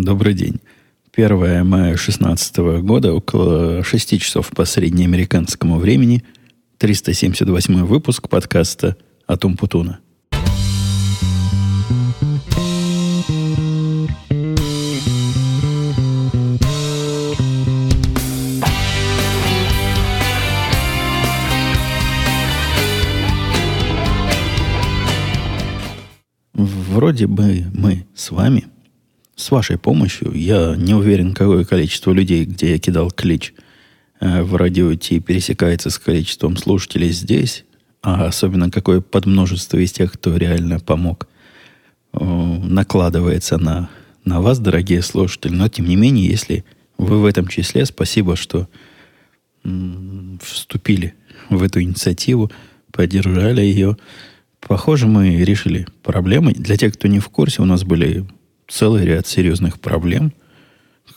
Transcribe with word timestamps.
Добрый 0.00 0.32
день. 0.32 0.58
1 1.14 1.66
мая 1.66 1.88
2016 1.88 2.56
года, 2.80 3.12
около 3.12 3.84
6 3.84 4.18
часов 4.18 4.48
по 4.48 4.64
среднеамериканскому 4.64 5.76
времени, 5.78 6.24
378 6.78 7.84
выпуск 7.84 8.30
подкаста 8.30 8.96
«Атум 9.26 9.58
Путуна». 9.58 10.00
Вроде 26.54 27.26
бы 27.26 27.66
мы 27.74 28.06
с 28.14 28.30
вами, 28.30 28.71
с 29.42 29.50
вашей 29.50 29.76
помощью, 29.76 30.32
я 30.34 30.74
не 30.76 30.94
уверен, 30.94 31.34
какое 31.34 31.64
количество 31.64 32.12
людей, 32.12 32.44
где 32.44 32.72
я 32.72 32.78
кидал 32.78 33.10
клич 33.10 33.54
э, 34.20 34.42
в 34.42 34.54
радио 34.56 34.94
Ти, 34.94 35.20
пересекается 35.20 35.90
с 35.90 35.98
количеством 35.98 36.56
слушателей 36.56 37.10
здесь, 37.10 37.64
а 38.02 38.26
особенно 38.26 38.70
какое 38.70 39.00
подмножество 39.00 39.78
из 39.78 39.92
тех, 39.92 40.12
кто 40.12 40.36
реально 40.36 40.78
помог, 40.78 41.28
э, 42.12 42.18
накладывается 42.24 43.58
на, 43.58 43.90
на 44.24 44.40
вас, 44.40 44.60
дорогие 44.60 45.02
слушатели. 45.02 45.52
Но, 45.52 45.68
тем 45.68 45.86
не 45.86 45.96
менее, 45.96 46.26
если 46.26 46.64
вы 46.96 47.20
в 47.20 47.24
этом 47.24 47.48
числе, 47.48 47.84
спасибо, 47.84 48.36
что 48.36 48.68
м, 49.64 50.38
вступили 50.42 51.14
в 51.50 51.62
эту 51.62 51.82
инициативу, 51.82 52.50
поддержали 52.92 53.60
ее. 53.60 53.96
Похоже, 54.60 55.08
мы 55.08 55.36
решили 55.44 55.86
проблемы. 56.04 56.52
Для 56.52 56.76
тех, 56.76 56.94
кто 56.94 57.08
не 57.08 57.18
в 57.18 57.28
курсе, 57.28 57.62
у 57.62 57.64
нас 57.64 57.82
были 57.82 58.24
целый 58.72 59.04
ряд 59.04 59.26
серьезных 59.26 59.78
проблем, 59.78 60.32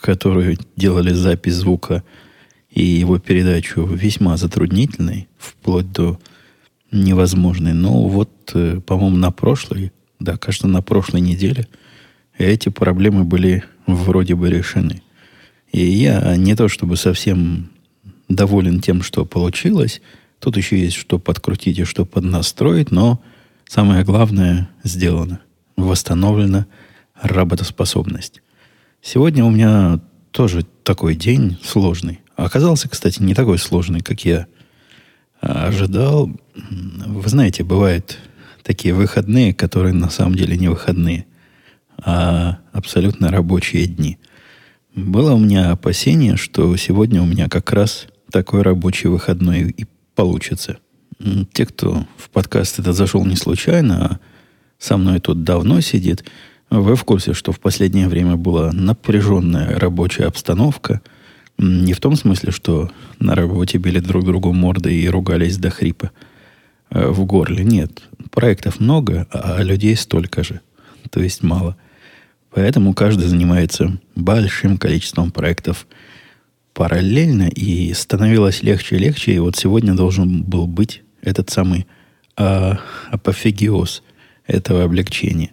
которые 0.01 0.57
делали 0.75 1.13
запись 1.13 1.55
звука 1.55 2.03
и 2.69 2.83
его 2.83 3.17
передачу 3.17 3.85
весьма 3.85 4.35
затруднительной, 4.35 5.29
вплоть 5.37 5.89
до 5.91 6.19
невозможной. 6.91 7.73
Но 7.73 8.07
вот, 8.07 8.51
э, 8.53 8.81
по-моему, 8.85 9.15
на 9.15 9.31
прошлой, 9.31 9.93
да, 10.19 10.37
кажется, 10.37 10.67
на 10.67 10.81
прошлой 10.81 11.21
неделе 11.21 11.67
эти 12.37 12.67
проблемы 12.67 13.23
были 13.23 13.63
вроде 13.87 14.35
бы 14.35 14.49
решены. 14.49 15.01
И 15.71 15.81
я 15.81 16.35
не 16.35 16.55
то 16.55 16.67
чтобы 16.67 16.97
совсем 16.97 17.69
доволен 18.27 18.81
тем, 18.81 19.01
что 19.01 19.25
получилось. 19.25 20.01
Тут 20.39 20.57
еще 20.57 20.77
есть 20.77 20.97
что 20.97 21.19
подкрутить 21.19 21.79
и 21.79 21.85
что 21.85 22.05
поднастроить, 22.05 22.91
но 22.91 23.21
самое 23.67 24.03
главное 24.03 24.69
сделано. 24.83 25.39
Восстановлена 25.77 26.65
работоспособность. 27.21 28.41
Сегодня 29.01 29.45
у 29.45 29.51
меня 29.51 29.99
тоже 30.31 30.65
такой 30.83 31.15
день 31.15 31.57
сложный. 31.63 32.21
Оказался, 32.35 32.89
кстати, 32.89 33.21
не 33.21 33.33
такой 33.33 33.57
сложный, 33.57 34.01
как 34.01 34.25
я 34.25 34.47
ожидал. 35.39 36.31
Вы 36.53 37.29
знаете, 37.29 37.63
бывают 37.63 38.17
такие 38.63 38.93
выходные, 38.93 39.53
которые 39.53 39.93
на 39.93 40.09
самом 40.09 40.35
деле 40.35 40.57
не 40.57 40.67
выходные, 40.67 41.25
а 42.03 42.57
абсолютно 42.73 43.29
рабочие 43.29 43.85
дни. 43.85 44.17
Было 44.95 45.33
у 45.33 45.39
меня 45.39 45.71
опасение, 45.71 46.35
что 46.35 46.75
сегодня 46.77 47.21
у 47.21 47.25
меня 47.25 47.47
как 47.47 47.71
раз 47.71 48.07
такой 48.31 48.63
рабочий 48.63 49.07
выходной 49.07 49.69
и 49.69 49.85
получится. 50.15 50.77
Те, 51.53 51.65
кто 51.65 52.05
в 52.17 52.29
подкаст 52.29 52.79
это 52.79 52.91
зашел 52.91 53.25
не 53.25 53.35
случайно, 53.35 54.05
а 54.05 54.19
со 54.79 54.97
мной 54.97 55.19
тут 55.19 55.43
давно 55.43 55.79
сидит, 55.81 56.25
вы 56.69 56.95
в 56.95 57.03
курсе, 57.03 57.33
что 57.33 57.51
в 57.51 57.59
последнее 57.59 58.07
время 58.07 58.35
была 58.35 58.71
напряженная 58.71 59.79
рабочая 59.79 60.25
обстановка. 60.25 61.01
Не 61.57 61.93
в 61.93 61.99
том 61.99 62.15
смысле, 62.15 62.51
что 62.51 62.91
на 63.19 63.35
работе 63.35 63.77
били 63.77 63.99
друг 63.99 64.25
другу 64.25 64.51
морды 64.51 64.93
и 64.93 65.07
ругались 65.07 65.57
до 65.57 65.69
хрипа 65.69 66.11
э, 66.89 67.07
в 67.07 67.25
горле. 67.25 67.63
Нет. 67.63 68.03
Проектов 68.31 68.79
много, 68.79 69.27
а 69.31 69.61
людей 69.61 69.95
столько 69.95 70.43
же. 70.43 70.61
То 71.11 71.21
есть 71.21 71.43
мало. 71.43 71.77
Поэтому 72.51 72.93
каждый 72.93 73.27
занимается 73.27 73.97
большим 74.15 74.77
количеством 74.77 75.31
проектов 75.31 75.87
параллельно, 76.73 77.47
и 77.47 77.93
становилось 77.93 78.63
легче 78.63 78.95
и 78.95 78.99
легче. 78.99 79.33
И 79.33 79.39
вот 79.39 79.55
сегодня 79.55 79.93
должен 79.93 80.43
был 80.43 80.67
быть 80.67 81.03
этот 81.21 81.49
самый 81.49 81.87
а, 82.37 82.79
апофегиоз 83.11 84.03
этого 84.45 84.83
облегчения. 84.83 85.51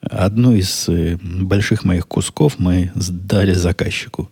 Одну 0.00 0.54
из 0.54 0.88
э, 0.88 1.18
больших 1.20 1.84
моих 1.84 2.08
кусков 2.08 2.58
мы 2.58 2.90
сдали 2.94 3.52
заказчику. 3.52 4.30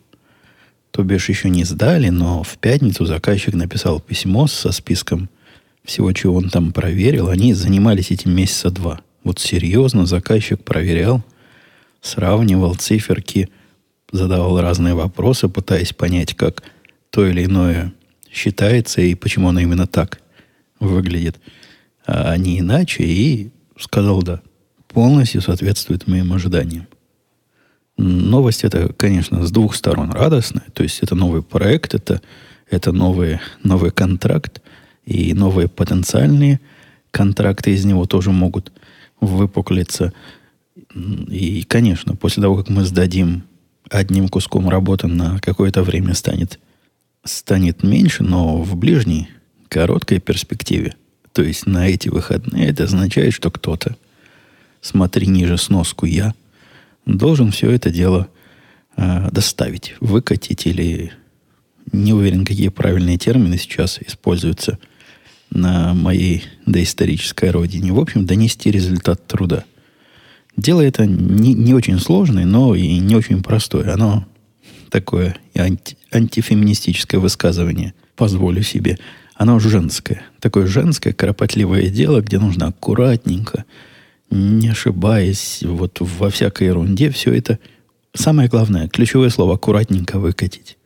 То 0.91 1.03
бишь 1.03 1.29
еще 1.29 1.51
не 1.51 1.65
сдали, 1.65 2.09
но 2.09 2.43
в 2.43 2.57
пятницу 2.57 3.05
заказчик 3.05 3.55
написал 3.55 4.01
письмо 4.01 4.47
со 4.47 4.73
списком 4.73 5.29
всего, 5.85 6.13
чего 6.13 6.37
он 6.37 6.49
там 6.49 6.73
проверил. 6.73 7.29
Они 7.29 7.53
занимались 7.53 8.11
этим 8.11 8.35
месяца 8.35 8.71
два. 8.71 9.01
Вот 9.25 9.41
серьезно 9.41 10.07
заказчик 10.07 10.63
проверял, 10.65 11.23
сравнивал 12.01 12.75
циферки, 12.75 13.51
задавал 14.11 14.61
разные 14.61 14.95
вопросы, 14.95 15.51
пытаясь 15.51 15.93
понять, 15.93 16.35
как 16.35 16.63
то 17.11 17.27
или 17.27 17.45
иное 17.45 17.93
считается 18.33 19.03
и 19.03 19.15
почему 19.15 19.51
оно 19.51 19.61
именно 19.61 19.87
так 19.87 20.23
выглядит, 20.81 21.39
а 22.07 22.35
не 22.37 22.61
иначе, 22.61 23.05
и 23.05 23.51
сказал 23.77 24.23
да 24.23 24.41
полностью 24.89 25.41
соответствует 25.41 26.07
моим 26.07 26.33
ожиданиям. 26.33 26.87
Новость 27.97 28.65
это, 28.65 28.93
конечно, 28.93 29.45
с 29.45 29.51
двух 29.51 29.75
сторон 29.75 30.11
радостная. 30.11 30.67
То 30.73 30.83
есть 30.83 31.01
это 31.01 31.15
новый 31.15 31.43
проект, 31.43 31.95
это, 31.95 32.21
это 32.71 32.93
новый, 32.93 33.41
новый 33.63 33.91
контракт, 33.91 34.63
и 35.05 35.33
новые 35.33 35.69
потенциальные 35.69 36.61
контракты 37.11 37.73
из 37.73 37.85
него 37.85 38.05
тоже 38.05 38.31
могут 38.31 38.73
выпуклиться. 39.21 40.13
И, 40.95 41.65
конечно, 41.67 42.15
после 42.15 42.43
того, 42.43 42.57
как 42.57 42.69
мы 42.69 42.85
сдадим 42.85 43.45
одним 43.91 44.29
куском 44.29 44.69
работы 44.69 45.07
на 45.07 45.41
какое-то 45.41 45.83
время 45.83 46.15
станет, 46.15 46.61
станет 47.25 47.83
меньше, 47.83 48.23
но 48.23 48.63
в 48.63 48.77
ближней, 48.77 49.29
короткой 49.69 50.21
перспективе, 50.21 50.95
то 51.33 51.43
есть 51.43 51.67
на 51.67 51.89
эти 51.89 52.09
выходные, 52.09 52.69
это 52.69 52.85
означает, 52.85 53.35
что 53.35 53.51
кто-то 53.51 53.97
смотри 54.81 55.27
ниже 55.27 55.59
сноску 55.59 56.07
я, 56.07 56.35
должен 57.07 57.51
все 57.51 57.71
это 57.71 57.91
дело 57.91 58.29
э, 58.97 59.31
доставить, 59.31 59.95
выкатить 60.01 60.67
или 60.67 61.13
не 61.93 62.13
уверен, 62.13 62.45
какие 62.45 62.69
правильные 62.69 63.19
термины 63.19 63.57
сейчас 63.59 63.99
используются 64.01 64.79
на 65.51 65.95
моей 65.95 66.45
доисторической 66.67 67.51
родине. 67.51 67.93
В 67.93 67.99
общем, 67.99 68.27
донести 68.27 68.71
результат 68.71 69.27
труда. 69.27 69.65
Дело 70.57 70.81
это 70.81 71.07
не, 71.07 71.55
не 71.55 71.73
очень 71.73 71.99
сложное, 71.99 72.45
но 72.45 72.75
и 72.75 72.99
не 72.99 73.15
очень 73.15 73.43
простое. 73.43 73.95
Оно 73.95 74.27
такое 74.91 75.37
анти, 75.55 75.97
антифеминистическое 76.13 77.21
высказывание, 77.21 77.95
позволю 78.17 78.63
себе. 78.63 78.99
Оно 79.35 79.59
женское. 79.61 80.23
Такое 80.41 80.67
женское, 80.67 81.13
кропотливое 81.13 81.89
дело, 81.89 82.21
где 82.21 82.39
нужно 82.39 82.67
аккуратненько, 82.67 83.65
не 84.31 84.69
ошибаясь 84.69 85.63
вот 85.63 85.99
во 86.01 86.31
всякой 86.31 86.69
ерунде, 86.69 87.11
все 87.11 87.33
это 87.33 87.59
самое 88.15 88.49
главное, 88.49 88.89
ключевое 88.89 89.31
слово 89.31 89.55
аккуратненько 89.55 90.19
выкатить. 90.19 90.77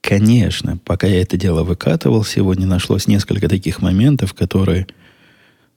Конечно, 0.00 0.78
пока 0.84 1.06
я 1.06 1.22
это 1.22 1.36
дело 1.36 1.62
выкатывал, 1.62 2.24
сегодня 2.24 2.66
нашлось 2.66 3.06
несколько 3.06 3.48
таких 3.48 3.80
моментов, 3.82 4.34
которые, 4.34 4.88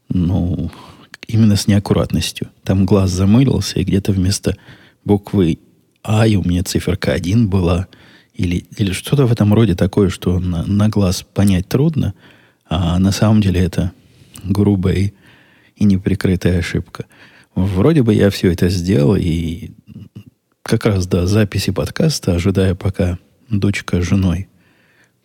ну, 0.10 0.72
именно 1.28 1.56
с 1.56 1.68
неаккуратностью. 1.68 2.50
Там 2.64 2.86
глаз 2.86 3.12
замылился, 3.12 3.80
и 3.80 3.84
где-то 3.84 4.12
вместо 4.12 4.56
буквы 5.04 5.60
А 6.02 6.26
у 6.26 6.44
меня 6.44 6.64
циферка 6.64 7.14
1 7.14 7.48
была, 7.48 7.88
или, 8.34 8.66
или 8.78 8.92
что-то 8.92 9.26
в 9.26 9.32
этом 9.32 9.54
роде 9.54 9.76
такое, 9.76 10.10
что 10.10 10.40
на, 10.40 10.64
на 10.66 10.90
глаз 10.90 11.24
понять 11.34 11.68
трудно, 11.68 12.14
а 12.68 12.98
на 13.00 13.12
самом 13.12 13.42
деле 13.42 13.62
это 13.62 13.92
грубо 14.44 14.92
и 14.92 15.14
и 15.76 15.86
неприкрытая 15.86 16.60
ошибка. 16.60 17.06
Вроде 17.54 18.04
бы 18.04 18.14
я 18.14 18.30
все 18.30 18.52
это 18.52 18.70
сделал, 18.70 19.16
и 19.16 19.72
как 20.62 20.86
раз 20.86 21.08
до 21.08 21.28
записи 21.28 21.72
подкаста, 21.72 22.36
ожидая, 22.36 22.76
пока 22.76 23.18
дочка 23.50 24.02
с 24.02 24.06
женой 24.06 24.50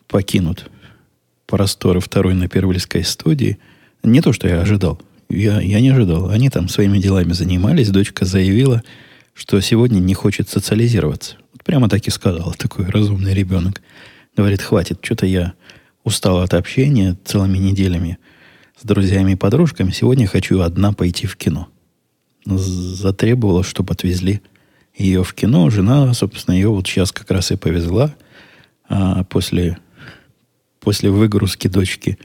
покинут 0.07 0.69
просторы 1.47 1.99
второй 1.99 2.33
на 2.33 2.47
Первильской 2.47 3.03
студии, 3.03 3.57
не 4.03 4.21
то, 4.21 4.33
что 4.33 4.47
я 4.47 4.61
ожидал. 4.61 5.01
Я, 5.29 5.61
я 5.61 5.79
не 5.79 5.89
ожидал. 5.89 6.29
Они 6.29 6.49
там 6.49 6.67
своими 6.69 6.97
делами 6.97 7.33
занимались. 7.33 7.89
Дочка 7.89 8.25
заявила, 8.25 8.83
что 9.33 9.59
сегодня 9.61 9.99
не 9.99 10.13
хочет 10.13 10.49
социализироваться. 10.49 11.37
Вот 11.53 11.63
прямо 11.63 11.89
так 11.89 12.05
и 12.07 12.11
сказал 12.11 12.53
такой 12.53 12.85
разумный 12.85 13.33
ребенок. 13.33 13.81
Говорит, 14.35 14.61
хватит, 14.61 14.99
что-то 15.01 15.25
я 15.25 15.53
устал 16.03 16.41
от 16.41 16.53
общения 16.53 17.17
целыми 17.25 17.57
неделями 17.57 18.17
с 18.81 18.85
друзьями 18.85 19.33
и 19.33 19.35
подружками. 19.35 19.91
Сегодня 19.91 20.25
хочу 20.25 20.59
одна 20.61 20.91
пойти 20.91 21.27
в 21.27 21.35
кино. 21.35 21.67
Затребовала, 22.45 23.63
чтобы 23.63 23.93
отвезли 23.93 24.41
ее 24.97 25.23
в 25.23 25.33
кино. 25.33 25.69
Жена, 25.69 26.11
собственно, 26.13 26.55
ее 26.55 26.69
вот 26.69 26.87
сейчас 26.87 27.11
как 27.11 27.29
раз 27.29 27.51
и 27.51 27.55
повезла 27.55 28.15
а 28.89 29.23
после, 29.23 29.77
после 30.79 31.11
выгрузки 31.11 31.67
дочки 31.67 32.17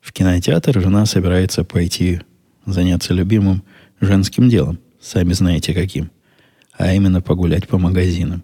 в 0.00 0.12
кинотеатр. 0.12 0.80
Жена 0.80 1.06
собирается 1.06 1.62
пойти 1.62 2.20
заняться 2.66 3.14
любимым 3.14 3.62
женским 4.00 4.48
делом. 4.48 4.80
Сами 5.00 5.32
знаете 5.32 5.72
каким. 5.72 6.10
А 6.76 6.92
именно 6.92 7.22
погулять 7.22 7.68
по 7.68 7.78
магазинам. 7.78 8.42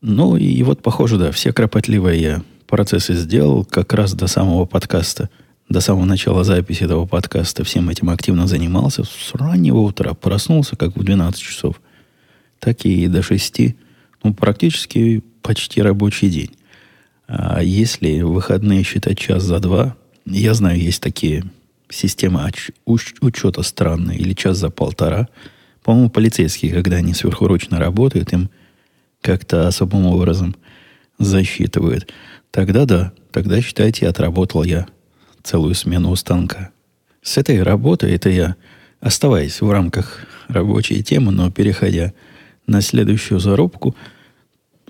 Ну 0.00 0.36
и 0.36 0.62
вот, 0.62 0.82
похоже, 0.82 1.18
да, 1.18 1.30
все 1.30 1.52
кропотливые 1.52 2.42
процессы 2.66 3.14
сделал 3.14 3.64
как 3.64 3.92
раз 3.92 4.14
до 4.14 4.26
самого 4.26 4.64
подкаста, 4.64 5.30
до 5.70 5.80
самого 5.80 6.04
начала 6.04 6.42
записи 6.42 6.82
этого 6.82 7.06
подкаста 7.06 7.62
всем 7.62 7.88
этим 7.88 8.10
активно 8.10 8.48
занимался. 8.48 9.04
С 9.04 9.34
раннего 9.34 9.78
утра 9.78 10.14
проснулся, 10.14 10.74
как 10.74 10.96
в 10.96 11.04
12 11.04 11.40
часов, 11.40 11.80
так 12.58 12.84
и 12.84 13.06
до 13.06 13.22
6, 13.22 13.76
ну, 14.24 14.34
практически 14.34 15.22
почти 15.42 15.80
рабочий 15.80 16.28
день. 16.28 16.50
А 17.28 17.62
если 17.62 18.22
выходные 18.22 18.82
считать 18.82 19.16
час 19.16 19.44
за 19.44 19.60
два, 19.60 19.96
я 20.26 20.54
знаю, 20.54 20.80
есть 20.80 21.00
такие 21.00 21.44
системы 21.88 22.50
учета 22.84 23.62
странные, 23.62 24.18
или 24.18 24.34
час 24.34 24.58
за 24.58 24.70
полтора. 24.70 25.28
По-моему, 25.84 26.10
полицейские, 26.10 26.72
когда 26.72 26.96
они 26.96 27.14
сверхурочно 27.14 27.78
работают, 27.78 28.32
им 28.32 28.50
как-то 29.22 29.68
особым 29.68 30.06
образом 30.06 30.56
засчитывают. 31.20 32.12
Тогда 32.50 32.86
да, 32.86 33.12
тогда, 33.30 33.60
считайте, 33.62 34.08
отработал 34.08 34.64
я 34.64 34.88
целую 35.42 35.74
смену 35.74 36.10
у 36.10 36.16
станка. 36.16 36.70
С 37.22 37.38
этой 37.38 37.62
работой, 37.62 38.12
это 38.12 38.30
я, 38.30 38.56
оставаясь 39.00 39.60
в 39.60 39.70
рамках 39.70 40.26
рабочей 40.48 41.02
темы, 41.02 41.32
но 41.32 41.50
переходя 41.50 42.12
на 42.66 42.80
следующую 42.80 43.40
зарубку, 43.40 43.94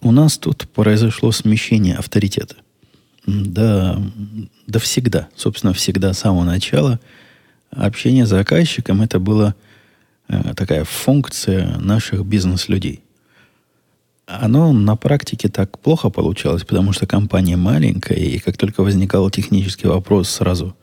у 0.03 0.13
нас 0.13 0.39
тут 0.39 0.69
произошло 0.69 1.33
смещение 1.33 1.97
авторитета. 1.97 2.57
Да, 3.27 4.01
да 4.67 4.79
всегда, 4.79 5.29
собственно, 5.37 5.73
всегда 5.73 6.13
с 6.13 6.21
самого 6.21 6.45
начала 6.45 7.01
общение 7.71 8.27
с 8.27 8.31
заказчиком 8.31 9.03
это 9.03 9.19
была 9.19 9.55
э, 10.29 10.55
такая 10.55 10.85
функция 10.85 11.79
наших 11.79 12.25
бизнес-людей– 12.25 13.03
оно 14.39 14.73
на 14.73 14.97
практике 14.97 15.49
так 15.49 15.79
плохо 15.79 16.11
получалось, 16.11 16.65
потому 16.65 16.93
что 16.93 17.07
компания 17.07 17.57
маленькая, 17.57 18.17
и 18.17 18.39
как 18.39 18.57
только 18.57 18.83
возникал 18.83 19.29
технический 19.31 19.89
вопрос, 19.89 20.29
сразу 20.29 20.77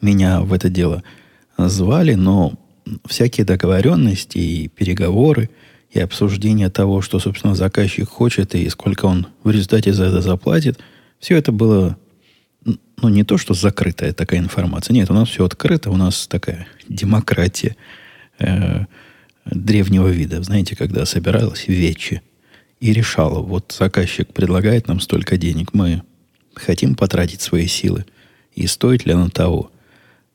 меня 0.00 0.40
в 0.40 0.52
это 0.52 0.68
дело 0.68 1.02
звали, 1.58 2.14
но 2.14 2.54
всякие 3.06 3.44
договоренности 3.44 4.38
и 4.38 4.68
переговоры, 4.68 5.50
и 5.90 6.00
обсуждение 6.00 6.70
того, 6.70 7.02
что, 7.02 7.18
собственно, 7.18 7.54
заказчик 7.54 8.08
хочет 8.08 8.54
и 8.54 8.68
сколько 8.68 9.06
он 9.06 9.26
в 9.42 9.50
результате 9.50 9.92
за 9.92 10.04
это 10.04 10.20
заплатит, 10.20 10.78
все 11.18 11.36
это 11.36 11.50
было, 11.50 11.96
ну, 12.64 13.08
не 13.08 13.24
то, 13.24 13.38
что 13.38 13.54
закрытая 13.54 14.12
такая 14.12 14.40
информация. 14.40 14.94
Нет, 14.94 15.10
у 15.10 15.14
нас 15.14 15.28
все 15.28 15.44
открыто, 15.44 15.90
у 15.90 15.96
нас 15.96 16.26
такая 16.26 16.66
демократия 16.88 17.76
э, 18.38 18.84
древнего 19.46 20.08
вида. 20.08 20.42
Знаете, 20.42 20.76
когда 20.76 21.04
собиралась 21.06 21.68
вечи 21.68 22.22
и 22.80 22.92
решала, 22.92 23.40
вот 23.40 23.74
заказчик 23.76 24.32
предлагает 24.32 24.88
нам 24.88 25.00
столько 25.00 25.36
денег, 25.36 25.74
мы 25.74 26.02
хотим 26.54 26.94
потратить 26.94 27.40
свои 27.40 27.66
силы, 27.66 28.04
и 28.54 28.66
стоит 28.66 29.04
ли 29.04 29.12
оно 29.12 29.28
того, 29.28 29.70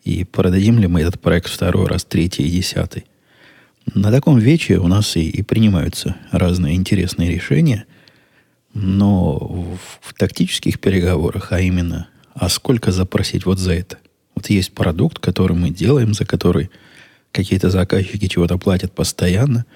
и 0.04 0.24
продадим 0.26 0.80
ли 0.80 0.88
мы 0.88 1.02
этот 1.02 1.20
проект 1.22 1.48
второй 1.50 1.88
раз, 1.88 2.04
третий 2.04 2.44
и 2.44 2.52
десятый. 2.52 3.06
На 3.94 4.12
таком 4.12 4.38
вече 4.40 4.78
у 4.78 4.88
нас 4.88 5.16
и, 5.16 5.30
и 5.30 5.42
принимаются 5.42 6.16
разные 6.32 6.76
интересные 6.76 7.32
решения, 7.32 7.86
но 8.74 9.38
в, 9.38 9.78
в 10.02 10.14
тактических 10.14 10.80
переговорах, 10.80 11.52
а 11.52 11.60
именно, 11.60 12.08
а 12.34 12.50
сколько 12.50 12.92
запросить 12.92 13.46
вот 13.46 13.60
за 13.60 13.74
это? 13.74 13.98
Вот 14.36 14.50
есть 14.50 14.74
продукт, 14.74 15.20
который 15.20 15.56
мы 15.56 15.70
делаем, 15.70 16.14
за 16.14 16.26
который 16.26 16.70
какие-то 17.32 17.70
заказчики 17.70 18.28
чего-то 18.28 18.58
платят 18.58 18.92
постоянно– 18.94 19.66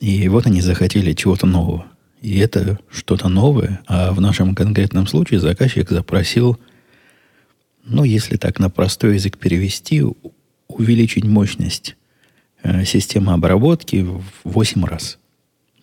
и 0.00 0.28
вот 0.28 0.46
они 0.46 0.62
захотели 0.62 1.12
чего-то 1.12 1.46
нового. 1.46 1.86
И 2.22 2.38
это 2.38 2.78
что-то 2.90 3.28
новое. 3.28 3.80
А 3.86 4.12
в 4.12 4.20
нашем 4.20 4.54
конкретном 4.54 5.06
случае 5.06 5.40
заказчик 5.40 5.88
запросил, 5.90 6.58
ну, 7.84 8.04
если 8.04 8.36
так 8.36 8.58
на 8.58 8.70
простой 8.70 9.14
язык 9.14 9.36
перевести, 9.36 10.02
увеличить 10.68 11.24
мощность 11.24 11.96
э, 12.62 12.84
системы 12.84 13.34
обработки 13.34 14.02
в 14.02 14.24
8 14.44 14.84
раз. 14.84 15.18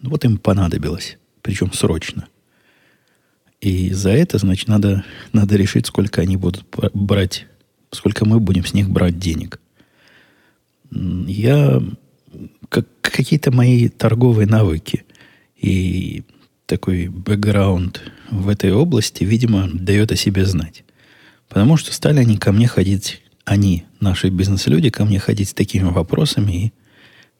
Вот 0.01 0.25
им 0.25 0.37
понадобилось. 0.37 1.17
Причем 1.43 1.71
срочно. 1.73 2.27
И 3.61 3.91
за 3.91 4.11
это, 4.11 4.37
значит, 4.39 4.67
надо, 4.67 5.03
надо 5.31 5.55
решить, 5.55 5.87
сколько 5.87 6.21
они 6.21 6.37
будут 6.37 6.65
брать, 6.93 7.47
сколько 7.91 8.25
мы 8.25 8.39
будем 8.39 8.65
с 8.65 8.73
них 8.73 8.89
брать 8.89 9.19
денег. 9.19 9.59
Я 10.91 11.81
как, 12.69 12.85
какие-то 13.01 13.51
мои 13.51 13.89
торговые 13.89 14.47
навыки 14.47 15.03
и 15.55 16.23
такой 16.65 17.07
бэкграунд 17.07 18.01
в 18.29 18.49
этой 18.49 18.73
области, 18.73 19.23
видимо, 19.23 19.69
дает 19.71 20.11
о 20.11 20.15
себе 20.15 20.45
знать. 20.45 20.83
Потому 21.47 21.77
что 21.77 21.93
стали 21.93 22.19
они 22.19 22.37
ко 22.37 22.51
мне 22.51 22.67
ходить, 22.67 23.23
они, 23.45 23.85
наши 23.99 24.29
бизнес-люди, 24.29 24.89
ко 24.89 25.05
мне 25.05 25.19
ходить 25.19 25.49
с 25.49 25.53
такими 25.53 25.85
вопросами 25.85 26.51
и 26.51 26.73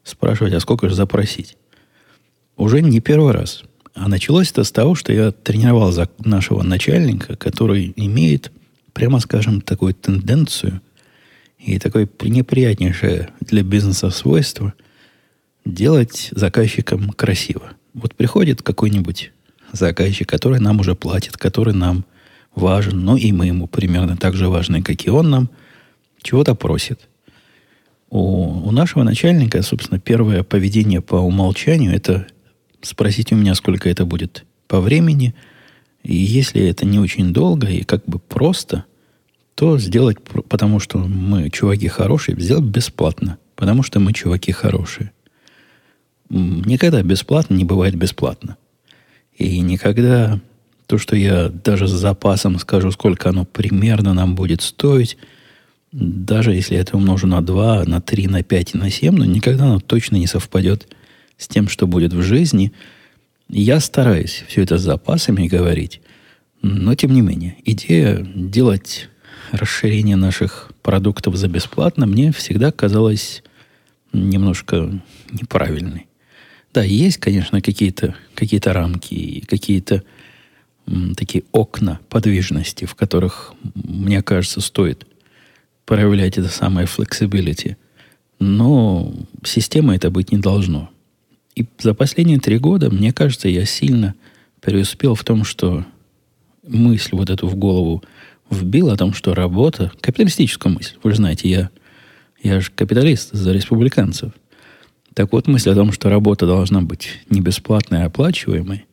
спрашивать, 0.02 0.54
а 0.54 0.60
сколько 0.60 0.88
же 0.88 0.94
запросить. 0.94 1.56
Уже 2.56 2.80
не 2.80 3.00
первый 3.00 3.32
раз. 3.32 3.62
А 3.94 4.08
началось 4.08 4.50
это 4.50 4.64
с 4.64 4.72
того, 4.72 4.94
что 4.94 5.12
я 5.12 5.32
тренировал 5.32 5.92
за 5.92 6.08
нашего 6.20 6.62
начальника, 6.62 7.36
который 7.36 7.92
имеет, 7.96 8.50
прямо 8.94 9.20
скажем, 9.20 9.60
такую 9.60 9.92
тенденцию 9.92 10.80
и 11.58 11.78
такое 11.78 12.08
неприятнейшее 12.22 13.28
для 13.40 13.62
бизнеса 13.62 14.08
свойство– 14.08 14.72
делать 15.68 16.30
заказчикам 16.32 17.10
красиво. 17.10 17.72
Вот 17.94 18.14
приходит 18.14 18.62
какой-нибудь 18.62 19.32
заказчик, 19.72 20.28
который 20.28 20.60
нам 20.60 20.80
уже 20.80 20.94
платит, 20.94 21.36
который 21.36 21.74
нам 21.74 22.04
важен, 22.54 23.00
но 23.04 23.16
и 23.16 23.32
мы 23.32 23.46
ему 23.46 23.66
примерно 23.66 24.16
так 24.16 24.34
же 24.34 24.48
важны, 24.48 24.82
как 24.82 25.06
и 25.06 25.10
он 25.10 25.30
нам, 25.30 25.50
чего-то 26.22 26.54
просит. 26.54 27.08
У, 28.10 28.20
у 28.66 28.70
нашего 28.70 29.02
начальника, 29.02 29.62
собственно, 29.62 30.00
первое 30.00 30.42
поведение 30.42 31.00
по 31.00 31.16
умолчанию– 31.16 31.92
это 31.94 32.26
спросить 32.80 33.32
у 33.32 33.36
меня, 33.36 33.54
сколько 33.54 33.88
это 33.88 34.06
будет 34.06 34.44
по 34.66 34.80
времени. 34.80 35.34
И 36.02 36.14
если 36.14 36.62
это 36.66 36.86
не 36.86 36.98
очень 36.98 37.32
долго 37.32 37.68
и 37.68 37.82
как 37.82 38.04
бы 38.06 38.18
просто, 38.18 38.84
то 39.54 39.78
сделать, 39.78 40.18
потому 40.22 40.80
что 40.80 40.98
мы 40.98 41.50
чуваки 41.50 41.88
хорошие, 41.88 42.40
сделать 42.40 42.64
бесплатно, 42.64 43.38
потому 43.56 43.82
что 43.82 44.00
мы 44.00 44.12
чуваки 44.12 44.52
хорошие. 44.52 45.12
Никогда 46.30 47.02
бесплатно 47.02 47.54
не 47.54 47.64
бывает 47.64 47.94
бесплатно. 47.94 48.56
И 49.36 49.60
никогда 49.60 50.40
то, 50.86 50.98
что 50.98 51.16
я 51.16 51.48
даже 51.48 51.86
с 51.86 51.92
запасом 51.92 52.58
скажу, 52.58 52.90
сколько 52.90 53.28
оно 53.28 53.44
примерно 53.44 54.14
нам 54.14 54.34
будет 54.34 54.62
стоить, 54.62 55.16
даже 55.92 56.54
если 56.54 56.76
это 56.76 56.96
умножу 56.96 57.26
на 57.26 57.40
2, 57.40 57.84
на 57.84 58.00
3, 58.00 58.26
на 58.26 58.42
5 58.42 58.74
и 58.74 58.78
на 58.78 58.90
7, 58.90 59.14
но 59.14 59.24
никогда 59.24 59.64
оно 59.66 59.80
точно 59.80 60.16
не 60.16 60.26
совпадет 60.26 60.88
с 61.36 61.46
тем, 61.46 61.68
что 61.68 61.86
будет 61.86 62.12
в 62.12 62.22
жизни. 62.22 62.72
Я 63.48 63.80
стараюсь 63.80 64.44
все 64.48 64.62
это 64.62 64.76
с 64.76 64.82
запасами 64.82 65.46
говорить, 65.46 66.00
но 66.60 66.94
тем 66.94 67.12
не 67.12 67.20
менее, 67.20 67.56
идея 67.64 68.18
делать 68.34 69.08
расширение 69.52 70.16
наших 70.16 70.72
продуктов 70.82 71.36
за 71.36 71.48
бесплатно 71.48 72.06
мне 72.06 72.32
всегда 72.32 72.72
казалась 72.72 73.42
немножко 74.12 75.00
неправильной. 75.30 76.07
Да, 76.72 76.82
есть, 76.82 77.18
конечно, 77.18 77.60
какие-то 77.60 78.14
какие 78.34 78.60
рамки 78.66 79.14
и 79.14 79.40
какие-то 79.40 80.02
такие 81.16 81.44
окна 81.52 82.00
подвижности, 82.08 82.84
в 82.84 82.94
которых, 82.94 83.54
мне 83.74 84.22
кажется, 84.22 84.60
стоит 84.60 85.06
проявлять 85.84 86.38
это 86.38 86.48
самое 86.48 86.86
flexibility. 86.86 87.76
Но 88.38 89.12
система 89.44 89.94
это 89.96 90.10
быть 90.10 90.30
не 90.30 90.38
должно. 90.38 90.90
И 91.54 91.66
за 91.78 91.94
последние 91.94 92.38
три 92.38 92.58
года, 92.58 92.90
мне 92.90 93.12
кажется, 93.12 93.48
я 93.48 93.64
сильно 93.64 94.14
преуспел 94.60 95.14
в 95.14 95.24
том, 95.24 95.44
что 95.44 95.84
мысль 96.66 97.10
вот 97.12 97.30
эту 97.30 97.48
в 97.48 97.56
голову 97.56 98.02
вбил 98.50 98.90
о 98.90 98.96
том, 98.96 99.12
что 99.12 99.34
работа, 99.34 99.90
капиталистическую 100.00 100.74
мысль, 100.74 100.94
вы 101.02 101.10
же 101.10 101.16
знаете, 101.16 101.48
я, 101.48 101.70
я 102.42 102.60
же 102.60 102.70
капиталист 102.74 103.32
за 103.32 103.52
республиканцев– 103.52 104.32
так 105.18 105.32
вот, 105.32 105.48
мысль 105.48 105.70
о 105.70 105.74
том, 105.74 105.90
что 105.90 106.10
работа 106.10 106.46
должна 106.46 106.80
быть 106.80 107.08
не 107.28 107.40
бесплатной, 107.40 108.04
а 108.04 108.06
оплачиваемой, 108.06 108.86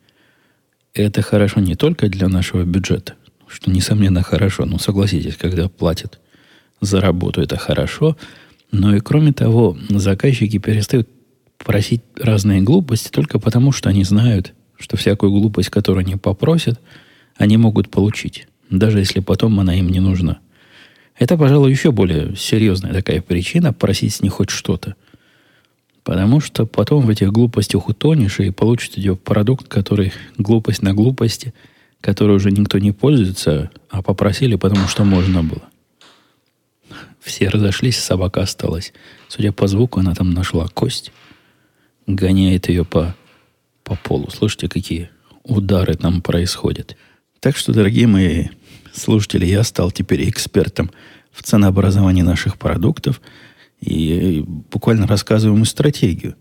это 0.92 1.22
хорошо 1.22 1.60
не 1.60 1.76
только 1.76 2.08
для 2.08 2.26
нашего 2.26 2.64
бюджета, 2.64 3.14
что, 3.46 3.70
несомненно, 3.70 4.24
хорошо, 4.24 4.64
но 4.64 4.80
согласитесь, 4.80 5.36
когда 5.36 5.68
платят 5.68 6.18
за 6.80 7.00
работу, 7.00 7.40
это 7.40 7.56
хорошо, 7.56 8.16
но 8.72 8.96
и 8.96 8.98
кроме 8.98 9.32
того, 9.32 9.78
заказчики 9.88 10.58
перестают 10.58 11.08
просить 11.58 12.02
разные 12.16 12.60
глупости 12.60 13.08
только 13.08 13.38
потому, 13.38 13.70
что 13.70 13.88
они 13.88 14.02
знают, 14.02 14.52
что 14.76 14.96
всякую 14.96 15.30
глупость, 15.30 15.70
которую 15.70 16.04
они 16.04 16.16
попросят, 16.16 16.80
они 17.36 17.56
могут 17.56 17.88
получить, 17.88 18.48
даже 18.68 18.98
если 18.98 19.20
потом 19.20 19.60
она 19.60 19.76
им 19.76 19.90
не 19.90 20.00
нужна. 20.00 20.40
Это, 21.16 21.38
пожалуй, 21.38 21.70
еще 21.70 21.92
более 21.92 22.34
серьезная 22.34 22.92
такая 22.92 23.22
причина 23.22 23.72
просить 23.72 24.14
с 24.14 24.22
них 24.22 24.32
хоть 24.32 24.50
что-то. 24.50 24.96
Потому 26.06 26.38
что 26.38 26.66
потом 26.66 27.04
в 27.04 27.10
этих 27.10 27.32
глупостях 27.32 27.88
утонешь 27.88 28.38
и 28.38 28.52
получится 28.52 29.16
продукт, 29.16 29.66
который 29.66 30.12
глупость 30.38 30.80
на 30.80 30.94
глупости, 30.94 31.52
который 32.00 32.36
уже 32.36 32.52
никто 32.52 32.78
не 32.78 32.92
пользуется, 32.92 33.72
а 33.90 34.02
попросили, 34.02 34.54
потому 34.54 34.86
что 34.86 35.02
можно 35.02 35.42
было. 35.42 35.64
Все 37.18 37.48
разошлись, 37.48 37.98
собака 37.98 38.42
осталась. 38.42 38.92
Судя 39.26 39.50
по 39.50 39.66
звуку, 39.66 39.98
она 39.98 40.14
там 40.14 40.30
нашла 40.30 40.68
кость, 40.68 41.10
гоняет 42.06 42.68
ее 42.68 42.84
по, 42.84 43.16
по 43.82 43.96
полу. 43.96 44.30
Слышите, 44.30 44.68
какие 44.68 45.10
удары 45.42 45.96
там 45.96 46.22
происходят. 46.22 46.96
Так 47.40 47.56
что, 47.56 47.72
дорогие 47.72 48.06
мои 48.06 48.44
слушатели, 48.92 49.44
я 49.44 49.64
стал 49.64 49.90
теперь 49.90 50.30
экспертом 50.30 50.92
в 51.32 51.42
ценообразовании 51.42 52.22
наших 52.22 52.58
продуктов– 52.58 53.20
и 53.80 54.44
буквально 54.70 55.06
рассказываю 55.06 55.56
ему 55.56 55.64
стратегию. 55.64 56.36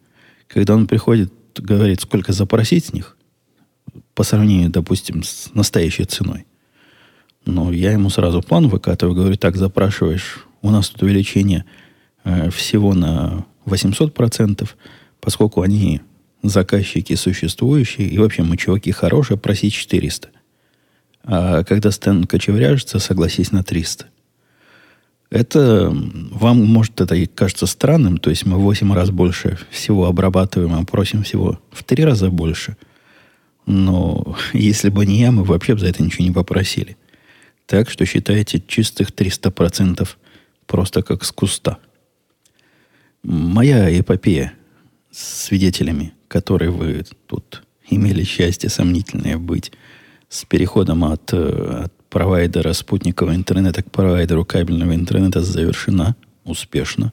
Когда 0.47 0.75
он 0.75 0.87
приходит, 0.87 1.33
говорит, 1.55 2.01
сколько 2.01 2.33
запросить 2.33 2.85
с 2.85 2.93
них, 2.93 3.17
по 4.13 4.23
сравнению, 4.23 4.69
допустим, 4.69 5.23
с 5.23 5.51
настоящей 5.53 6.05
ценой. 6.05 6.45
Но 7.45 7.71
я 7.71 7.91
ему 7.91 8.09
сразу 8.09 8.41
план 8.41 8.67
выкатываю, 8.67 9.15
говорю, 9.15 9.35
так, 9.35 9.55
запрашиваешь, 9.55 10.45
у 10.61 10.71
нас 10.71 10.89
тут 10.89 11.03
увеличение 11.03 11.65
э, 12.23 12.49
всего 12.49 12.93
на 12.93 13.45
800%, 13.65 14.67
поскольку 15.19 15.61
они 15.61 16.01
заказчики 16.41 17.15
существующие, 17.15 18.07
и 18.07 18.17
вообще 18.17 18.43
мы 18.43 18.57
чуваки 18.57 18.91
хорошие, 18.91 19.37
просить 19.37 19.73
400. 19.73 20.29
А 21.23 21.63
когда 21.63 21.91
Стэн 21.91 22.25
кочевряжется, 22.25 22.99
согласись 22.99 23.51
на 23.51 23.63
300. 23.63 24.05
Это 25.29 25.89
вам, 26.31 26.65
может, 26.65 27.01
это 27.01 27.15
и 27.15 27.25
кажется 27.25 27.65
странным, 27.65 28.17
то 28.17 28.29
есть 28.29 28.45
мы 28.45 28.57
в 28.57 28.61
8 28.61 28.93
раз 28.93 29.09
больше 29.09 29.57
всего 29.71 30.05
обрабатываем, 30.05 30.73
а 30.75 30.85
просим 30.85 31.23
всего 31.23 31.59
в 31.71 31.83
3 31.83 32.05
раза 32.05 32.29
больше. 32.29 32.77
Но 33.65 34.37
если 34.53 34.89
бы 34.89 35.05
не 35.05 35.19
я, 35.19 35.31
мы 35.31 35.43
вообще 35.43 35.73
бы 35.73 35.79
за 35.79 35.87
это 35.87 36.03
ничего 36.03 36.25
не 36.25 36.31
попросили. 36.31 36.97
Так 37.65 37.89
что 37.89 38.05
считайте 38.05 38.61
чистых 38.65 39.09
300% 39.09 40.07
просто 40.67 41.01
как 41.01 41.23
с 41.23 41.31
куста. 41.31 41.79
Моя 43.23 43.99
эпопея 43.99 44.53
с 45.09 45.45
свидетелями, 45.45 46.13
которые 46.27 46.69
вы 46.69 47.03
тут 47.25 47.63
имели 47.89 48.23
счастье 48.23 48.69
сомнительное 48.69 49.37
быть, 49.37 49.71
с 50.29 50.45
переходом 50.45 51.03
от, 51.05 51.33
э, 51.33 51.85
от 51.85 51.93
провайдера 52.15 52.71
спутникового 52.71 53.35
интернета 53.35 53.83
к 53.83 53.91
провайдеру 53.91 54.45
кабельного 54.45 54.95
интернета 54.95 55.41
завершена 55.41 56.15
успешно. 56.45 57.11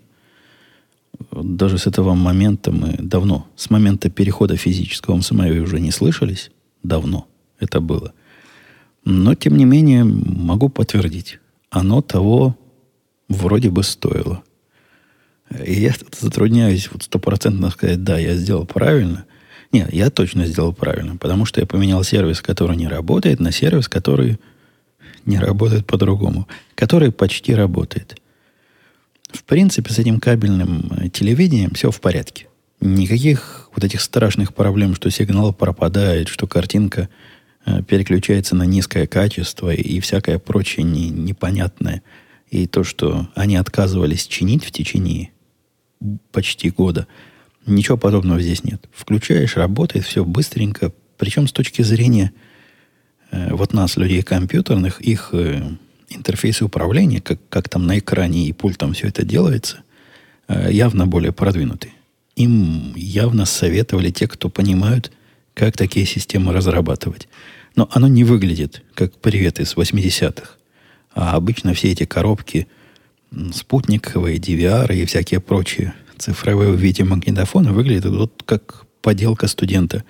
Даже 1.33 1.77
с 1.77 1.89
этого 1.89 2.15
момента 2.15 2.71
мы 2.71 2.95
давно, 3.01 3.49
с 3.57 3.69
момента 3.69 4.11
перехода 4.11 4.57
физического 4.57 5.21
вами 5.31 5.59
уже 5.59 5.81
не 5.81 5.91
слышались. 5.91 6.53
Давно 6.85 7.27
это 7.59 7.81
было. 7.81 8.13
Но, 9.05 9.35
тем 9.35 9.57
не 9.57 9.65
менее, 9.65 10.05
могу 10.05 10.69
подтвердить. 10.69 11.41
Оно 11.69 12.01
того 12.01 12.57
вроде 13.29 13.71
бы 13.71 13.83
стоило. 13.83 14.45
И 15.67 15.81
я 15.81 15.95
тут 15.95 16.15
затрудняюсь 16.15 16.89
вот 16.93 17.03
стопроцентно 17.03 17.71
сказать, 17.71 18.05
да, 18.05 18.21
я 18.21 18.37
сделал 18.37 18.67
правильно. 18.67 19.25
Нет, 19.73 19.93
я 19.93 20.11
точно 20.11 20.47
сделал 20.47 20.73
правильно, 20.73 21.17
потому 21.17 21.45
что 21.45 21.61
я 21.61 21.67
поменял 21.67 22.05
сервис, 22.05 22.41
который 22.41 22.77
не 22.77 22.87
работает, 22.87 23.41
на 23.41 23.51
сервис, 23.51 23.89
который 23.89 24.39
не 25.27 25.39
работает 25.39 25.87
по-другому, 25.87 26.49
который 26.75 27.13
почти 27.13 27.55
работает. 27.55 28.21
В 29.33 29.45
принципе, 29.45 29.93
с 29.93 29.99
этим 29.99 30.21
кабельным 30.21 30.93
э, 30.97 31.09
телевидением 31.09 31.73
все 31.73 31.91
в 31.91 32.01
порядке. 32.01 32.49
Никаких 32.81 33.71
вот 33.75 33.85
этих 33.85 34.01
страшных 34.01 34.55
проблем, 34.55 34.95
что 34.95 35.11
сигнал 35.11 35.55
пропадает, 35.55 36.29
что 36.29 36.47
картинка 36.47 37.09
э, 37.65 37.83
переключается 37.83 38.55
на 38.55 38.65
низкое 38.65 39.07
качество 39.07 39.73
и 39.73 40.01
всякое 40.01 40.39
прочее 40.39 40.85
не, 40.85 41.09
непонятное. 41.09 42.03
И 42.51 42.67
то, 42.67 42.85
что 42.85 43.29
они 43.35 43.57
отказывались 43.57 44.27
чинить 44.27 44.65
в 44.65 44.71
течение 44.71 45.31
почти 46.33 46.71
года, 46.71 47.07
ничего 47.65 47.97
подобного 47.97 48.41
здесь 48.41 48.65
нет. 48.65 48.87
Включаешь, 48.93 49.57
работает, 49.57 50.05
все 50.05 50.25
быстренько. 50.25 50.93
Причем 51.17 51.47
с 51.47 51.53
точки 51.53 51.83
зрения 51.83 52.33
вот 53.33 53.73
нас, 53.73 53.97
людей 53.97 54.23
компьютерных, 54.23 55.01
их 55.01 55.31
э, 55.33 55.63
интерфейсы 56.11 56.65
управления, 56.65 57.21
как, 57.21 57.41
как 57.49 57.69
там 57.69 57.87
на 57.87 57.99
экране 57.99 58.47
и 58.47 58.53
пультом 58.53 58.93
все 58.93 59.09
это 59.09 59.25
делается, 59.25 59.79
э, 60.49 60.69
явно 60.71 61.07
более 61.07 61.33
продвинуты. 61.33 61.93
Им 62.37 62.95
явно 62.95 63.47
советовали 63.47 64.11
те, 64.11 64.29
кто 64.29 64.51
понимают, 64.51 65.11
как 65.55 65.77
такие 65.77 66.07
системы 66.07 66.53
разрабатывать. 66.53 67.29
Но 67.75 67.89
оно 67.93 68.07
не 68.07 68.25
выглядит 68.25 68.83
как 68.95 69.15
привет 69.15 69.61
из 69.61 69.75
80-х. 69.75 70.57
А 71.15 71.37
обычно 71.37 71.73
все 71.75 71.91
эти 71.91 72.05
коробки 72.05 72.69
спутниковые, 73.53 74.39
DVR 74.39 74.95
и 74.95 75.07
всякие 75.07 75.41
прочие 75.41 75.95
цифровые 76.19 76.71
в 76.71 76.77
виде 76.77 77.03
магнитофона 77.05 77.73
выглядят 77.73 78.07
вот 78.07 78.43
как 78.45 78.85
поделка 79.01 79.47
студента 79.47 80.05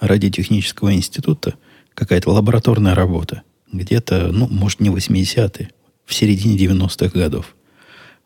радиотехнического 0.00 0.94
института– 0.94 1.54
какая-то 1.94 2.30
лабораторная 2.30 2.94
работа. 2.94 3.42
Где-то, 3.72 4.30
ну, 4.32 4.48
может, 4.48 4.80
не 4.80 4.88
80-е, 4.88 5.70
в 6.04 6.14
середине 6.14 6.56
90-х 6.56 7.18
годов. 7.18 7.54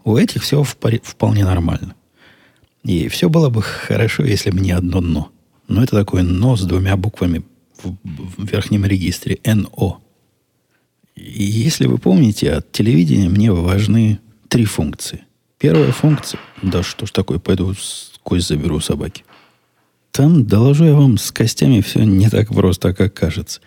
У 0.04 0.16
этих 0.16 0.42
все 0.42 0.62
вполне 0.62 1.44
нормально. 1.44 1.94
И 2.83 3.09
все 3.09 3.28
было 3.28 3.49
бы 3.49 3.62
хорошо, 3.62 4.25
если 4.25 4.50
бы 4.50 4.61
не 4.61 4.73
одно 4.73 5.00
«но». 5.00 5.30
Но 5.68 5.83
это 5.83 5.97
такое 5.97 6.23
«но» 6.23 6.56
с 6.56 6.62
двумя 6.62 6.97
буквами 6.97 7.42
в, 7.83 7.97
в 8.04 8.44
верхнем 8.44 8.85
регистре 8.85 9.38
«НО». 9.44 10.00
И 11.14 11.44
если 11.44 11.87
вы 11.87 11.99
помните, 11.99 12.52
от 12.52 12.73
телевидения 12.73 13.28
мне 13.28 13.52
важны 13.52 14.21
три 14.49 14.64
функции. 14.64 15.25
Первая 15.59 15.92
функция... 15.92 16.40
Да 16.61 16.83
что 16.83 17.06
ж 17.06 17.11
такое, 17.11 17.38
пойду 17.38 17.75
кость 18.23 18.49
заберу 18.49 18.80
собаки. 18.80 19.25
Там, 20.14 20.44
доложу 20.44 20.85
я 20.85 20.94
вам, 20.94 21.18
с 21.18 21.33
костями 21.33 21.80
все 21.80 22.04
не 22.04 22.30
так 22.30 22.47
просто, 22.47 22.94
как 22.94 23.14
кажется. 23.14 23.61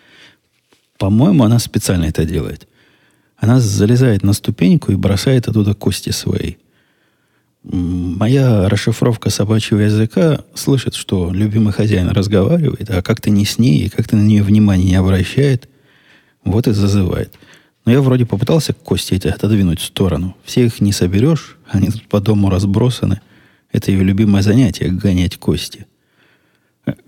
По-моему, 0.98 1.44
она 1.44 1.60
специально 1.60 2.06
это 2.06 2.24
делает. 2.24 2.70
Она 3.36 3.60
залезает 3.60 4.24
на 4.24 4.32
ступеньку 4.32 4.94
и 4.94 4.96
бросает 4.96 5.50
оттуда 5.50 5.74
кости 5.74 6.12
свои. 6.12 6.54
Моя 7.64 8.70
расшифровка 8.70 9.30
собачьего 9.30 9.80
языка 9.80 10.46
слышит, 10.54 10.96
что 10.96 11.34
любимый 11.34 11.74
хозяин 11.74 12.08
разговаривает, 12.12 12.90
а 12.92 13.02
как-то 13.02 13.30
не 13.30 13.44
с 13.44 13.60
ней, 13.60 13.80
и 13.80 13.90
как-то 13.90 14.16
на 14.16 14.22
нее 14.22 14.42
внимания 14.42 14.86
не 14.86 14.96
обращает, 14.96 15.68
вот 16.46 16.66
и 16.70 16.72
зазывает. 16.72 17.34
Но 17.84 17.92
я 17.92 18.00
вроде 18.00 18.26
попытался 18.26 18.72
кости 18.72 19.16
эти 19.16 19.28
отодвинуть 19.28 19.82
в 19.82 19.86
сторону. 19.86 20.34
Все 20.46 20.66
их 20.66 20.80
не 20.80 20.94
соберешь, 20.94 21.58
они 21.68 21.90
тут 21.90 22.08
по 22.08 22.22
дому 22.22 22.50
разбросаны. 22.50 23.20
Это 23.74 23.92
ее 23.92 24.02
любимое 24.02 24.44
занятие– 24.44 24.88
гонять 24.92 25.36
кости– 25.36 25.88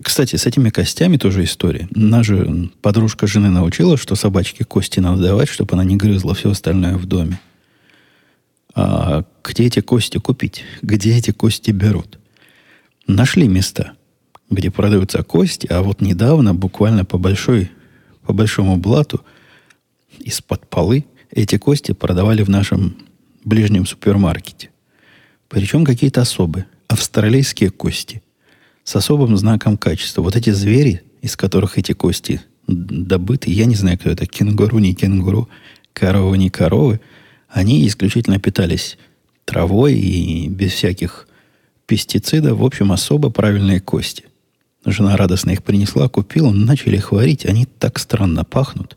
кстати, 0.02 0.36
с 0.36 0.46
этими 0.46 0.70
костями 0.70 1.16
тоже 1.16 1.44
история. 1.44 1.88
Наша 1.90 2.46
подружка 2.82 3.26
жены 3.26 3.50
научила, 3.50 3.96
что 3.96 4.14
собачке 4.14 4.64
кости 4.64 5.00
надо 5.00 5.22
давать, 5.22 5.48
чтобы 5.48 5.74
она 5.74 5.84
не 5.84 5.96
грызла 5.96 6.34
все 6.34 6.50
остальное 6.50 6.96
в 6.96 7.06
доме. 7.06 7.40
А 8.74 9.24
где 9.42 9.64
эти 9.66 9.80
кости 9.80 10.18
купить? 10.18 10.64
Где 10.82 11.16
эти 11.16 11.30
кости 11.30 11.70
берут? 11.70 12.18
Нашли 13.06 13.48
места, 13.48 13.92
где 14.50 14.70
продаются 14.70 15.22
кости, 15.22 15.66
а 15.70 15.82
вот 15.82 16.00
недавно, 16.00 16.54
буквально 16.54 17.04
по 17.04 17.18
большой, 17.18 17.70
по 18.22 18.32
большому 18.32 18.76
блату, 18.76 19.24
из-под 20.18 20.68
полы 20.68 21.06
эти 21.30 21.56
кости 21.56 21.92
продавали 21.92 22.42
в 22.42 22.50
нашем 22.50 22.96
ближнем 23.44 23.86
супермаркете. 23.86 24.70
Причем 25.48 25.84
какие-то 25.84 26.20
особые, 26.20 26.66
австралийские 26.88 27.70
кости– 27.70 28.22
с 28.90 28.96
особым 28.96 29.36
знаком 29.36 29.76
качества. 29.76 30.20
Вот 30.20 30.34
эти 30.34 30.50
звери, 30.50 31.02
из 31.22 31.36
которых 31.36 31.78
эти 31.78 31.92
кости 31.92 32.40
добыты, 32.66 33.48
я 33.52 33.66
не 33.66 33.76
знаю, 33.76 33.96
кто 33.96 34.10
это, 34.10 34.26
кенгуру, 34.26 34.80
не 34.80 34.94
кенгуру, 34.94 35.48
коровы, 35.92 36.36
не 36.38 36.50
коровы, 36.50 37.00
они 37.48 37.86
исключительно 37.86 38.40
питались 38.40 38.98
травой 39.44 39.94
и 39.94 40.48
без 40.48 40.72
всяких 40.72 41.28
пестицидов, 41.86 42.58
в 42.58 42.64
общем, 42.64 42.90
особо 42.90 43.30
правильные 43.30 43.78
кости. 43.78 44.24
Жена 44.84 45.16
радостно 45.16 45.52
их 45.52 45.62
принесла, 45.62 46.08
купила, 46.08 46.50
начали 46.50 46.96
их 46.96 47.12
варить, 47.12 47.46
они 47.46 47.66
так 47.66 48.00
странно 48.00 48.42
пахнут. 48.42 48.96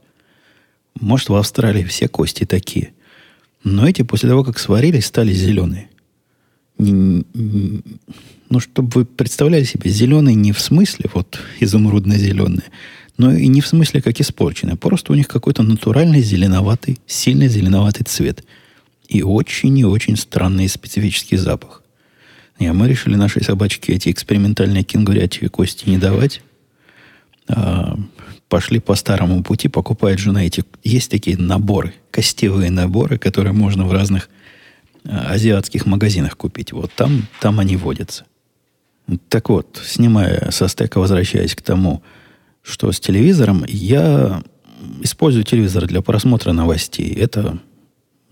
Может, 0.99 1.29
в 1.29 1.35
Австралии 1.35 1.83
все 1.83 2.07
кости 2.07 2.45
такие. 2.45 2.93
Но 3.63 3.87
эти 3.87 4.01
после 4.01 4.27
того, 4.29 4.43
как 4.43 4.57
сварились, 4.57 5.05
стали 5.05 5.33
зеленые. 5.33 5.89
Ну, 6.91 8.59
чтобы 8.59 8.89
вы 8.93 9.05
представляли 9.05 9.63
себе, 9.63 9.89
зеленый 9.89 10.35
не 10.35 10.51
в 10.51 10.59
смысле 10.59 11.09
вот 11.13 11.39
изумрудно-зеленый, 11.59 12.63
но 13.17 13.33
и 13.33 13.47
не 13.47 13.61
в 13.61 13.67
смысле 13.67 14.01
как 14.01 14.19
испорченный. 14.19 14.75
Просто 14.75 15.11
у 15.11 15.15
них 15.15 15.27
какой-то 15.27 15.63
натуральный 15.63 16.21
зеленоватый, 16.21 16.99
сильный 17.07 17.47
зеленоватый 17.47 18.05
цвет. 18.05 18.43
И 19.07 19.21
очень 19.21 19.77
и 19.77 19.85
очень 19.85 20.17
странный 20.17 20.67
специфический 20.67 21.37
запах. 21.37 21.83
И 22.59 22.69
мы 22.69 22.87
решили 22.87 23.15
нашей 23.15 23.43
собачке 23.43 23.93
эти 23.93 24.09
экспериментальные 24.09 24.83
кенгурячие 24.83 25.49
кости 25.49 25.89
не 25.89 25.97
давать. 25.97 26.41
А, 27.47 27.97
пошли 28.49 28.79
по 28.79 28.95
старому 28.95 29.43
пути, 29.43 29.67
покупает 29.67 30.19
жена 30.19 30.45
эти... 30.45 30.63
Есть 30.83 31.11
такие 31.11 31.37
наборы, 31.37 31.93
костевые 32.09 32.71
наборы, 32.71 33.17
которые 33.17 33.53
можно 33.53 33.85
в 33.85 33.91
разных 33.91 34.29
а, 34.29 34.42
азиатских 35.05 35.85
магазинах 35.85 36.37
купить. 36.37 36.71
Вот 36.71 36.91
там, 36.93 37.27
там 37.41 37.59
они 37.59 37.75
водятся. 37.75 38.25
Так 39.29 39.49
вот, 39.49 39.81
снимая 39.83 40.49
со 40.51 40.67
стека, 40.67 40.99
возвращаясь 40.99 41.55
к 41.55 41.61
тому, 41.61 42.01
что 42.61 42.91
с 42.91 42.99
телевизором, 42.99 43.65
я 43.67 44.41
использую 45.01 45.43
телевизор 45.43 45.87
для 45.87 46.01
просмотра 46.01 46.53
новостей. 46.53 47.13
Это, 47.13 47.59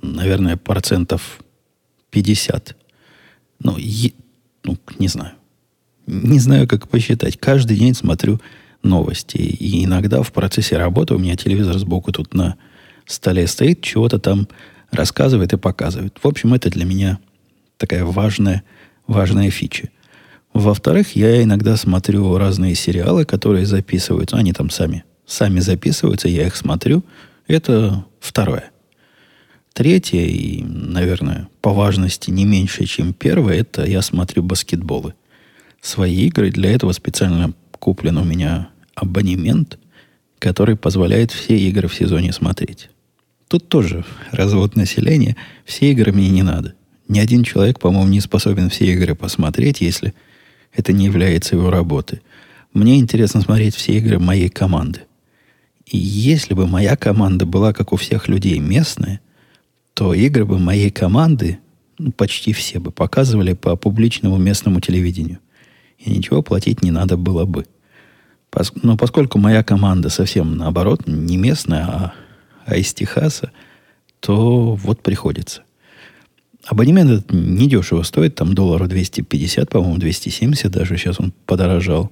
наверное, 0.02 0.56
процентов 0.56 1.40
50. 2.12 2.76
Ну, 3.60 3.76
е, 3.78 4.14
ну, 4.64 4.78
не 4.98 5.08
знаю. 5.08 5.34
Не 6.08 6.40
знаю, 6.40 6.68
как 6.68 6.88
посчитать. 6.88 7.38
Каждый 7.38 7.78
день 7.78 7.94
смотрю 7.94 8.40
новости. 8.84 9.38
И 9.38 9.84
иногда 9.86 10.24
в 10.24 10.32
процессе 10.32 10.78
работы 10.78 11.16
у 11.16 11.20
меня 11.20 11.36
телевизор 11.36 11.78
сбоку 11.78 12.12
тут 12.12 12.34
на 12.34 12.56
столе 13.06 13.48
стоит, 13.48 13.82
чего-то 13.82 14.20
там 14.20 14.48
рассказывает 14.92 15.54
и 15.54 15.58
показывает. 15.58 16.18
В 16.22 16.28
общем, 16.28 16.54
это 16.54 16.70
для 16.70 16.86
меня 16.86 17.20
такая 17.78 18.06
важная, 18.06 18.64
важная 19.08 19.50
фича. 19.50 19.90
Во-вторых, 20.54 21.16
я 21.16 21.42
иногда 21.42 21.78
смотрю 21.78 22.38
разные 22.38 22.76
сериалы, 22.76 23.26
которые 23.26 23.66
записываются. 23.66 24.36
Они 24.38 24.54
там 24.54 24.70
сами, 24.70 25.04
сами 25.26 25.60
записываются, 25.60 26.28
я 26.28 26.46
их 26.46 26.56
смотрю. 26.56 27.04
Это 27.48 28.06
второе. 28.20 28.72
Третье, 29.74 30.20
и, 30.20 30.62
наверное, 30.64 31.48
по 31.62 31.72
важности 31.74 32.30
не 32.30 32.46
меньше, 32.46 32.86
чем 32.86 33.14
первое, 33.14 33.62
это 33.62 33.86
я 33.86 34.02
смотрю 34.02 34.44
баскетболы. 34.44 35.14
Свои 35.82 36.28
игры. 36.28 36.52
Для 36.52 36.72
этого 36.72 36.92
специально 36.92 37.54
куплен 37.80 38.18
у 38.18 38.24
меня 38.24 38.70
абонемент, 38.94 39.80
который 40.38 40.76
позволяет 40.76 41.32
все 41.32 41.58
игры 41.58 41.88
в 41.88 41.96
сезоне 41.96 42.34
смотреть. 42.34 42.91
Тут 43.52 43.68
тоже 43.68 44.06
развод 44.32 44.78
населения. 44.78 45.36
Все 45.66 45.92
игры 45.92 46.14
мне 46.14 46.30
не 46.30 46.42
надо. 46.42 46.74
Ни 47.10 47.20
один 47.20 47.44
человек, 47.44 47.82
по-моему, 47.82 48.08
не 48.08 48.22
способен 48.22 48.70
все 48.70 48.86
игры 48.94 49.14
посмотреть, 49.14 49.82
если 49.82 50.14
это 50.72 50.94
не 50.94 51.04
является 51.04 51.58
его 51.58 51.70
работой. 51.70 52.22
Мне 52.74 52.98
интересно 52.98 53.42
смотреть 53.42 53.76
все 53.76 53.98
игры 53.98 54.20
моей 54.20 54.48
команды. 54.48 55.02
И 55.86 55.98
если 55.98 56.54
бы 56.54 56.66
моя 56.66 56.96
команда 56.96 57.46
была, 57.46 57.74
как 57.74 57.92
у 57.92 57.98
всех 57.98 58.30
людей, 58.30 58.58
местная, 58.60 59.20
то 59.96 60.14
игры 60.14 60.46
бы 60.46 60.58
моей 60.58 60.90
команды, 60.90 61.60
ну, 61.98 62.14
почти 62.14 62.54
все 62.54 62.80
бы, 62.80 62.92
показывали 62.92 63.52
по 63.52 63.76
публичному 63.76 64.38
местному 64.38 64.80
телевидению. 64.80 65.40
И 66.00 66.10
ничего 66.10 66.42
платить 66.42 66.84
не 66.84 66.92
надо 66.92 67.18
было 67.18 67.44
бы. 67.44 67.66
Но 68.82 68.96
поскольку 68.96 69.40
моя 69.40 69.62
команда 69.62 70.08
совсем 70.08 70.56
наоборот, 70.56 71.06
не 71.06 71.36
местная, 71.36 71.86
а, 71.86 72.14
а 72.66 72.76
из 72.76 72.94
Техаса, 72.94 73.52
то 74.20 74.76
вот 74.76 75.02
приходится. 75.02 75.64
Абонемент 76.66 77.12
этот 77.12 77.32
недешево 77.32 78.04
стоит, 78.04 78.36
там 78.36 78.54
долларов 78.54 78.88
250, 78.88 79.70
по-моему, 79.70 79.98
270 79.98 80.72
даже, 80.72 80.98
сейчас 80.98 81.20
он 81.20 81.34
подорожал. 81.46 82.12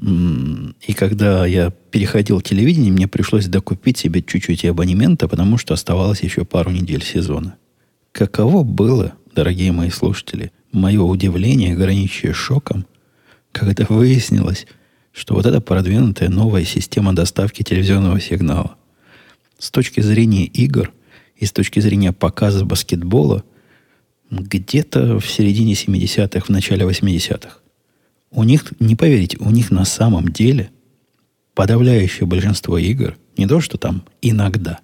И 0.00 0.92
когда 0.96 1.46
я 1.46 1.70
переходил 1.90 2.40
к 2.40 2.44
телевидению, 2.44 2.94
мне 2.94 3.06
пришлось 3.06 3.46
докупить 3.46 3.98
себе 3.98 4.22
чуть-чуть 4.22 4.64
абонемента, 4.64 5.28
потому 5.28 5.58
что 5.58 5.74
оставалось 5.74 6.22
еще 6.22 6.44
пару 6.44 6.70
недель 6.70 7.04
сезона. 7.04 7.56
Каково 8.12 8.64
было, 8.64 9.12
дорогие 9.34 9.72
мои 9.72 9.90
слушатели, 9.90 10.50
мое 10.72 11.02
удивление, 11.02 11.76
граничащее 11.76 12.32
шоком, 12.32 12.86
когда 13.52 13.86
выяснилось, 13.88 14.66
что 15.12 15.34
вот 15.34 15.46
эта 15.46 15.60
продвинутая 15.60 16.28
новая 16.28 16.64
система 16.64 17.14
доставки 17.14 17.62
телевизионного 17.62 18.20
сигнала 18.20 18.76
с 19.64 19.70
точки 19.70 20.00
зрения 20.00 20.44
игр– 20.44 20.92
и 21.36 21.46
с 21.46 21.52
точки 21.52 21.80
зрения 21.80 22.12
показа 22.12 22.64
баскетбола 22.64 23.44
где-то 24.30 25.20
в 25.20 25.30
середине 25.30 25.74
70-х, 25.74 26.46
в 26.46 26.48
начале 26.48 26.86
80-х. 26.86 27.58
У 28.30 28.42
них, 28.42 28.72
не 28.80 28.96
поверите, 28.96 29.36
у 29.38 29.50
них 29.50 29.70
на 29.70 29.84
самом 29.84 30.28
деле 30.28 30.70
подавляющее 31.54 32.26
большинство 32.26 32.78
игр, 32.78 33.16
не 33.36 33.46
то, 33.46 33.60
что 33.60 33.78
там 33.78 34.04
иногда, 34.22 34.80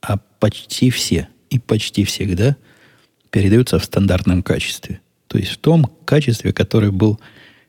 а 0.00 0.16
почти 0.16 0.90
все 0.90 1.28
и 1.50 1.58
почти 1.58 2.04
всегда 2.04 2.56
передаются 3.30 3.78
в 3.78 3.84
стандартном 3.84 4.42
качестве. 4.42 5.00
То 5.28 5.38
есть 5.38 5.52
в 5.52 5.58
том 5.58 5.86
качестве, 6.04 6.52
который 6.52 6.90
был 6.90 7.20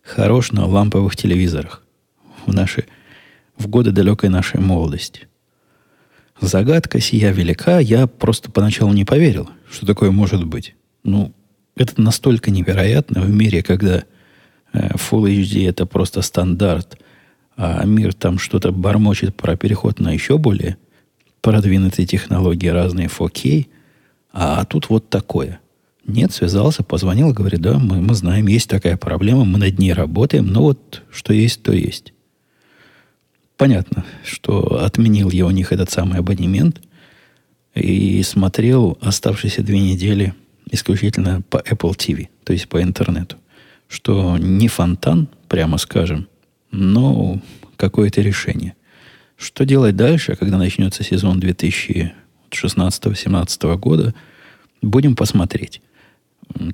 хорош 0.01 0.51
на 0.51 0.65
ламповых 0.65 1.15
телевизорах 1.15 1.83
в, 2.45 2.53
наши, 2.53 2.85
в 3.57 3.67
годы 3.67 3.91
далекой 3.91 4.29
нашей 4.29 4.59
молодости. 4.59 5.27
Загадка 6.41 6.99
сия 6.99 7.31
велика, 7.31 7.79
я 7.79 8.07
просто 8.07 8.51
поначалу 8.51 8.93
не 8.93 9.05
поверил, 9.05 9.49
что 9.69 9.85
такое 9.85 10.11
может 10.11 10.45
быть. 10.45 10.75
Ну, 11.03 11.33
это 11.75 12.01
настолько 12.01 12.51
невероятно 12.51 13.21
в 13.21 13.29
мире, 13.29 13.63
когда 13.63 14.03
э, 14.73 14.89
Full 14.95 15.41
HD 15.41 15.69
это 15.69 15.85
просто 15.85 16.21
стандарт, 16.21 16.97
а 17.55 17.85
мир 17.85 18.13
там 18.13 18.39
что-то 18.39 18.71
бормочет 18.71 19.35
про 19.35 19.55
переход 19.55 19.99
на 19.99 20.11
еще 20.11 20.37
более 20.37 20.77
продвинутые 21.41 22.05
технологии, 22.05 22.67
разные 22.67 23.07
4K, 23.07 23.67
а 24.31 24.65
тут 24.65 24.89
вот 24.89 25.09
такое. 25.09 25.59
Нет, 26.05 26.33
связался, 26.33 26.83
позвонил, 26.83 27.31
говорит, 27.31 27.61
да, 27.61 27.77
мы, 27.79 28.01
мы 28.01 28.13
знаем, 28.15 28.47
есть 28.47 28.69
такая 28.69 28.97
проблема, 28.97 29.45
мы 29.45 29.57
над 29.57 29.79
ней 29.79 29.93
работаем, 29.93 30.47
но 30.47 30.63
вот 30.63 31.03
что 31.11 31.33
есть, 31.33 31.63
то 31.63 31.71
есть 31.71 32.13
понятно, 33.57 34.05
что 34.25 34.83
отменил 34.83 35.29
я 35.29 35.45
у 35.45 35.51
них 35.51 35.71
этот 35.71 35.89
самый 35.89 36.19
абонемент 36.19 36.81
и 37.75 38.21
смотрел 38.23 38.97
оставшиеся 39.01 39.63
две 39.63 39.79
недели 39.79 40.33
исключительно 40.69 41.41
по 41.49 41.57
Apple 41.57 41.95
TV, 41.95 42.27
то 42.43 42.53
есть 42.53 42.67
по 42.67 42.81
интернету. 42.81 43.37
Что 43.87 44.37
не 44.37 44.67
фонтан, 44.67 45.27
прямо 45.47 45.77
скажем, 45.77 46.27
но 46.71 47.39
какое-то 47.77 48.21
решение. 48.21 48.75
Что 49.37 49.65
делать 49.65 49.95
дальше, 49.95 50.35
когда 50.35 50.57
начнется 50.57 51.03
сезон 51.03 51.39
2016-2017 51.39 53.77
года, 53.77 54.13
будем 54.81 55.15
посмотреть. 55.15 55.81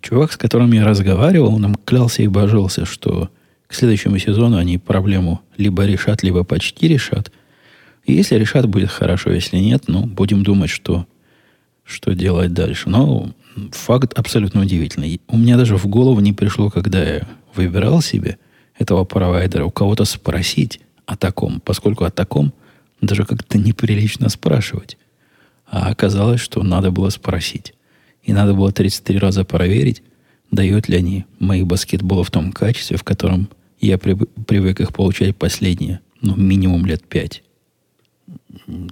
Чувак, 0.01 0.31
с 0.31 0.37
которым 0.37 0.71
я 0.71 0.85
разговаривал, 0.85 1.59
нам 1.59 1.75
клялся 1.75 2.23
и 2.23 2.27
божился, 2.27 2.85
что 2.85 3.29
к 3.69 3.75
следующему 3.75 4.17
сезону 4.17 4.57
они 4.57 4.79
проблему 4.79 5.41
либо 5.55 5.85
решат, 5.85 6.23
либо 6.23 6.43
почти 6.43 6.87
решат. 6.87 7.31
И 8.03 8.13
если 8.13 8.35
решат, 8.35 8.67
будет 8.67 8.89
хорошо. 8.89 9.31
Если 9.31 9.57
нет, 9.57 9.83
ну, 9.85 10.07
будем 10.07 10.41
думать, 10.41 10.71
что, 10.71 11.05
что 11.83 12.15
делать 12.15 12.51
дальше. 12.51 12.89
Но 12.89 13.29
факт 13.71 14.13
абсолютно 14.13 14.61
удивительный. 14.61 15.21
У 15.27 15.37
меня 15.37 15.55
даже 15.55 15.77
в 15.77 15.85
голову 15.85 16.19
не 16.19 16.33
пришло, 16.33 16.71
когда 16.71 17.03
я 17.03 17.27
выбирал 17.53 18.01
себе 18.01 18.39
этого 18.75 19.03
провайдера, 19.03 19.65
у 19.65 19.71
кого-то 19.71 20.03
спросить 20.05 20.81
о 21.05 21.15
таком, 21.15 21.59
поскольку 21.59 22.05
о 22.05 22.11
таком 22.11 22.53
даже 23.01 23.23
как-то 23.23 23.59
неприлично 23.59 24.29
спрашивать. 24.29 24.97
А 25.67 25.89
оказалось, 25.89 26.41
что 26.41 26.63
надо 26.63 26.89
было 26.89 27.09
спросить. 27.09 27.75
И 28.23 28.33
надо 28.33 28.55
было 28.55 28.71
33 28.71 29.19
раза 29.19 29.45
проверить, 29.45 30.01
дают 30.49 30.89
ли 30.89 30.97
они 30.97 31.25
мои 31.37 31.61
баскетболы 31.61 32.23
в 32.23 32.31
том 32.31 32.51
качестве, 32.51 32.97
в 32.97 33.03
котором 33.03 33.47
я 33.79 33.97
привык 33.97 34.79
их 34.79 34.93
получать 34.93 35.35
последние, 35.35 36.01
ну, 36.21 36.35
минимум 36.35 36.85
лет 36.85 37.03
пять. 37.07 37.43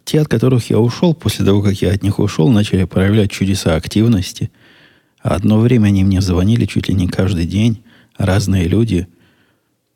Те, 0.05 0.21
от 0.21 0.27
которых 0.27 0.69
я 0.69 0.79
ушел, 0.79 1.13
после 1.13 1.45
того, 1.45 1.61
как 1.61 1.81
я 1.81 1.91
от 1.91 2.03
них 2.03 2.19
ушел, 2.19 2.49
начали 2.49 2.85
проявлять 2.85 3.31
чудеса 3.31 3.75
активности. 3.75 4.49
Одно 5.19 5.59
время 5.59 5.87
они 5.87 6.03
мне 6.03 6.21
звонили 6.21 6.65
чуть 6.65 6.87
ли 6.87 6.95
не 6.95 7.07
каждый 7.07 7.45
день. 7.45 7.83
Разные 8.17 8.67
люди 8.67 9.07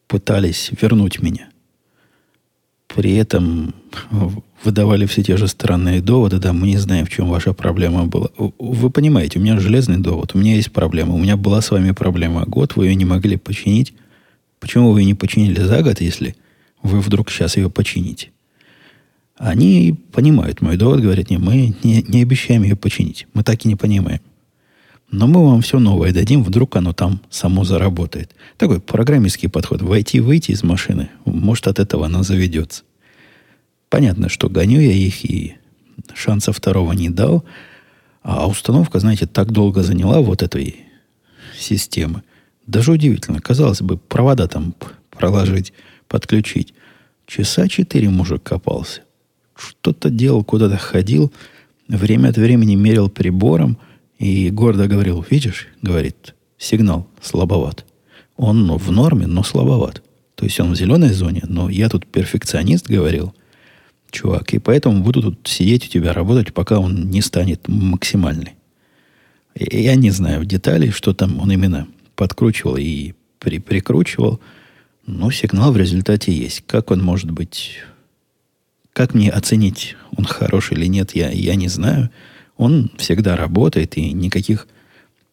пытались 0.08 0.72
вернуть 0.80 1.22
меня. 1.22 1.50
При 2.88 3.14
этом 3.14 3.74
выдавали 4.64 5.06
все 5.06 5.24
те 5.24 5.38
же 5.38 5.48
странные 5.48 6.02
доводы. 6.02 6.38
Да, 6.38 6.52
мы 6.52 6.68
не 6.68 6.78
знаем, 6.78 7.06
в 7.06 7.10
чем 7.10 7.30
ваша 7.30 7.54
проблема 7.54 8.06
была. 8.06 8.30
Вы 8.60 8.90
понимаете, 8.90 9.40
у 9.40 9.42
меня 9.42 9.58
железный 9.60 9.98
довод. 9.98 10.36
У 10.36 10.38
меня 10.38 10.56
есть 10.56 10.72
проблема. 10.72 11.16
У 11.16 11.18
меня 11.18 11.38
была 11.38 11.62
с 11.62 11.72
вами 11.72 11.92
проблема. 11.92 12.44
Год 12.46 12.76
вы 12.76 12.88
ее 12.88 12.96
не 12.96 13.06
могли 13.06 13.38
починить. 13.38 13.94
Почему 14.62 14.92
вы 14.92 15.02
ее 15.02 15.08
не 15.08 15.14
починили 15.16 15.60
за 15.60 15.82
год, 15.82 16.00
если 16.00 16.36
вы 16.84 17.02
вдруг 17.02 17.30
сейчас 17.30 17.58
ее 17.58 17.70
почините? 17.70 18.30
Они 19.36 20.00
понимают 20.14 20.62
мой 20.62 20.78
довод, 20.78 21.02
говорят, 21.02 21.32
не, 21.32 21.40
мы 21.40 21.74
не, 21.84 22.04
не 22.04 22.22
обещаем 22.22 22.62
ее 22.62 22.76
починить. 22.76 23.28
Мы 23.34 23.44
так 23.44 23.66
и 23.66 23.68
не 23.68 23.76
понимаем. 23.76 24.22
Но 25.10 25.28
мы 25.28 25.44
вам 25.46 25.62
все 25.62 25.80
новое 25.80 26.14
дадим, 26.14 26.44
вдруг 26.44 26.76
оно 26.76 26.94
там 26.94 27.22
само 27.32 27.64
заработает. 27.64 28.36
Такой 28.58 28.80
программистский 28.80 29.50
подход. 29.50 29.82
Войти 29.82 30.20
и 30.20 30.22
выйти 30.22 30.52
из 30.52 30.62
машины. 30.62 31.10
Может, 31.26 31.68
от 31.68 31.80
этого 31.80 32.06
она 32.06 32.22
заведется. 32.22 32.84
Понятно, 33.90 34.30
что 34.30 34.48
гоню 34.48 34.80
я 34.80 34.94
их 34.94 35.26
и 35.26 35.56
шанса 36.14 36.54
второго 36.54 36.94
не 36.94 37.10
дал. 37.10 37.44
А 38.22 38.48
установка, 38.48 39.00
знаете, 39.00 39.26
так 39.26 39.52
долго 39.52 39.82
заняла 39.82 40.22
вот 40.22 40.44
этой 40.44 40.86
системы. 41.58 42.22
Даже 42.72 42.92
удивительно. 42.92 43.40
Казалось 43.40 43.82
бы, 43.82 43.98
провода 43.98 44.48
там 44.48 44.74
проложить, 45.10 45.74
подключить. 46.08 46.74
Часа 47.28 47.68
четыре 47.68 48.10
мужик 48.10 48.44
копался. 48.44 49.02
Что-то 49.56 50.10
делал, 50.10 50.44
куда-то 50.44 50.78
ходил. 50.78 51.32
Время 51.88 52.30
от 52.30 52.38
времени 52.38 52.76
мерил 52.76 53.10
прибором– 53.10 53.78
и 54.22 54.52
гордо 54.52 54.88
говорил, 54.88 55.26
видишь, 55.32 55.68
говорит, 55.82 56.36
сигнал 56.60 57.08
слабоват. 57.24 57.86
Он 58.38 58.68
ну, 58.68 58.78
в 58.78 58.92
норме, 58.92 59.26
но 59.26 59.42
слабоват. 59.42 60.04
То 60.36 60.46
есть 60.46 60.60
он 60.60 60.74
в 60.74 60.76
зеленой 60.76 61.12
зоне, 61.12 61.42
но 61.48 61.72
я 61.72 61.90
тут 61.90 62.06
перфекционист, 62.06 62.88
говорил, 62.88 63.34
чувак, 64.12 64.54
и 64.54 64.60
поэтому 64.60 65.04
буду 65.04 65.24
тут 65.24 65.48
сидеть 65.48 65.88
у 65.88 65.90
тебя, 65.90 66.14
работать, 66.14 66.54
пока 66.54 66.78
он 66.78 67.10
не 67.10 67.22
станет 67.22 67.68
максимальный. 67.68 68.54
Я 69.56 69.96
не 69.96 70.12
знаю 70.12 70.42
в 70.42 70.46
деталей, 70.46 70.92
что 70.92 71.16
там 71.16 71.40
он 71.40 71.52
именно 71.52 71.88
подкручивал 72.22 72.78
и 72.78 73.14
при 73.40 73.58
прикручивал, 73.58 74.40
но 75.08 75.32
сигнал 75.32 75.72
в 75.72 75.78
результате 75.78 76.32
есть. 76.32 76.64
Как 76.68 76.92
он 76.92 77.02
может 77.02 77.32
быть... 77.32 77.80
Как 78.94 79.14
мне 79.16 79.32
оценить, 79.32 79.96
он 80.16 80.26
хороший 80.26 80.78
или 80.78 80.86
нет, 80.86 81.16
я, 81.16 81.32
я 81.32 81.56
не 81.56 81.68
знаю 81.68 82.12
он 82.62 82.92
всегда 82.98 83.36
работает, 83.36 83.98
и 83.98 84.14
никаких 84.14 84.68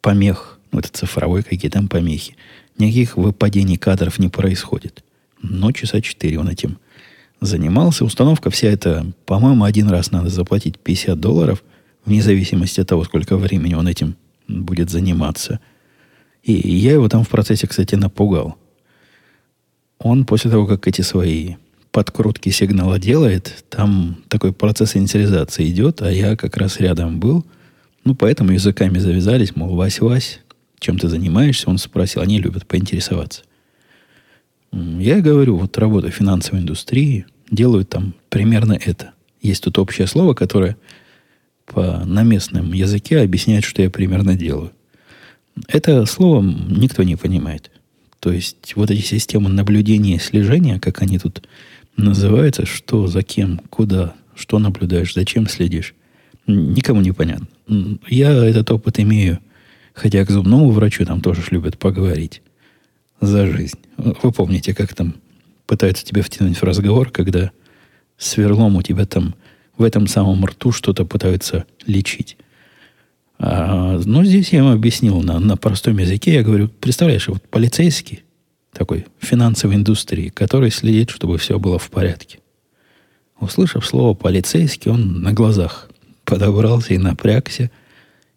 помех, 0.00 0.58
ну, 0.72 0.78
это 0.78 0.88
цифровой 0.88 1.42
какие 1.42 1.70
там 1.70 1.86
помехи, 1.86 2.36
никаких 2.78 3.18
выпадений 3.18 3.76
кадров 3.76 4.18
не 4.18 4.28
происходит. 4.28 5.04
Но 5.42 5.70
часа 5.72 6.00
четыре 6.00 6.38
он 6.38 6.48
этим 6.48 6.78
занимался. 7.42 8.06
Установка 8.06 8.48
вся 8.48 8.68
эта, 8.68 9.12
по-моему, 9.26 9.64
один 9.64 9.90
раз 9.90 10.10
надо 10.10 10.30
заплатить 10.30 10.78
50 10.78 11.20
долларов, 11.20 11.62
вне 12.06 12.22
зависимости 12.22 12.80
от 12.80 12.88
того, 12.88 13.04
сколько 13.04 13.36
времени 13.36 13.74
он 13.74 13.86
этим 13.86 14.16
будет 14.48 14.88
заниматься. 14.88 15.60
И 16.48 16.78
я 16.78 16.92
его 16.92 17.08
там 17.10 17.24
в 17.24 17.28
процессе, 17.28 17.66
кстати, 17.66 17.94
напугал. 17.94 18.56
Он 19.98 20.24
после 20.24 20.50
того, 20.50 20.66
как 20.66 20.88
эти 20.88 21.02
свои 21.02 21.56
подкрутки 21.90 22.48
сигнала 22.48 22.98
делает, 22.98 23.66
там 23.68 24.16
такой 24.28 24.54
процесс 24.54 24.96
инициализации 24.96 25.68
идет, 25.68 26.00
а 26.00 26.10
я 26.10 26.36
как 26.36 26.56
раз 26.56 26.80
рядом 26.80 27.20
был. 27.20 27.44
Ну, 28.04 28.14
поэтому 28.14 28.52
языками 28.52 28.98
завязались, 28.98 29.56
мол, 29.56 29.76
Вась-Вась, 29.76 30.38
чем 30.78 30.98
ты 30.98 31.08
занимаешься? 31.08 31.68
Он 31.68 31.76
спросил, 31.76 32.22
они 32.22 32.40
любят 32.40 32.66
поинтересоваться. 32.66 33.42
Я 34.72 35.20
говорю, 35.20 35.56
вот 35.58 35.76
работаю 35.76 36.12
в 36.12 36.16
финансовой 36.16 36.62
индустрии, 36.62 37.26
делаю 37.50 37.84
там 37.84 38.14
примерно 38.30 38.72
это. 38.72 39.12
Есть 39.42 39.64
тут 39.64 39.78
общее 39.78 40.06
слово, 40.06 40.32
которое 40.32 40.78
по, 41.66 42.04
на 42.06 42.22
местном 42.22 42.72
языке 42.72 43.20
объясняет, 43.20 43.64
что 43.64 43.82
я 43.82 43.90
примерно 43.90 44.34
делаю. 44.34 44.72
Это 45.66 46.06
слово 46.06 46.42
никто 46.42 47.02
не 47.02 47.16
понимает. 47.16 47.70
То 48.20 48.32
есть 48.32 48.74
вот 48.76 48.90
эти 48.90 49.00
системы 49.00 49.48
наблюдения 49.48 50.16
и 50.16 50.20
слежения, 50.20 50.78
как 50.80 51.02
они 51.02 51.18
тут 51.18 51.46
называется, 51.96 52.66
что, 52.66 53.06
за 53.06 53.22
кем, 53.22 53.60
куда, 53.70 54.14
что 54.34 54.58
наблюдаешь, 54.58 55.14
зачем 55.14 55.48
следишь. 55.48 55.94
Никому 56.46 57.00
не 57.00 57.12
понятно. 57.12 57.46
Я 58.08 58.32
этот 58.32 58.70
опыт 58.70 58.98
имею, 59.00 59.38
хотя 59.94 60.24
к 60.24 60.30
зубному 60.30 60.70
врачу 60.70 61.04
там 61.04 61.20
тоже 61.20 61.42
любят 61.50 61.78
поговорить 61.78 62.42
за 63.20 63.46
жизнь. 63.46 63.78
Вы 63.96 64.32
помните, 64.32 64.74
как 64.74 64.94
там 64.94 65.16
пытаются 65.66 66.04
тебя 66.04 66.22
втянуть 66.22 66.56
в 66.56 66.62
разговор, 66.62 67.10
когда 67.10 67.50
сверлом 68.16 68.76
у 68.76 68.82
тебя 68.82 69.04
там 69.04 69.34
в 69.76 69.82
этом 69.82 70.06
самом 70.06 70.44
рту 70.44 70.72
что-то 70.72 71.04
пытаются 71.04 71.64
лечить. 71.86 72.36
А, 73.38 74.00
но 74.04 74.24
здесь 74.24 74.52
я 74.52 74.58
ему 74.60 74.72
объяснил 74.72 75.22
на, 75.22 75.38
на 75.38 75.56
простом 75.56 75.98
языке. 75.98 76.34
Я 76.34 76.42
говорю, 76.42 76.68
представляешь, 76.68 77.28
вот 77.28 77.42
полицейский, 77.42 78.24
такой 78.72 79.06
финансовой 79.20 79.76
индустрии, 79.76 80.28
который 80.28 80.70
следит, 80.70 81.10
чтобы 81.10 81.38
все 81.38 81.58
было 81.58 81.78
в 81.78 81.90
порядке. 81.90 82.40
Услышав 83.40 83.86
слово 83.86 84.14
«полицейский», 84.14 84.90
он 84.90 85.22
на 85.22 85.32
глазах 85.32 85.88
подобрался 86.24 86.94
и 86.94 86.98
напрягся. 86.98 87.70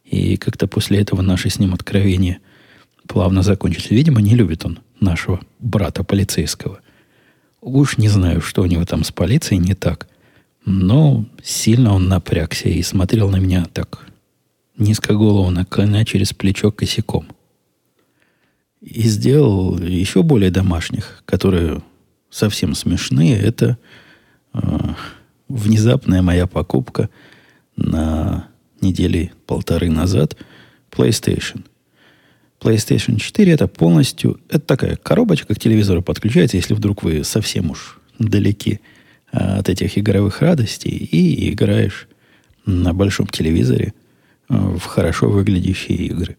И 0.05 0.37
как-то 0.37 0.67
после 0.67 0.99
этого 0.99 1.21
наши 1.21 1.49
с 1.49 1.57
ним 1.57 1.73
откровения 1.73 2.39
плавно 3.07 3.41
закончились. 3.41 3.89
Видимо, 3.89 4.21
не 4.21 4.35
любит 4.35 4.63
он 4.63 4.79
нашего 4.99 5.41
брата 5.59 6.03
полицейского. 6.03 6.81
Уж 7.61 7.97
не 7.97 8.09
знаю, 8.09 8.41
что 8.41 8.61
у 8.61 8.65
него 8.67 8.85
там 8.85 9.03
с 9.03 9.11
полицией 9.11 9.59
не 9.59 9.73
так. 9.73 10.07
Но 10.65 11.25
сильно 11.41 11.93
он 11.95 12.07
напрягся 12.07 12.69
и 12.69 12.83
смотрел 12.83 13.29
на 13.29 13.37
меня 13.37 13.65
так 13.73 14.10
низко 14.77 15.13
голову 15.13 15.49
наклоня 15.49 16.05
через 16.05 16.33
плечо 16.33 16.71
косяком– 16.71 17.27
и 18.81 19.03
сделал 19.03 19.77
еще 19.77 20.23
более 20.23 20.49
домашних, 20.49 21.21
которые 21.25 21.81
совсем 22.29 22.73
смешные. 22.73 23.37
Это 23.37 23.77
э, 24.53 24.59
внезапная 25.47 26.21
моя 26.21 26.47
покупка 26.47 27.09
на 27.75 28.47
недели 28.81 29.31
полторы 29.45 29.89
назад 29.89 30.35
PlayStation. 30.89 31.63
PlayStation 32.59 33.17
4 33.17 33.51
это 33.51 33.67
полностью, 33.67 34.39
это 34.49 34.65
такая 34.65 34.95
коробочка 34.95 35.55
к 35.55 35.59
телевизору 35.59 36.01
подключается, 36.01 36.57
если 36.57 36.73
вдруг 36.73 37.03
вы 37.03 37.23
совсем 37.23 37.71
уж 37.71 37.99
далеки 38.19 38.81
от 39.31 39.69
этих 39.69 39.97
игровых 39.97 40.41
радостей 40.41 40.91
и 40.91 41.51
играешь 41.51 42.07
на 42.65 42.93
большом 42.93 43.27
телевизоре 43.27 43.93
в 44.51 44.85
хорошо 44.85 45.29
выглядящие 45.29 45.97
игры. 45.97 46.37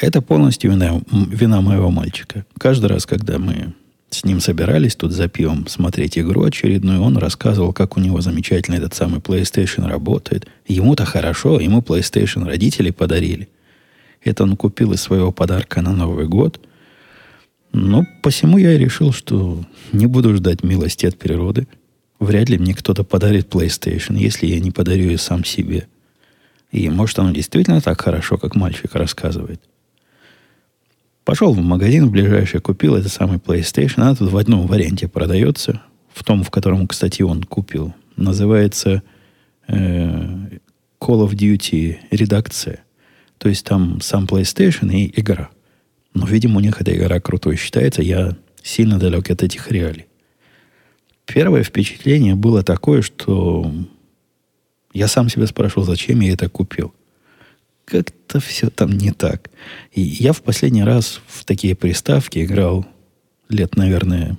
Это 0.00 0.22
полностью 0.22 0.70
вина, 0.70 1.00
вина 1.10 1.60
моего 1.60 1.90
мальчика. 1.90 2.46
Каждый 2.58 2.86
раз, 2.86 3.06
когда 3.06 3.38
мы 3.38 3.74
с 4.10 4.24
ним 4.24 4.40
собирались 4.40 4.94
тут 4.94 5.12
за 5.12 5.28
пивом 5.28 5.66
смотреть 5.66 6.18
игру 6.18 6.44
очередную, 6.44 7.02
он 7.02 7.16
рассказывал, 7.16 7.72
как 7.72 7.96
у 7.96 8.00
него 8.00 8.20
замечательно 8.20 8.76
этот 8.76 8.94
самый 8.94 9.20
PlayStation 9.20 9.86
работает. 9.86 10.46
Ему-то 10.66 11.04
хорошо, 11.04 11.60
ему 11.60 11.80
PlayStation 11.80 12.46
родители 12.46 12.90
подарили. 12.90 13.48
Это 14.22 14.44
он 14.44 14.56
купил 14.56 14.92
из 14.92 15.00
своего 15.00 15.32
подарка 15.32 15.82
на 15.82 15.92
Новый 15.92 16.26
год. 16.26 16.60
Но 17.72 18.04
посему 18.22 18.58
я 18.58 18.74
и 18.74 18.78
решил, 18.78 19.12
что 19.12 19.64
не 19.92 20.06
буду 20.06 20.34
ждать 20.36 20.62
милости 20.62 21.06
от 21.06 21.18
природы. 21.18 21.66
Вряд 22.20 22.48
ли 22.48 22.58
мне 22.58 22.74
кто-то 22.74 23.02
подарит 23.02 23.52
PlayStation, 23.52 24.16
если 24.16 24.46
я 24.46 24.60
не 24.60 24.70
подарю 24.70 25.04
ее 25.04 25.18
сам 25.18 25.44
себе. 25.44 25.88
И 26.72 26.88
может 26.88 27.18
оно 27.18 27.30
действительно 27.30 27.80
так 27.80 28.00
хорошо, 28.00 28.38
как 28.38 28.56
мальчик 28.56 28.94
рассказывает. 28.94 29.60
Пошел 31.24 31.52
в 31.52 31.60
магазин 31.60 32.10
ближайший, 32.10 32.60
купил 32.60 32.96
этот 32.96 33.12
самый 33.12 33.38
PlayStation. 33.38 34.00
Она 34.00 34.14
тут 34.16 34.32
в 34.32 34.36
одном 34.36 34.66
варианте 34.66 35.06
продается. 35.06 35.82
В 36.12 36.24
том, 36.24 36.42
в 36.42 36.50
котором, 36.50 36.88
кстати, 36.88 37.22
он 37.22 37.44
купил. 37.44 37.94
Называется 38.16 39.02
э, 39.68 40.58
Call 41.00 41.26
of 41.26 41.32
Duty 41.34 41.98
редакция. 42.10 42.80
То 43.38 43.48
есть 43.48 43.64
там 43.64 44.00
сам 44.00 44.24
PlayStation 44.24 44.92
и 44.92 45.20
игра. 45.20 45.50
Но, 46.14 46.26
видимо, 46.26 46.56
у 46.56 46.60
них 46.60 46.80
эта 46.80 46.96
игра 46.96 47.20
крутой 47.20 47.56
считается. 47.56 48.02
Я 48.02 48.36
сильно 48.62 48.98
далек 48.98 49.30
от 49.30 49.42
этих 49.42 49.70
реалий. 49.70 50.06
Первое 51.26 51.62
впечатление 51.62 52.34
было 52.34 52.62
такое, 52.62 53.02
что 53.02 53.72
я 54.92 55.08
сам 55.08 55.28
себя 55.28 55.46
спрашивал, 55.46 55.84
зачем 55.84 56.20
я 56.20 56.32
это 56.32 56.48
купил 56.48 56.94
как-то 57.84 58.40
все 58.40 58.70
там 58.70 58.90
не 58.90 59.10
так. 59.10 59.50
И 59.92 60.00
я 60.00 60.32
в 60.32 60.42
последний 60.42 60.84
раз 60.84 61.20
в 61.26 61.44
такие 61.44 61.74
приставки 61.74 62.44
играл 62.44 62.86
лет, 63.48 63.76
наверное, 63.76 64.38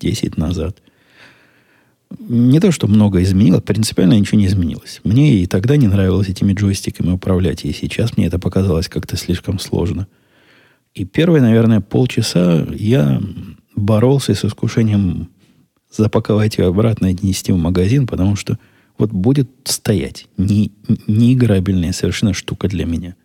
10 0.00 0.36
назад. 0.36 0.76
Не 2.18 2.60
то, 2.60 2.70
что 2.70 2.86
много 2.86 3.22
изменилось, 3.22 3.62
принципиально 3.62 4.18
ничего 4.18 4.38
не 4.38 4.46
изменилось. 4.46 5.00
Мне 5.04 5.38
и 5.38 5.46
тогда 5.46 5.76
не 5.76 5.88
нравилось 5.88 6.28
этими 6.28 6.52
джойстиками 6.52 7.10
управлять, 7.12 7.64
и 7.64 7.72
сейчас 7.72 8.16
мне 8.16 8.26
это 8.26 8.38
показалось 8.38 8.88
как-то 8.88 9.16
слишком 9.16 9.58
сложно. 9.58 10.06
И 10.94 11.04
первые, 11.04 11.42
наверное, 11.42 11.80
полчаса 11.80 12.66
я 12.72 13.20
боролся 13.74 14.34
с 14.34 14.44
искушением 14.44 15.28
запаковать 15.90 16.58
ее 16.58 16.66
обратно 16.66 17.06
и 17.06 17.26
нести 17.26 17.52
в 17.52 17.56
магазин, 17.56 18.06
потому 18.06 18.36
что– 18.36 18.58
вот 18.98 19.10
будет 19.10 19.50
стоять. 19.64 20.26
Не, 20.36 20.72
играбельная 21.06 21.92
совершенно 21.92 22.32
штука 22.32 22.68
для 22.68 22.84
меня. 22.84 23.16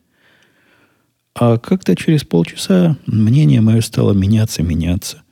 А 1.36 1.58
как-то 1.58 1.96
через 1.96 2.24
полчаса 2.24 2.98
мнение 3.06 3.62
мое 3.62 3.82
стало 3.82 4.14
меняться, 4.14 4.64
меняться. 4.64 5.24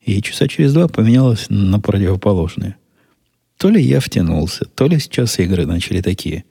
И 0.00 0.20
часа 0.22 0.48
через 0.48 0.72
два 0.72 0.88
поменялось 0.88 1.46
на 1.48 1.80
противоположное. 1.80 2.76
То 3.56 3.68
ли 3.68 3.82
я 3.82 4.00
втянулся, 4.00 4.64
то 4.64 4.86
ли 4.86 4.98
сейчас 4.98 5.38
игры 5.38 5.66
начали 5.66 6.00
такие 6.00 6.44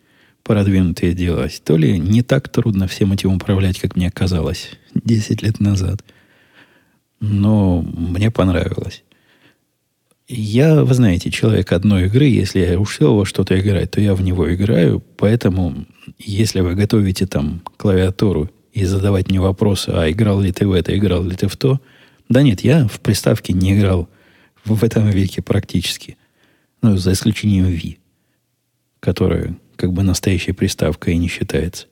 продвинутые 0.43 1.13
делать, 1.13 1.61
то 1.63 1.77
ли 1.77 1.97
не 1.97 2.21
так 2.21 2.49
трудно 2.49 2.87
всем 2.87 3.11
этим 3.11 3.33
управлять, 3.35 3.79
как 3.79 3.95
мне 3.95 4.11
казалось 4.11 4.71
10 4.93 5.41
лет 5.43 5.59
назад. 5.59 6.03
Но 7.19 7.81
мне 7.81 8.31
понравилось. 8.31 9.03
Я, 10.31 10.83
вы 10.83 10.93
знаете, 10.93 11.31
человек 11.31 11.71
одной 11.71 12.05
игры. 12.05 12.25
Если 12.25 12.59
я 12.59 12.79
ушел 12.79 13.15
во 13.15 13.25
что-то 13.25 13.59
играть, 13.59 13.89
то 13.89 13.99
я 13.99 14.13
в 14.13 14.21
него 14.21 14.53
играю. 14.53 15.03
Поэтому, 15.17 15.87
если 16.19 16.61
вы 16.61 16.75
готовите 16.75 17.25
там 17.25 17.63
клавиатуру 17.77 18.51
и 18.71 18.85
задавать 18.85 19.31
мне 19.31 19.41
вопросы, 19.41 19.89
а 19.89 20.09
играл 20.11 20.39
ли 20.39 20.51
ты 20.51 20.67
в 20.67 20.71
это, 20.73 20.95
играл 20.95 21.23
ли 21.23 21.35
ты 21.35 21.47
в 21.47 21.57
то, 21.57 21.81
да 22.29 22.43
нет, 22.43 22.61
я 22.61 22.87
в 22.87 22.99
приставке 22.99 23.53
не 23.53 23.73
играл 23.75 24.07
в 24.65 24.83
этом 24.83 25.09
веке 25.09 25.41
практически. 25.41 26.15
Ну, 26.83 26.95
за 26.95 27.13
исключением 27.13 27.65
Wii, 27.65 27.97
которая 28.99 29.57
как 29.77 29.93
бы 29.93 30.03
настоящей 30.03 30.51
приставкой 30.51 31.15
и 31.15 31.17
не 31.17 31.27
считается. 31.27 31.87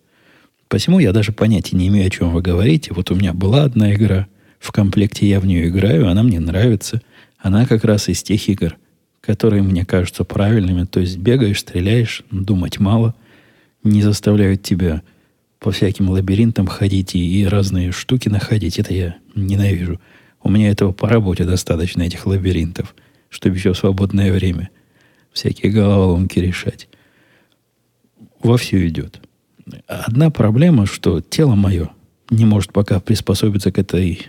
Посему 0.68 1.00
я 1.00 1.12
даже 1.12 1.32
понятия 1.32 1.76
не 1.76 1.88
имею, 1.88 2.06
о 2.06 2.12
чем 2.12 2.30
вы 2.30 2.44
говорите. 2.44 2.94
Вот 2.94 3.10
у 3.10 3.16
меня 3.16 3.34
была 3.34 3.64
одна 3.64 3.96
игра, 3.96 4.28
в 4.60 4.72
комплекте 4.72 5.28
я 5.28 5.40
в 5.40 5.46
нее 5.48 5.70
играю, 5.70 6.08
она 6.08 6.22
мне 6.22 6.40
нравится. 6.40 7.02
Она 7.38 7.66
как 7.66 7.84
раз 7.84 8.10
из 8.10 8.24
тех 8.24 8.48
игр, 8.50 8.78
которые 9.22 9.62
мне 9.62 9.86
кажутся 9.86 10.24
правильными. 10.24 10.86
То 10.86 11.00
есть 11.00 11.18
бегаешь, 11.18 11.60
стреляешь, 11.60 12.24
думать 12.32 12.80
мало, 12.80 13.16
не 13.84 14.02
заставляют 14.02 14.64
тебя 14.64 15.02
по 15.60 15.72
всяким 15.72 16.10
лабиринтам 16.10 16.68
ходить 16.68 17.16
и, 17.16 17.42
и 17.42 17.46
разные 17.46 17.92
штуки 17.92 18.30
находить. 18.30 18.80
Это 18.80 18.94
я 18.94 19.16
ненавижу. 19.36 20.00
У 20.42 20.50
меня 20.50 20.70
этого 20.70 20.92
по 20.92 21.10
работе 21.10 21.46
достаточно, 21.46 22.04
этих 22.04 22.26
лабиринтов, 22.26 22.96
чтобы 23.30 23.56
еще 23.56 23.74
в 23.74 23.78
свободное 23.78 24.32
время 24.32 24.70
всякие 25.32 25.72
головоломки 25.72 26.40
решать. 26.40 26.88
Вовсю 28.42 28.78
идет. 28.88 29.22
Одна 29.88 30.30
проблема, 30.30 30.86
что 30.86 31.22
тело 31.22 31.56
мое 31.56 31.90
не 32.30 32.46
может 32.46 32.72
пока 32.72 33.00
приспособиться 33.00 33.72
к 33.72 33.78
этой, 33.78 34.28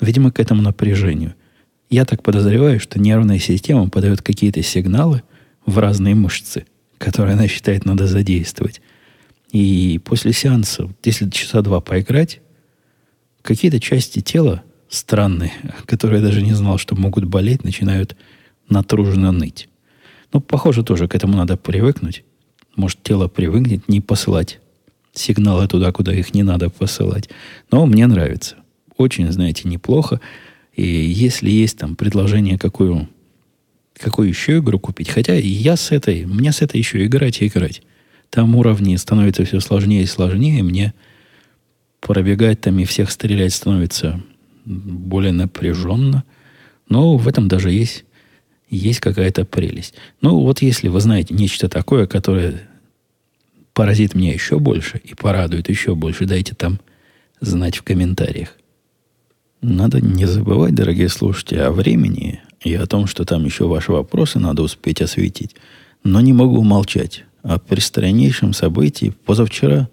видимо, 0.00 0.32
к 0.32 0.40
этому 0.40 0.62
напряжению. 0.62 1.34
Я 1.88 2.04
так 2.04 2.22
подозреваю, 2.22 2.80
что 2.80 3.00
нервная 3.00 3.38
система 3.38 3.88
подает 3.88 4.22
какие-то 4.22 4.62
сигналы 4.62 5.22
в 5.64 5.78
разные 5.78 6.14
мышцы, 6.14 6.66
которые 6.98 7.34
она 7.34 7.48
считает 7.48 7.84
надо 7.84 8.06
задействовать. 8.06 8.80
И 9.52 10.00
после 10.04 10.32
сеанса, 10.32 10.92
если 11.04 11.30
часа 11.30 11.62
два 11.62 11.80
поиграть, 11.80 12.40
какие-то 13.42 13.78
части 13.80 14.20
тела 14.20 14.62
странные, 14.88 15.52
которые 15.86 16.20
я 16.20 16.26
даже 16.26 16.42
не 16.42 16.54
знал, 16.54 16.78
что 16.78 16.96
могут 16.96 17.24
болеть, 17.24 17.64
начинают 17.64 18.16
натруженно 18.68 19.32
ныть. 19.32 19.68
Ну, 20.32 20.40
похоже, 20.40 20.82
тоже 20.82 21.06
к 21.06 21.14
этому 21.14 21.36
надо 21.36 21.56
привыкнуть. 21.56 22.24
Может, 22.74 23.02
тело 23.02 23.28
привыкнет 23.28 23.88
не 23.88 24.00
посылать 24.00 24.58
сигналы 25.18 25.66
туда, 25.66 25.92
куда 25.92 26.14
их 26.14 26.34
не 26.34 26.42
надо 26.42 26.70
посылать. 26.70 27.28
Но 27.70 27.86
мне 27.86 28.06
нравится. 28.06 28.56
Очень, 28.96 29.30
знаете, 29.32 29.68
неплохо. 29.68 30.20
И 30.76 30.84
если 30.84 31.50
есть 31.50 31.78
там 31.78 31.96
предложение, 31.96 32.58
какую, 32.58 33.08
какую 33.98 34.28
еще 34.28 34.58
игру 34.58 34.78
купить, 34.78 35.08
хотя 35.08 35.34
я 35.34 35.74
с 35.74 35.90
этой, 35.90 36.26
мне 36.26 36.52
с 36.52 36.60
этой 36.60 36.76
еще 36.76 37.04
играть 37.04 37.40
и 37.40 37.46
играть. 37.46 37.82
Там 38.28 38.54
уровни 38.54 38.94
становятся 38.96 39.44
все 39.44 39.60
сложнее 39.60 40.02
и 40.02 40.06
сложнее, 40.06 40.62
мне 40.62 40.92
пробегать 42.00 42.60
там 42.60 42.78
и 42.78 42.84
всех 42.84 43.10
стрелять 43.10 43.54
становится 43.54 44.22
более 44.66 45.32
напряженно. 45.32 46.24
Но 46.90 47.16
в 47.16 47.26
этом 47.26 47.48
даже 47.48 47.70
есть, 47.70 48.04
есть 48.68 49.00
какая-то 49.00 49.46
прелесть. 49.46 49.94
Ну, 50.20 50.40
вот 50.40 50.60
если 50.60 50.88
вы 50.88 51.00
знаете 51.00 51.32
нечто 51.32 51.70
такое, 51.70 52.06
которое 52.06 52.68
поразит 53.72 54.14
меня 54.14 54.32
еще 54.32 54.58
больше 54.58 55.00
и 55.02 55.14
порадует 55.14 55.70
еще 55.70 55.94
больше, 55.94 56.26
дайте 56.26 56.54
там 56.54 56.80
знать 57.40 57.76
в 57.76 57.82
комментариях. 57.82 58.56
Надо 59.68 60.00
не 60.00 60.26
забывать, 60.26 60.76
дорогие 60.76 61.08
слушатели, 61.08 61.58
о 61.58 61.72
времени 61.72 62.40
и 62.60 62.72
о 62.74 62.86
том, 62.86 63.08
что 63.08 63.24
там 63.24 63.44
еще 63.44 63.66
ваши 63.66 63.90
вопросы 63.90 64.38
надо 64.38 64.62
успеть 64.62 65.02
осветить. 65.02 65.56
Но 66.04 66.20
не 66.20 66.32
могу 66.32 66.62
молчать 66.62 67.24
о 67.42 67.58
предстояннейшем 67.58 68.52
событии 68.52 69.12
позавчера, 69.24 69.88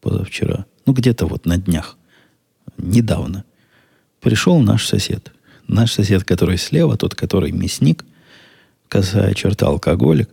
позавчера, 0.00 0.64
ну 0.86 0.94
где-то 0.94 1.26
вот 1.26 1.44
на 1.44 1.58
днях, 1.58 1.98
недавно, 2.78 3.44
пришел 4.18 4.58
наш 4.60 4.86
сосед. 4.86 5.30
Наш 5.68 5.92
сосед, 5.92 6.24
который 6.24 6.56
слева, 6.56 6.96
тот, 6.96 7.14
который 7.14 7.52
мясник, 7.52 8.06
косая 8.88 9.34
черта 9.34 9.66
алкоголик. 9.66 10.30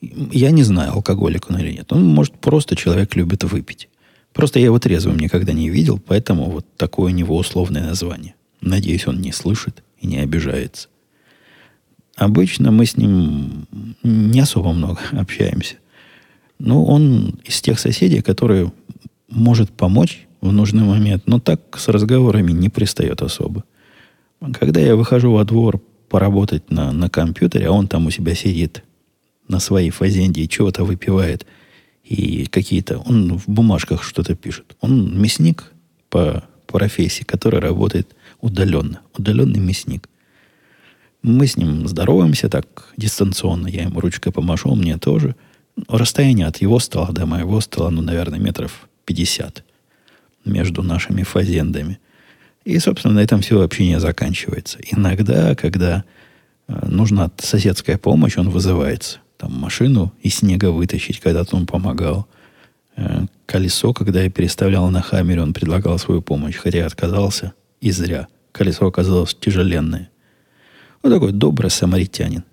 Я 0.00 0.52
не 0.52 0.62
знаю, 0.62 0.92
алкоголик 0.92 1.50
он 1.50 1.58
или 1.58 1.72
нет. 1.72 1.92
Он, 1.92 2.04
может, 2.04 2.34
просто 2.38 2.76
человек 2.76 3.16
любит 3.16 3.42
выпить. 3.42 3.88
Просто 4.32 4.58
я 4.58 4.66
его 4.66 4.78
трезвым 4.78 5.18
никогда 5.18 5.52
не 5.52 5.68
видел, 5.70 5.98
поэтому 5.98 6.50
вот 6.50 6.66
такое 6.76 7.12
у 7.12 7.14
него 7.14 7.36
условное 7.36 7.82
название. 7.82 8.34
Надеюсь, 8.60 9.06
он 9.06 9.20
не 9.20 9.32
слышит 9.32 9.82
и 9.98 10.06
не 10.06 10.18
обижается. 10.18 10.88
Обычно 12.16 12.70
мы 12.70 12.86
с 12.86 12.96
ним 12.96 13.66
не 14.02 14.40
особо 14.40 14.72
много 14.72 15.00
общаемся. 15.12 15.76
Но 16.58 16.84
он 16.84 17.40
из 17.44 17.60
тех 17.60 17.80
соседей, 17.80 18.20
которые 18.20 18.72
может 19.28 19.70
помочь 19.70 20.26
в 20.40 20.52
нужный 20.52 20.84
момент, 20.84 21.22
но 21.26 21.40
так 21.40 21.78
с 21.78 21.88
разговорами 21.88 22.52
не 22.52 22.68
пристает 22.68 23.22
особо. 23.22 23.64
Когда 24.58 24.80
я 24.80 24.96
выхожу 24.96 25.32
во 25.32 25.44
двор 25.44 25.80
поработать 26.08 26.70
на, 26.70 26.92
на 26.92 27.08
компьютере, 27.08 27.68
а 27.68 27.72
он 27.72 27.88
там 27.88 28.06
у 28.06 28.10
себя 28.10 28.34
сидит 28.34 28.84
на 29.48 29.58
своей 29.60 29.90
фазенде 29.90 30.42
и 30.42 30.48
чего-то 30.48 30.84
выпивает, 30.84 31.46
и 32.10 32.46
какие-то... 32.46 32.98
Он 32.98 33.38
в 33.38 33.48
бумажках 33.48 34.02
что-то 34.02 34.34
пишет. 34.34 34.76
Он 34.80 35.16
мясник 35.16 35.72
по 36.08 36.42
профессии, 36.66 37.22
который 37.22 37.60
работает 37.60 38.16
удаленно. 38.40 39.00
Удаленный 39.16 39.60
мясник. 39.60 40.08
Мы 41.22 41.46
с 41.46 41.56
ним 41.56 41.86
здороваемся 41.86 42.48
так 42.48 42.92
дистанционно. 42.96 43.68
Я 43.68 43.84
ему 43.84 44.00
ручкой 44.00 44.32
помашу, 44.32 44.74
мне 44.74 44.98
тоже. 44.98 45.36
Расстояние 45.86 46.48
от 46.48 46.56
его 46.56 46.80
стола 46.80 47.12
до 47.12 47.26
моего 47.26 47.60
стола, 47.60 47.90
ну, 47.90 48.02
наверное, 48.02 48.40
метров 48.40 48.88
50 49.04 49.62
между 50.44 50.82
нашими 50.82 51.22
фазендами. 51.22 52.00
И, 52.64 52.76
собственно, 52.80 53.14
на 53.14 53.20
этом 53.20 53.40
все 53.40 53.62
общение 53.62 54.00
заканчивается. 54.00 54.78
Иногда, 54.90 55.54
когда 55.54 56.02
э, 56.66 56.88
нужна 56.88 57.30
соседская 57.38 57.98
помощь, 57.98 58.36
он 58.36 58.50
вызывается. 58.50 59.20
Там 59.40 59.54
машину 59.54 60.12
из 60.20 60.34
снега 60.34 60.70
вытащить, 60.70 61.18
когда-то 61.18 61.56
он 61.56 61.66
помогал. 61.66 62.28
Э, 62.94 63.22
колесо, 63.46 63.94
когда 63.94 64.22
я 64.22 64.28
переставлял 64.28 64.90
на 64.90 65.00
хаммере, 65.00 65.40
он 65.40 65.54
предлагал 65.54 65.98
свою 65.98 66.20
помощь, 66.20 66.56
хотя 66.56 66.80
я 66.80 66.86
отказался 66.86 67.54
и 67.80 67.90
зря. 67.90 68.28
Колесо 68.52 68.86
оказалось 68.86 69.34
тяжеленное. 69.34 70.10
Вот 71.02 71.08
такой 71.08 71.32
добрый 71.32 71.70
самаритянин. 71.70 72.44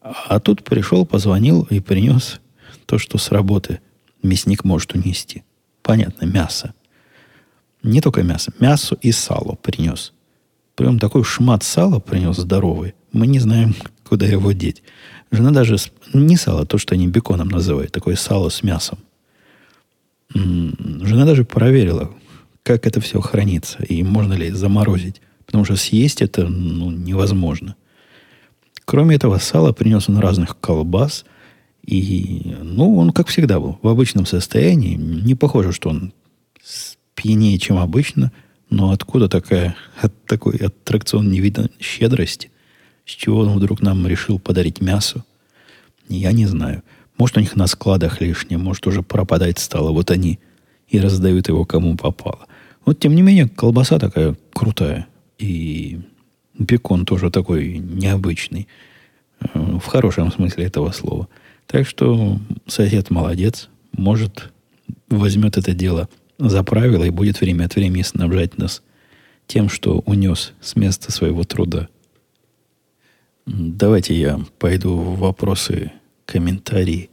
А 0.00 0.38
тут 0.38 0.62
пришел, 0.62 1.04
позвонил 1.04 1.66
и 1.70 1.80
принес 1.80 2.40
то, 2.86 2.98
что 2.98 3.18
с 3.18 3.32
работы 3.32 3.80
мясник 4.22 4.62
может 4.62 4.94
унести. 4.94 5.42
Понятно, 5.82 6.26
мясо. 6.26 6.72
Не 7.82 8.00
только 8.00 8.22
мясо, 8.22 8.52
мясо 8.60 8.96
и 9.02 9.10
сало 9.10 9.56
принес. 9.60 10.12
Прям 10.76 11.00
такой 11.00 11.24
шмат 11.24 11.64
сала 11.64 11.98
принес 11.98 12.36
здоровый. 12.36 12.94
Мы 13.10 13.26
не 13.26 13.40
знаем, 13.40 13.74
куда 14.08 14.24
его 14.24 14.52
деть. 14.52 14.84
Жена 15.30 15.50
даже... 15.50 15.76
Не 16.12 16.36
сало, 16.36 16.66
то, 16.66 16.78
что 16.78 16.94
они 16.94 17.08
беконом 17.08 17.48
называют. 17.48 17.92
Такое 17.92 18.16
сало 18.16 18.48
с 18.48 18.62
мясом. 18.62 18.98
Жена 20.32 21.24
даже 21.24 21.44
проверила, 21.44 22.10
как 22.62 22.86
это 22.86 23.00
все 23.00 23.20
хранится. 23.20 23.82
И 23.82 24.02
можно 24.02 24.34
ли 24.34 24.50
заморозить. 24.50 25.20
Потому 25.46 25.64
что 25.64 25.76
съесть 25.76 26.22
это 26.22 26.46
ну, 26.46 26.90
невозможно. 26.90 27.76
Кроме 28.84 29.16
этого 29.16 29.38
сала 29.38 29.72
принес 29.72 30.08
он 30.08 30.18
разных 30.18 30.58
колбас. 30.58 31.24
И, 31.84 32.56
ну, 32.62 32.96
он, 32.96 33.12
как 33.12 33.28
всегда, 33.28 33.60
был 33.60 33.78
в 33.82 33.88
обычном 33.88 34.26
состоянии. 34.26 34.96
Не 34.96 35.34
похоже, 35.34 35.72
что 35.72 35.90
он 35.90 36.12
пьянее, 37.14 37.58
чем 37.58 37.78
обычно, 37.78 38.32
но 38.70 38.90
откуда 38.90 39.28
такая, 39.28 39.76
от, 40.00 40.12
такой 40.26 40.56
аттракцион 40.56 41.30
не 41.30 41.40
видно 41.40 41.68
щедрости? 41.80 42.50
С 43.06 43.10
чего 43.10 43.40
он 43.40 43.56
вдруг 43.56 43.80
нам 43.80 44.06
решил 44.06 44.38
подарить 44.38 44.80
мясо? 44.80 45.24
Я 46.08 46.32
не 46.32 46.46
знаю. 46.46 46.82
Может, 47.16 47.36
у 47.38 47.40
них 47.40 47.56
на 47.56 47.66
складах 47.66 48.20
лишнее, 48.20 48.58
может, 48.58 48.86
уже 48.86 49.02
пропадать 49.02 49.58
стало. 49.58 49.92
Вот 49.92 50.10
они 50.10 50.38
и 50.88 51.00
раздают 51.00 51.48
его 51.48 51.64
кому 51.64 51.96
попало. 51.96 52.46
Вот, 52.84 52.98
тем 52.98 53.14
не 53.14 53.22
менее, 53.22 53.48
колбаса 53.48 53.98
такая 53.98 54.36
крутая. 54.52 55.06
И 55.38 56.00
бекон 56.58 57.06
тоже 57.06 57.30
такой 57.30 57.78
необычный. 57.78 58.68
Э, 59.40 59.78
в 59.82 59.86
хорошем 59.86 60.32
смысле 60.32 60.64
этого 60.64 60.90
слова. 60.90 61.28
Так 61.66 61.86
что 61.86 62.38
сосед 62.66 63.10
молодец. 63.10 63.68
Может, 63.92 64.52
возьмет 65.08 65.56
это 65.56 65.72
дело 65.72 66.08
за 66.38 66.62
правило 66.62 67.04
и 67.04 67.10
будет 67.10 67.40
время 67.40 67.64
от 67.64 67.76
времени 67.76 68.02
снабжать 68.02 68.58
нас 68.58 68.82
тем, 69.46 69.68
что 69.68 70.00
унес 70.06 70.52
с 70.60 70.76
места 70.76 71.12
своего 71.12 71.44
труда. 71.44 71.88
Давайте 73.46 74.14
я 74.14 74.40
пойду 74.58 74.96
в 74.96 75.18
вопросы, 75.20 75.92
комментарии 76.24 77.10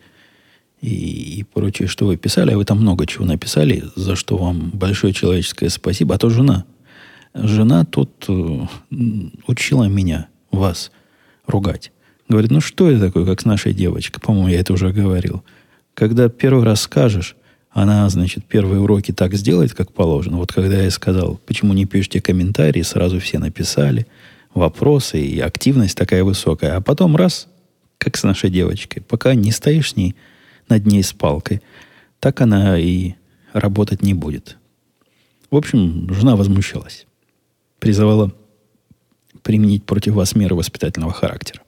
и, 0.81 1.39
и 1.39 1.43
прочее, 1.43 1.87
что 1.87 2.07
вы 2.07 2.17
писали. 2.17 2.51
А 2.51 2.57
вы 2.57 2.65
там 2.65 2.79
много 2.79 3.05
чего 3.05 3.25
написали, 3.25 3.83
за 3.95 4.15
что 4.15 4.37
вам 4.37 4.71
большое 4.71 5.13
человеческое 5.13 5.69
спасибо. 5.69 6.15
А 6.15 6.17
то 6.17 6.29
жена. 6.29 6.65
Жена 7.35 7.85
тут 7.85 8.25
э, 8.27 8.59
учила 9.47 9.85
меня, 9.85 10.27
вас, 10.51 10.91
ругать. 11.47 11.91
Говорит, 12.29 12.51
ну 12.51 12.61
что 12.61 12.89
это 12.89 13.07
такое, 13.07 13.25
как 13.25 13.41
с 13.41 13.45
нашей 13.45 13.73
девочкой? 13.73 14.21
По-моему, 14.21 14.49
я 14.49 14.59
это 14.59 14.73
уже 14.73 14.91
говорил. 14.91 15.43
Когда 15.93 16.29
первый 16.29 16.63
раз 16.63 16.81
скажешь, 16.81 17.35
она, 17.71 18.07
значит, 18.09 18.45
первые 18.45 18.81
уроки 18.81 19.11
так 19.11 19.33
сделает, 19.33 19.73
как 19.73 19.91
положено. 19.91 20.37
Вот 20.37 20.51
когда 20.51 20.81
я 20.81 20.91
сказал, 20.91 21.39
почему 21.45 21.73
не 21.73 21.85
пишете 21.85 22.21
комментарии, 22.21 22.81
сразу 22.83 23.19
все 23.19 23.39
написали, 23.39 24.05
вопросы, 24.53 25.21
и 25.21 25.39
активность 25.39 25.97
такая 25.97 26.23
высокая. 26.23 26.77
А 26.77 26.81
потом 26.81 27.15
раз, 27.15 27.47
как 27.97 28.17
с 28.17 28.23
нашей 28.23 28.49
девочкой, 28.49 29.01
пока 29.01 29.33
не 29.33 29.51
стоишь 29.51 29.91
с 29.91 29.95
ней 29.95 30.15
над 30.69 30.85
ней 30.85 31.03
с 31.03 31.13
палкой, 31.13 31.61
так 32.19 32.41
она 32.41 32.79
и 32.79 33.13
работать 33.51 34.01
не 34.01 34.13
будет. 34.13 34.57
В 35.51 35.55
общем, 35.55 36.11
жена 36.13 36.35
возмущалась. 36.35 37.05
Призывала 37.79 38.31
применить 39.41 39.83
против 39.83 40.13
вас 40.13 40.35
меры 40.35 40.55
воспитательного 40.55 41.13
характера. 41.13 41.61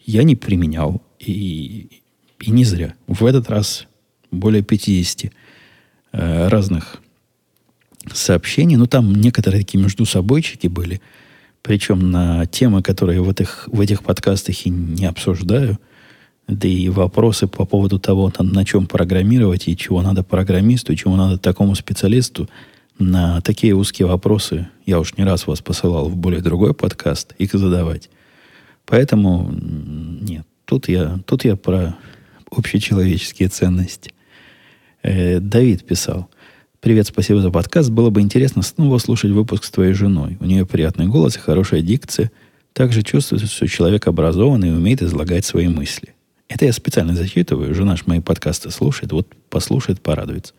Я 0.00 0.24
не 0.24 0.34
применял, 0.34 1.02
и, 1.20 2.02
и 2.40 2.50
не 2.50 2.64
зря. 2.64 2.94
В 3.06 3.24
этот 3.24 3.50
раз 3.50 3.86
более 4.30 4.62
50 4.62 5.32
э, 6.12 6.48
разных 6.48 7.00
сообщений. 8.12 8.76
Ну, 8.76 8.86
там 8.86 9.14
некоторые 9.14 9.62
такие 9.62 9.82
между 9.82 10.04
собойчики 10.04 10.66
были. 10.66 11.00
Причем 11.62 12.10
на 12.10 12.44
темы, 12.46 12.82
которые 12.82 13.22
в 13.22 13.30
этих, 13.30 13.68
в 13.70 13.80
этих 13.80 14.02
подкастах 14.02 14.66
и 14.66 14.70
не 14.70 15.06
обсуждаю. 15.06 15.78
Да 16.48 16.66
и 16.66 16.88
вопросы 16.88 17.46
по 17.46 17.64
поводу 17.64 18.00
того, 18.00 18.32
на, 18.36 18.44
на 18.44 18.64
чем 18.64 18.86
программировать, 18.86 19.68
и 19.68 19.76
чего 19.76 20.02
надо 20.02 20.24
программисту, 20.24 20.92
и 20.92 20.96
чего 20.96 21.16
надо 21.16 21.38
такому 21.38 21.76
специалисту. 21.76 22.48
На 22.98 23.40
такие 23.40 23.74
узкие 23.74 24.06
вопросы 24.06 24.68
я 24.84 24.98
уж 24.98 25.16
не 25.16 25.24
раз 25.24 25.46
вас 25.46 25.60
посылал 25.60 26.08
в 26.08 26.16
более 26.16 26.42
другой 26.42 26.74
подкаст 26.74 27.32
их 27.38 27.52
задавать. 27.52 28.10
Поэтому 28.84 29.50
нет, 29.52 30.46
тут 30.64 30.88
я, 30.88 31.20
тут 31.26 31.44
я 31.44 31.56
про 31.56 31.96
общечеловеческие 32.50 33.48
ценности. 33.48 34.12
Э, 35.02 35.38
Давид 35.40 35.86
писал. 35.86 36.28
Привет, 36.82 37.06
спасибо 37.06 37.40
за 37.40 37.52
подкаст. 37.52 37.90
Было 37.90 38.10
бы 38.10 38.20
интересно 38.22 38.62
снова 38.62 38.98
слушать 38.98 39.30
выпуск 39.30 39.62
с 39.62 39.70
твоей 39.70 39.92
женой. 39.92 40.36
У 40.40 40.46
нее 40.46 40.66
приятный 40.66 41.06
голос 41.06 41.36
и 41.36 41.38
хорошая 41.38 41.80
дикция. 41.80 42.32
Также 42.72 43.04
чувствуется, 43.04 43.46
что 43.46 43.68
человек 43.68 44.08
образованный 44.08 44.70
и 44.70 44.72
умеет 44.72 45.00
излагать 45.00 45.44
свои 45.44 45.68
мысли. 45.68 46.16
Это 46.48 46.64
я 46.64 46.72
специально 46.72 47.14
зачитываю. 47.14 47.72
Жена 47.72 47.94
ж 47.94 48.02
мои 48.06 48.18
подкасты 48.18 48.72
слушает. 48.72 49.12
Вот 49.12 49.28
послушает, 49.48 50.00
порадуется. 50.00 50.54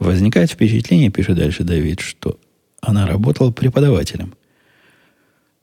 Возникает 0.00 0.50
впечатление, 0.50 1.10
пишет 1.10 1.36
дальше 1.36 1.62
Давид, 1.62 2.00
что 2.00 2.40
она 2.80 3.06
работала 3.06 3.52
преподавателем. 3.52 4.34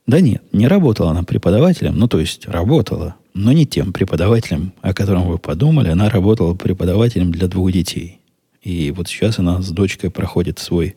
Да 0.06 0.22
нет, 0.22 0.42
не 0.50 0.66
работала 0.66 1.10
она 1.10 1.24
преподавателем, 1.24 1.98
ну 1.98 2.08
то 2.08 2.18
есть 2.18 2.48
работала, 2.48 3.16
но 3.34 3.52
не 3.52 3.66
тем 3.66 3.92
преподавателем, 3.92 4.72
о 4.80 4.94
котором 4.94 5.28
вы 5.28 5.36
подумали. 5.36 5.90
Она 5.90 6.08
работала 6.08 6.54
преподавателем 6.54 7.32
для 7.32 7.48
двух 7.48 7.70
детей. 7.70 8.19
И 8.62 8.90
вот 8.90 9.08
сейчас 9.08 9.38
она 9.38 9.62
с 9.62 9.70
дочкой 9.70 10.10
проходит 10.10 10.58
свой 10.58 10.96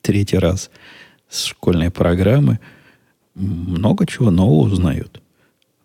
третий 0.00 0.38
раз 0.38 0.70
с 1.28 1.44
школьной 1.44 1.90
программы. 1.90 2.58
Много 3.34 4.06
чего 4.06 4.30
нового 4.30 4.66
узнают. 4.72 5.20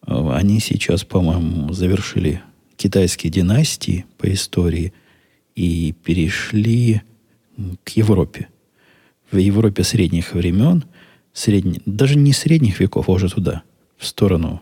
Они 0.06 0.60
сейчас, 0.60 1.04
по-моему, 1.04 1.74
завершили 1.74 2.42
китайские 2.76 3.32
династии 3.32 4.06
по 4.18 4.32
истории 4.32 4.94
и 5.56 5.94
перешли 6.04 7.02
к 7.84 7.90
Европе. 7.90 8.48
В 9.32 9.38
Европе 9.38 9.84
средних 9.84 10.34
времен, 10.34 10.86
средне, 11.34 11.82
даже 11.86 12.18
не 12.18 12.34
средних 12.34 12.80
веков, 12.80 13.08
а 13.08 13.12
уже 13.12 13.30
туда, 13.30 13.64
в 13.98 14.06
сторону 14.06 14.62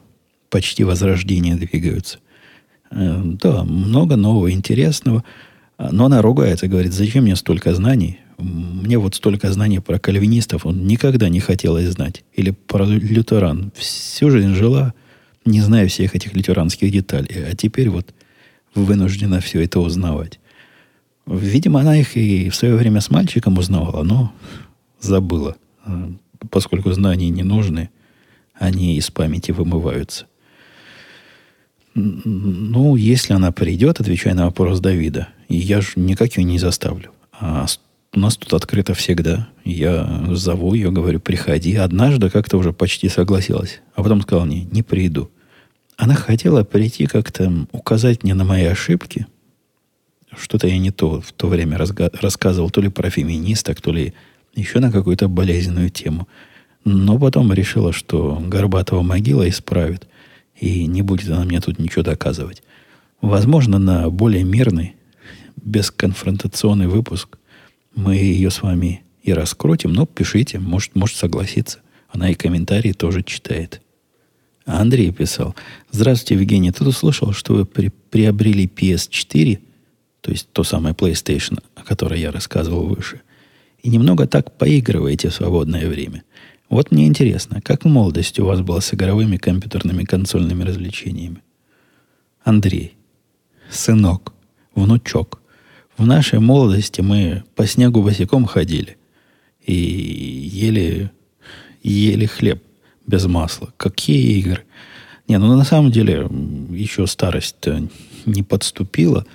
почти 0.50 0.84
возрождения 0.84 1.56
двигаются. 1.56 2.20
Э, 2.92 3.22
да, 3.24 3.64
много 3.64 4.16
нового, 4.16 4.52
интересного. 4.52 5.24
Но 5.80 6.06
она 6.06 6.22
ругается, 6.22 6.68
говорит, 6.68 6.92
зачем 6.94 7.24
мне 7.24 7.38
столько 7.38 7.74
знаний? 7.74 8.20
Мне 8.38 8.98
вот 8.98 9.16
столько 9.16 9.52
знаний 9.52 9.80
про 9.80 9.98
кальвинистов 9.98 10.66
он 10.66 10.86
никогда 10.86 11.30
не 11.30 11.40
хотелось 11.40 11.88
знать. 11.88 12.24
Или 12.34 12.52
про 12.52 12.86
лютеран. 12.86 13.72
Всю 13.76 14.30
жизнь 14.30 14.54
жила, 14.56 14.94
не 15.46 15.62
зная 15.62 15.88
всех 15.88 16.16
этих 16.16 16.34
лютеранских 16.34 16.92
деталей. 16.92 17.46
А 17.50 17.56
теперь 17.56 17.90
вот 17.90 18.14
вынуждена 18.76 19.40
все 19.40 19.64
это 19.64 19.80
узнавать. 19.80 20.40
Видимо, 21.26 21.80
она 21.80 21.96
их 21.96 22.18
и 22.18 22.50
в 22.50 22.56
свое 22.56 22.76
время 22.76 23.00
с 23.00 23.10
мальчиком 23.10 23.58
узнавала, 23.58 24.04
но 24.04 24.34
забыла. 25.00 25.56
Э, 25.86 26.10
поскольку 26.50 26.92
знания 26.92 27.30
не 27.30 27.44
нужны, 27.44 27.90
они 28.54 28.98
из 28.98 29.12
памяти 29.12 29.52
вымываются. 29.52 30.26
Ну, 32.00 32.96
если 32.96 33.34
она 33.34 33.52
придет, 33.52 34.00
отвечая 34.00 34.34
на 34.34 34.46
вопрос 34.46 34.80
Давида, 34.80 35.28
я 35.50 35.82
же 35.82 35.92
никак 35.96 36.38
ее 36.38 36.44
не 36.44 36.58
заставлю. 36.58 37.12
А 37.34 37.66
у 38.14 38.20
нас 38.20 38.38
тут 38.38 38.54
открыто 38.54 38.94
всегда. 38.94 39.50
Я 39.66 40.26
зову 40.32 40.74
ее, 40.74 40.92
говорю, 40.92 41.20
приходи. 41.20 41.76
Однажды 41.76 42.30
как-то 42.30 42.58
уже 42.58 42.74
почти 42.74 43.10
согласилась. 43.10 43.82
А 43.96 44.04
потом 44.04 44.22
сказала 44.22 44.46
мне, 44.46 44.64
не 44.72 44.82
приду. 44.82 45.30
Она 45.98 46.16
хотела 46.16 46.64
прийти 46.64 47.06
как-то 47.06 47.68
указать 47.72 48.24
мне 48.24 48.34
на 48.34 48.46
мои 48.46 48.64
ошибки. 48.64 49.28
Что-то 50.38 50.68
я 50.68 50.78
не 50.78 50.92
то 50.92 51.20
в 51.20 51.34
то 51.34 51.48
время 51.48 51.78
рассказывал, 51.78 52.70
то 52.70 52.82
ли 52.82 52.90
про 52.90 53.10
феминисток, 53.10 53.82
то 53.82 53.92
ли 53.92 54.14
еще 54.56 54.80
на 54.80 54.92
какую-то 54.92 55.28
болезненную 55.28 55.90
тему. 55.90 56.28
Но 56.86 57.20
потом 57.20 57.52
решила, 57.52 57.92
что 57.92 58.42
Горбатова 58.42 59.02
могила 59.02 59.48
исправит– 59.50 60.08
и 60.60 60.86
не 60.86 61.02
будет 61.02 61.30
она 61.30 61.46
мне 61.46 61.62
тут 61.62 61.80
ничего 61.80 62.04
доказывать. 62.04 62.64
Возможно, 63.22 63.80
на 63.80 64.10
более 64.10 64.44
мирный, 64.44 64.96
бесконфронтационный 65.58 66.88
выпуск 66.88 67.38
мы 67.96 68.16
ее 68.16 68.50
с 68.50 68.62
вами 68.62 69.04
и 69.24 69.34
раскрутим, 69.34 69.94
но 69.94 70.06
пишите, 70.06 70.60
может, 70.60 70.96
может 70.96 71.18
согласиться. 71.18 71.80
Она 72.10 72.30
и 72.30 72.36
комментарии 72.36 72.94
тоже 72.94 73.24
читает. 73.24 73.82
Андрей 74.66 75.12
писал. 75.12 75.56
Здравствуйте, 75.92 76.36
Евгений. 76.36 76.72
Ты 76.72 76.84
услышал, 76.84 77.34
что 77.34 77.54
вы 77.54 77.66
при, 77.66 77.90
приобрели 77.90 78.68
PS4, 78.68 79.60
то 80.22 80.32
есть 80.32 80.50
то 80.52 80.64
самое 80.64 80.96
PlayStation, 80.96 81.60
о 81.76 81.84
которой 81.84 82.20
я 82.20 82.32
рассказывал 82.32 82.88
выше, 82.88 83.22
и 83.82 83.90
немного 83.90 84.28
так 84.28 84.58
поигрываете 84.58 85.30
в 85.30 85.34
свободное 85.34 85.88
время. 85.88 86.24
Вот 86.70 86.92
мне 86.92 87.08
интересно, 87.08 87.62
как 87.62 87.84
в 87.84 87.88
молодости 87.88 88.42
у 88.42 88.46
вас 88.46 88.62
было 88.62 88.80
с 88.80 88.94
игровыми 88.94 89.38
компьютерными 89.38 90.04
консольными 90.04 90.64
развлечениями? 90.64 91.42
Андрей, 92.44 92.94
сынок, 93.72 94.34
внучок, 94.76 95.42
в 95.98 96.06
нашей 96.06 96.40
молодости 96.40 97.02
мы 97.02 97.44
по 97.56 97.66
снегу 97.66 98.04
босиком 98.04 98.46
ходили 98.46 98.98
и 99.66 99.74
ели, 99.74 101.12
ели 101.82 102.26
хлеб 102.28 102.64
без 103.08 103.26
масла. 103.26 103.74
Какие 103.78 104.38
игры? 104.38 104.64
Не, 105.28 105.40
ну 105.40 105.58
на 105.58 105.64
самом 105.64 105.92
деле 105.92 106.30
еще 106.70 107.08
старость 107.08 107.66
не 108.28 108.44
подступила, 108.44 109.26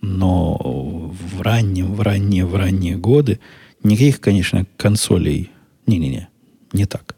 но 0.00 0.56
в 0.56 1.40
раннем, 1.40 1.94
в 1.94 2.00
ранние, 2.00 2.44
в 2.44 2.56
ранние 2.56 2.96
годы 2.96 3.38
никаких, 3.84 4.20
конечно, 4.20 4.66
консолей. 4.76 5.50
Не-не-не 5.86 6.29
не 6.72 6.86
так. 6.86 7.16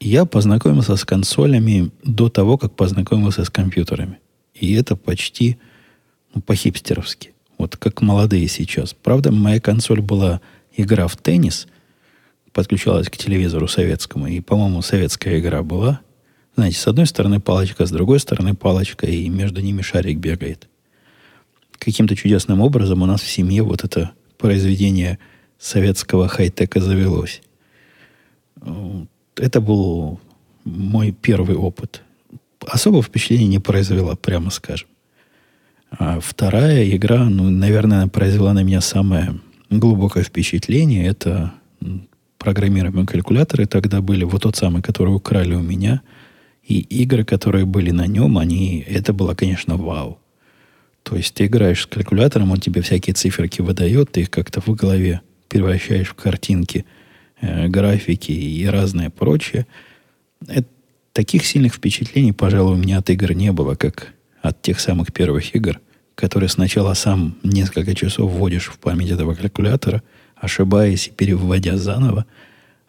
Я 0.00 0.24
познакомился 0.24 0.96
с 0.96 1.04
консолями 1.04 1.90
до 2.02 2.28
того, 2.28 2.58
как 2.58 2.74
познакомился 2.74 3.44
с 3.44 3.50
компьютерами. 3.50 4.18
И 4.54 4.74
это 4.74 4.96
почти 4.96 5.58
ну, 6.34 6.40
по-хипстеровски. 6.40 7.32
Вот 7.58 7.76
как 7.76 8.02
молодые 8.02 8.48
сейчас. 8.48 8.94
Правда, 8.94 9.32
моя 9.32 9.60
консоль 9.60 10.00
была 10.00 10.40
игра 10.76 11.06
в 11.06 11.16
теннис, 11.16 11.66
подключалась 12.52 13.08
к 13.08 13.16
телевизору 13.16 13.68
советскому, 13.68 14.26
и, 14.26 14.40
по-моему, 14.40 14.82
советская 14.82 15.38
игра 15.38 15.62
была. 15.62 16.00
Знаете, 16.56 16.78
с 16.78 16.86
одной 16.86 17.06
стороны 17.06 17.40
палочка, 17.40 17.86
с 17.86 17.90
другой 17.90 18.20
стороны 18.20 18.54
палочка, 18.54 19.06
и 19.06 19.28
между 19.28 19.60
ними 19.60 19.82
шарик 19.82 20.18
бегает. 20.18 20.68
Каким-то 21.78 22.14
чудесным 22.14 22.60
образом 22.60 23.02
у 23.02 23.06
нас 23.06 23.22
в 23.22 23.30
семье 23.30 23.62
вот 23.62 23.84
это 23.84 24.12
произведение 24.38 25.18
советского 25.58 26.28
хай-тека 26.28 26.80
завелось. 26.80 27.42
Это 29.36 29.60
был 29.60 30.20
мой 30.64 31.12
первый 31.12 31.56
опыт. 31.56 32.02
Особого 32.66 33.02
впечатления 33.02 33.46
не 33.46 33.58
произвела, 33.58 34.16
прямо 34.16 34.50
скажем. 34.50 34.88
А 35.90 36.18
вторая 36.20 36.88
игра, 36.88 37.28
ну, 37.28 37.50
наверное, 37.50 38.06
произвела 38.08 38.52
на 38.52 38.62
меня 38.62 38.80
самое 38.80 39.38
глубокое 39.70 40.24
впечатление. 40.24 41.06
Это 41.06 41.52
программируемые 42.38 43.06
калькуляторы 43.06 43.66
тогда 43.66 44.00
были, 44.00 44.24
вот 44.24 44.42
тот 44.42 44.56
самый, 44.56 44.82
который 44.82 45.14
украли 45.14 45.54
у 45.54 45.60
меня. 45.60 46.02
И 46.62 46.80
игры, 46.80 47.24
которые 47.24 47.66
были 47.66 47.90
на 47.90 48.06
нем, 48.06 48.38
они, 48.38 48.84
это 48.88 49.12
было, 49.12 49.34
конечно, 49.34 49.76
вау. 49.76 50.18
То 51.02 51.16
есть 51.16 51.34
ты 51.34 51.46
играешь 51.46 51.82
с 51.82 51.86
калькулятором, 51.86 52.50
он 52.50 52.60
тебе 52.60 52.80
всякие 52.80 53.12
циферки 53.14 53.60
выдает, 53.60 54.12
ты 54.12 54.22
их 54.22 54.30
как-то 54.30 54.62
в 54.62 54.68
голове 54.74 55.20
превращаешь 55.48 56.08
в 56.08 56.14
картинки, 56.14 56.86
э, 57.40 57.68
графики 57.68 58.32
и 58.32 58.66
разное 58.66 59.10
прочее. 59.10 59.66
Это, 60.46 60.68
таких 61.14 61.46
сильных 61.46 61.74
впечатлений, 61.74 62.32
пожалуй, 62.32 62.74
у 62.74 62.78
меня 62.78 62.98
от 62.98 63.08
игр 63.08 63.32
не 63.32 63.52
было, 63.52 63.76
как 63.76 64.12
от 64.42 64.60
тех 64.60 64.80
самых 64.80 65.12
первых 65.12 65.54
игр, 65.54 65.80
которые 66.16 66.50
сначала 66.50 66.92
сам 66.94 67.38
несколько 67.42 67.94
часов 67.94 68.30
вводишь 68.30 68.66
в 68.66 68.78
память 68.78 69.10
этого 69.10 69.34
калькулятора, 69.34 70.02
ошибаясь 70.34 71.06
и 71.06 71.10
переводя 71.12 71.78
заново, 71.78 72.26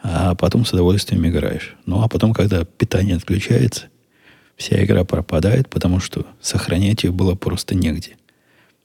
а 0.02 0.36
потом 0.36 0.66
с 0.66 0.74
удовольствием 0.74 1.26
играешь. 1.26 1.76
Ну, 1.86 2.02
а 2.02 2.10
потом, 2.10 2.34
когда 2.34 2.66
питание 2.66 3.16
отключается, 3.16 3.86
вся 4.58 4.84
игра 4.84 5.04
пропадает, 5.04 5.70
потому 5.70 6.00
что 6.00 6.26
сохранять 6.42 7.04
ее 7.04 7.12
было 7.12 7.36
просто 7.36 7.76
негде. 7.76 8.18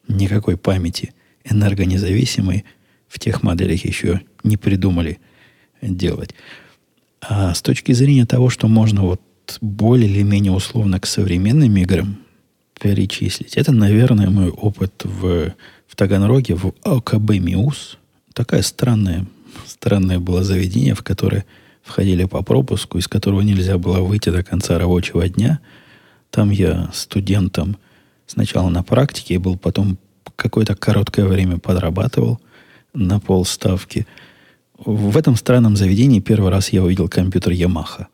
Никакой 0.06 0.56
памяти 0.58 1.14
энергонезависимой 1.44 2.64
в 3.08 3.18
тех 3.18 3.42
моделях 3.42 3.84
еще 3.84 4.20
не 4.44 4.58
придумали 4.58 5.18
делать. 5.82 6.34
А 7.20 7.54
с 7.54 7.62
точки 7.62 7.92
зрения 7.92 8.26
того, 8.26 8.50
что 8.50 8.68
можно 8.68 9.02
вот 9.02 9.20
более 9.60 10.08
или 10.08 10.22
менее 10.22 10.52
условно 10.52 11.00
к 11.00 11.06
современным 11.06 11.76
играм 11.76 12.18
перечислить, 12.78 13.56
это, 13.56 13.72
наверное, 13.72 14.30
мой 14.30 14.48
опыт 14.48 15.02
в, 15.04 15.54
в 15.86 15.96
Таганроге, 15.96 16.54
в 16.54 16.72
ОКБ 16.82 17.30
МИУС. 17.30 17.98
Такая 18.32 18.62
странная, 18.62 19.26
странное 19.66 20.18
было 20.18 20.44
заведение, 20.44 20.94
в 20.94 21.02
которое 21.02 21.44
входили 21.82 22.24
по 22.24 22.42
пропуску, 22.42 22.98
из 22.98 23.08
которого 23.08 23.40
нельзя 23.42 23.76
было 23.76 24.00
выйти 24.00 24.30
до 24.30 24.42
конца 24.42 24.78
рабочего 24.78 25.28
дня. 25.28 25.60
Там 26.30 26.50
я 26.50 26.90
студентом 26.94 27.76
сначала 28.26 28.70
на 28.70 28.82
практике 28.82 29.38
был, 29.38 29.58
потом 29.58 29.98
какое-то 30.36 30.74
короткое 30.74 31.26
время 31.26 31.58
подрабатывал 31.58 32.40
на 32.94 33.20
полставки. 33.20 34.06
В 34.82 35.18
этом 35.18 35.36
странном 35.36 35.76
заведении 35.76 36.20
первый 36.20 36.50
раз 36.50 36.70
я 36.70 36.82
увидел 36.82 37.06
компьютер 37.06 37.52
Yamaha. 37.52 38.06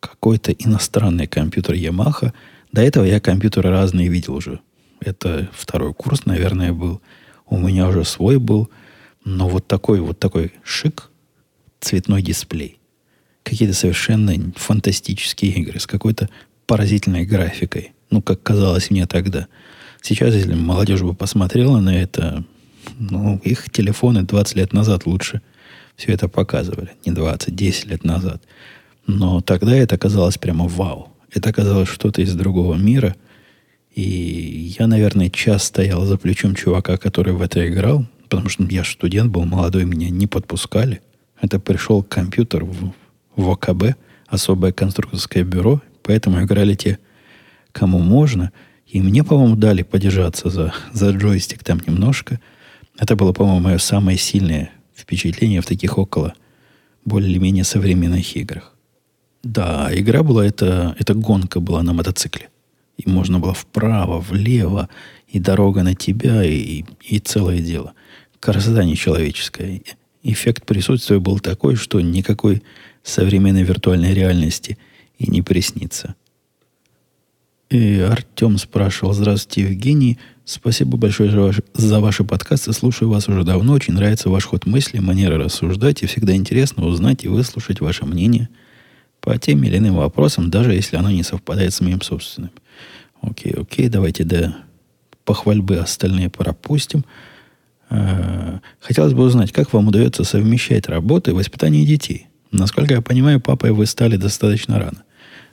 Какой-то 0.00 0.50
иностранный 0.52 1.26
компьютер 1.26 1.74
Yamaha. 1.74 2.32
До 2.72 2.80
этого 2.80 3.04
я 3.04 3.20
компьютеры 3.20 3.68
разные 3.68 4.08
видел 4.08 4.36
уже. 4.36 4.60
Это 5.00 5.50
второй 5.52 5.92
курс, 5.92 6.24
наверное, 6.24 6.72
был. 6.72 7.02
У 7.46 7.58
меня 7.58 7.88
уже 7.88 8.06
свой 8.06 8.38
был. 8.38 8.70
Но 9.26 9.50
вот 9.50 9.68
такой 9.68 10.00
вот 10.00 10.18
такой 10.18 10.54
шик, 10.64 11.10
цветной 11.80 12.22
дисплей 12.22 12.78
какие-то 13.42 13.74
совершенно 13.74 14.34
фантастические 14.56 15.52
игры 15.52 15.78
с 15.78 15.86
какой-то 15.86 16.30
поразительной 16.66 17.26
графикой. 17.26 17.92
Ну, 18.08 18.22
как 18.22 18.42
казалось 18.42 18.90
мне 18.90 19.06
тогда. 19.06 19.46
Сейчас, 20.00 20.34
если 20.34 20.54
молодежь 20.54 21.02
бы 21.02 21.12
посмотрела 21.12 21.80
на 21.80 21.94
это, 21.94 22.44
ну, 22.98 23.38
их 23.44 23.70
телефоны 23.70 24.22
20 24.22 24.56
лет 24.56 24.72
назад 24.72 25.04
лучше 25.04 25.42
все 25.96 26.12
это 26.12 26.28
показывали. 26.28 26.90
Не 27.04 27.12
20, 27.12 27.54
10 27.54 27.86
лет 27.86 28.04
назад. 28.04 28.42
Но 29.06 29.40
тогда 29.40 29.74
это 29.74 29.98
казалось 29.98 30.38
прямо 30.38 30.66
вау. 30.66 31.08
Это 31.30 31.52
казалось 31.52 31.88
что-то 31.88 32.22
из 32.22 32.34
другого 32.34 32.74
мира. 32.74 33.16
И 33.94 34.74
я, 34.78 34.86
наверное, 34.86 35.30
час 35.30 35.64
стоял 35.64 36.04
за 36.04 36.16
плечом 36.16 36.54
чувака, 36.54 36.96
который 36.96 37.34
в 37.34 37.42
это 37.42 37.66
играл, 37.68 38.06
потому 38.28 38.48
что 38.48 38.64
я 38.64 38.84
студент 38.84 39.30
был, 39.30 39.44
молодой, 39.44 39.84
меня 39.84 40.08
не 40.08 40.26
подпускали. 40.26 41.00
Это 41.40 41.58
пришел 41.58 42.02
компьютер 42.02 42.64
в, 42.64 42.92
в 43.36 43.50
ОКБ, 43.50 43.96
особое 44.28 44.72
конструкторское 44.72 45.44
бюро, 45.44 45.82
поэтому 46.02 46.42
играли 46.42 46.74
те, 46.74 46.98
кому 47.72 47.98
можно. 47.98 48.52
И 48.86 49.00
мне, 49.00 49.24
по-моему, 49.24 49.56
дали 49.56 49.82
подержаться 49.82 50.48
за, 50.48 50.72
за 50.92 51.10
джойстик 51.10 51.64
там 51.64 51.80
немножко. 51.86 52.40
Это 52.98 53.16
было, 53.16 53.32
по-моему, 53.32 53.60
мое 53.60 53.78
самое 53.78 54.16
сильное 54.16 54.70
впечатление 55.12 55.60
в 55.60 55.66
таких 55.66 55.98
около 55.98 56.34
более-менее 57.04 57.64
современных 57.64 58.36
играх. 58.36 58.72
Да, 59.42 59.90
игра 59.92 60.22
была, 60.22 60.46
это, 60.46 60.96
это 60.98 61.14
гонка 61.14 61.60
была 61.60 61.82
на 61.82 61.92
мотоцикле. 61.92 62.48
И 62.96 63.08
можно 63.10 63.38
было 63.38 63.52
вправо, 63.52 64.20
влево, 64.20 64.88
и 65.28 65.38
дорога 65.38 65.82
на 65.82 65.94
тебя, 65.94 66.44
и, 66.44 66.84
и 67.00 67.18
целое 67.18 67.60
дело. 67.60 67.92
Красота 68.40 68.84
нечеловеческая. 68.84 69.82
Эффект 70.22 70.64
присутствия 70.64 71.18
был 71.18 71.40
такой, 71.40 71.76
что 71.76 72.00
никакой 72.00 72.62
современной 73.02 73.64
виртуальной 73.64 74.14
реальности 74.14 74.78
и 75.18 75.30
не 75.30 75.42
приснится. 75.42 76.14
И 77.72 78.00
Артем 78.00 78.58
спрашивал, 78.58 79.14
здравствуйте, 79.14 79.62
Евгений, 79.62 80.18
спасибо 80.44 80.98
большое 80.98 81.30
за, 81.30 81.40
ваш, 81.40 81.56
за 81.72 82.00
ваши 82.00 82.22
подкасты, 82.22 82.74
слушаю 82.74 83.08
вас 83.08 83.30
уже 83.30 83.44
давно, 83.44 83.72
очень 83.72 83.94
нравится 83.94 84.28
ваш 84.28 84.44
ход 84.44 84.66
мысли, 84.66 84.98
манера 84.98 85.38
рассуждать, 85.38 86.02
и 86.02 86.06
всегда 86.06 86.36
интересно 86.36 86.84
узнать 86.84 87.24
и 87.24 87.28
выслушать 87.28 87.80
ваше 87.80 88.04
мнение 88.04 88.50
по 89.22 89.38
тем 89.38 89.64
или 89.64 89.78
иным 89.78 89.94
вопросам, 89.94 90.50
даже 90.50 90.74
если 90.74 90.96
оно 90.96 91.10
не 91.10 91.22
совпадает 91.22 91.72
с 91.72 91.80
моим 91.80 92.02
собственным. 92.02 92.50
Окей, 93.22 93.54
окей, 93.54 93.88
давайте 93.88 94.24
до 94.24 94.54
похвальбы 95.24 95.78
остальные 95.78 96.28
пропустим. 96.28 97.06
А, 97.88 98.60
хотелось 98.80 99.14
бы 99.14 99.22
узнать, 99.22 99.50
как 99.50 99.72
вам 99.72 99.88
удается 99.88 100.24
совмещать 100.24 100.90
работу 100.90 101.30
и 101.30 101.34
воспитание 101.34 101.86
детей? 101.86 102.26
Насколько 102.50 102.92
я 102.92 103.00
понимаю, 103.00 103.40
папой 103.40 103.70
вы 103.70 103.86
стали 103.86 104.16
достаточно 104.16 104.78
рано. 104.78 105.04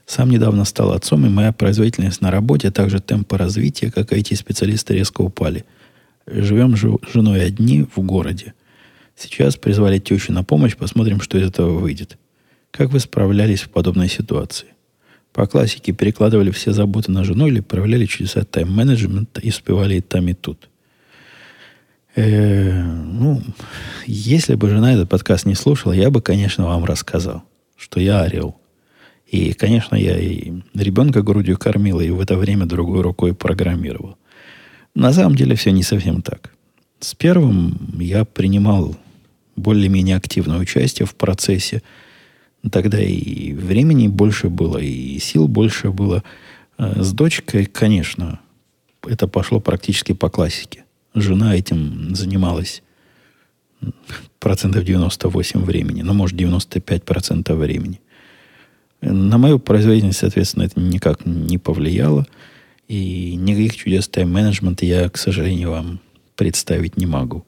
Сам 0.10 0.32
недавно 0.32 0.66
стал 0.66 0.94
отцом, 0.94 1.24
и 1.28 1.30
моя 1.30 1.52
производительность 1.52 2.20
на 2.20 2.32
работе, 2.32 2.70
а 2.70 2.72
также 2.72 3.00
темпы 3.00 3.38
развития, 3.38 3.92
как 3.92 4.12
IT-специалисты, 4.12 4.96
резко 4.96 5.22
упали. 5.22 5.66
Живем 6.26 6.76
с 6.76 7.14
женой 7.14 7.46
одни 7.46 7.84
в 7.84 8.02
городе. 8.02 8.56
Сейчас 9.16 9.56
призвали 9.56 10.00
тещу 10.00 10.34
на 10.34 10.44
помощь, 10.44 10.76
посмотрим, 10.76 11.22
что 11.22 11.38
из 11.38 11.50
этого 11.50 11.78
выйдет. 11.78 12.18
Как 12.72 12.90
вы 12.90 13.00
справлялись 13.00 13.62
в 13.62 13.70
подобной 13.70 14.10
ситуации? 14.10 14.70
По 15.32 15.46
классике 15.46 15.92
перекладывали 15.92 16.50
все 16.50 16.74
заботы 16.74 17.12
на 17.12 17.24
жену 17.24 17.46
или 17.46 17.60
проявляли 17.60 18.08
чудеса 18.08 18.44
тайм-менеджмента 18.46 19.42
и 19.42 19.50
успевали 19.50 19.98
и 19.98 20.02
там, 20.02 20.28
и 20.28 20.34
тут. 20.34 20.70
Э, 22.16 22.82
ну, 22.82 23.44
если 24.08 24.56
бы 24.56 24.72
жена 24.72 24.92
этот 24.92 25.08
подкаст 25.08 25.46
не 25.46 25.54
слушала, 25.54 25.94
я 25.94 26.10
бы, 26.10 26.20
конечно, 26.20 26.66
вам 26.66 26.84
рассказал, 26.84 27.44
что 27.78 28.00
я 28.00 28.22
орел. 28.22 28.60
И, 29.32 29.54
конечно, 29.54 29.96
я 29.96 30.18
и 30.18 30.54
ребенка 30.74 31.22
грудью 31.22 31.58
кормил, 31.58 32.00
и 32.00 32.10
в 32.10 32.20
это 32.20 32.38
время 32.38 32.66
другой 32.66 33.02
рукой 33.02 33.34
программировал. 33.34 34.18
На 34.96 35.14
самом 35.14 35.36
деле 35.36 35.56
все 35.56 35.72
не 35.72 35.84
совсем 35.84 36.22
так. 36.22 36.54
С 37.00 37.14
первым 37.14 38.00
я 38.00 38.26
принимал 38.26 38.96
более-менее 39.56 40.16
активное 40.16 40.58
участие 40.58 41.06
в 41.06 41.16
процессе. 41.16 41.84
Тогда 42.72 43.02
и 43.02 43.54
времени 43.54 44.08
больше 44.08 44.50
было, 44.50 44.78
и 44.80 45.20
сил 45.20 45.48
больше 45.48 45.92
было. 45.92 46.24
Э, 46.78 47.02
с 47.02 47.14
дочкой, 47.14 47.66
конечно, 47.66 48.40
это 49.08 49.28
пошло 49.28 49.60
практически 49.60 50.14
по 50.14 50.30
классике 50.30 50.84
жена 51.14 51.56
этим 51.56 52.16
занималась 52.16 52.84
процентов 54.40 54.84
98 54.84 55.64
времени, 55.64 56.02
ну, 56.02 56.14
может, 56.14 56.38
95 56.38 57.04
процентов 57.04 57.58
времени. 57.58 58.00
На 59.02 59.38
мою 59.38 59.60
производительность, 59.60 60.20
соответственно, 60.20 60.64
это 60.64 60.80
никак 60.80 61.26
не 61.26 61.58
повлияло. 61.58 62.28
И 62.88 63.36
никаких 63.36 63.76
чудес 63.76 64.08
тайм-менеджмента 64.08 64.86
я, 64.86 65.10
к 65.10 65.18
сожалению, 65.18 65.72
вам 65.72 66.00
представить 66.36 66.98
не 66.98 67.06
могу. 67.06 67.46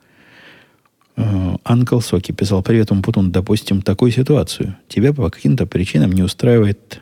Анкл 1.64 2.00
Соки 2.00 2.32
писал, 2.32 2.64
привет, 2.64 2.92
Умпутун, 2.92 3.32
допустим, 3.32 3.82
такую 3.82 4.12
ситуацию. 4.12 4.78
Тебя 4.88 5.14
по 5.14 5.30
каким-то 5.30 5.66
причинам 5.66 6.12
не 6.12 6.24
устраивает 6.24 7.02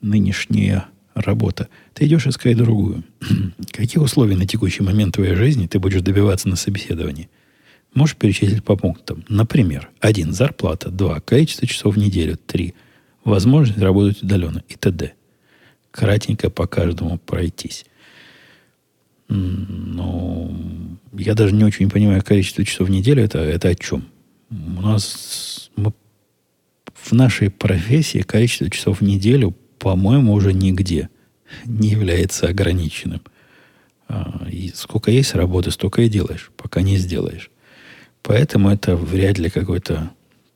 нынешняя 0.00 0.86
работа, 1.14 1.68
ты 1.94 2.06
идешь 2.06 2.26
искать 2.26 2.56
другую. 2.56 3.04
Каких 3.72 4.00
условий 4.00 4.34
на 4.34 4.46
текущий 4.46 4.82
момент 4.82 5.14
твоей 5.14 5.34
жизни 5.34 5.66
ты 5.66 5.78
будешь 5.78 6.00
добиваться 6.00 6.48
на 6.48 6.56
собеседовании? 6.56 7.28
Можешь 7.94 8.16
перечислить 8.16 8.64
по 8.64 8.76
пунктам. 8.76 9.24
Например, 9.28 9.90
один 10.00 10.32
зарплата, 10.32 10.90
два 10.90 11.20
количество 11.20 11.66
часов 11.66 11.96
в 11.96 11.98
неделю, 11.98 12.38
три 12.46 12.74
возможность 13.24 13.78
работать 13.78 14.22
удаленно 14.22 14.62
и 14.68 14.74
т.д. 14.74 15.12
Кратенько 15.90 16.50
по 16.50 16.66
каждому 16.66 17.18
пройтись. 17.18 17.84
Ну, 19.28 20.98
я 21.12 21.34
даже 21.34 21.54
не 21.54 21.64
очень 21.64 21.90
понимаю 21.90 22.22
количество 22.22 22.64
часов 22.64 22.88
в 22.88 22.90
неделю. 22.90 23.22
Это, 23.22 23.38
это 23.38 23.68
о 23.68 23.74
чем? 23.74 24.04
У 24.50 24.80
нас 24.82 25.70
мы, 25.76 25.92
в 26.94 27.12
нашей 27.12 27.50
профессии 27.50 28.20
количество 28.22 28.68
часов 28.70 29.00
в 29.00 29.04
неделю 29.04 29.54
по-моему, 29.82 30.32
уже 30.32 30.52
нигде 30.52 31.08
не 31.64 31.88
является 31.88 32.46
ограниченным. 32.46 33.20
А, 34.06 34.46
и 34.48 34.70
сколько 34.72 35.10
есть 35.10 35.34
работы, 35.34 35.72
столько 35.72 36.02
и 36.02 36.08
делаешь, 36.08 36.52
пока 36.56 36.82
не 36.82 36.96
сделаешь. 36.96 37.50
Поэтому 38.22 38.70
это 38.70 38.94
вряд 38.94 39.38
ли 39.38 39.50
какой-то 39.50 40.12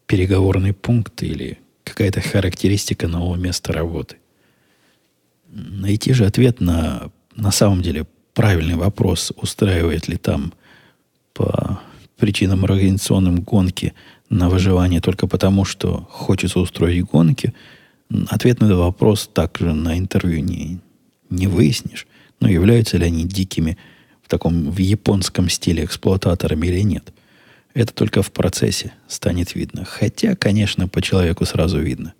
переговорный 0.07 0.73
пункт 0.73 1.25
или 1.25 1.59
какая-то 1.87 2.21
характеристика 2.21 3.07
нового 3.07 3.37
места 3.37 3.73
работы. 3.73 4.17
Найти 5.49 6.13
же 6.13 6.27
ответ 6.27 6.61
на, 6.61 7.11
на 7.37 7.53
самом 7.53 7.81
деле 7.81 8.07
правильный 8.35 8.75
вопрос, 8.75 9.33
устраивает 9.37 10.09
ли 10.09 10.17
там 10.17 10.53
по 11.33 11.81
причинам 12.19 12.65
организационным 12.65 13.41
гонки 13.41 13.95
на 14.29 14.49
выживание 14.49 15.01
только 15.01 15.29
потому, 15.29 15.65
что 15.65 16.09
хочется 16.11 16.59
устроить 16.59 17.05
гонки, 17.05 17.55
ответ 18.29 18.61
на 18.61 18.67
этот 18.67 18.79
вопрос 18.79 19.31
также 19.33 19.73
на 19.73 19.97
интервью 19.97 20.41
не, 20.41 20.81
не 21.31 21.47
выяснишь. 21.47 22.07
Но 22.41 22.49
являются 22.49 22.99
ли 22.99 23.07
они 23.07 23.25
дикими 23.25 23.79
в 24.23 24.29
таком 24.29 24.71
в 24.71 24.79
японском 24.79 25.49
стиле 25.49 25.85
эксплуататорами 25.85 26.67
или 26.67 26.81
нет. 26.81 27.13
Это 27.77 27.93
только 27.93 28.23
в 28.23 28.33
процессе 28.33 28.95
станет 29.07 29.55
видно. 29.55 29.85
Хотя, 29.85 30.35
конечно, 30.35 30.89
по 30.89 31.03
человеку 31.03 31.45
сразу 31.45 31.79
видно, 31.79 32.15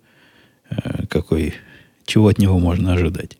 э, 0.69 1.07
какой, 1.07 1.55
чего 2.05 2.27
от 2.27 2.37
него 2.37 2.59
можно 2.59 2.93
ожидать. 2.93 3.39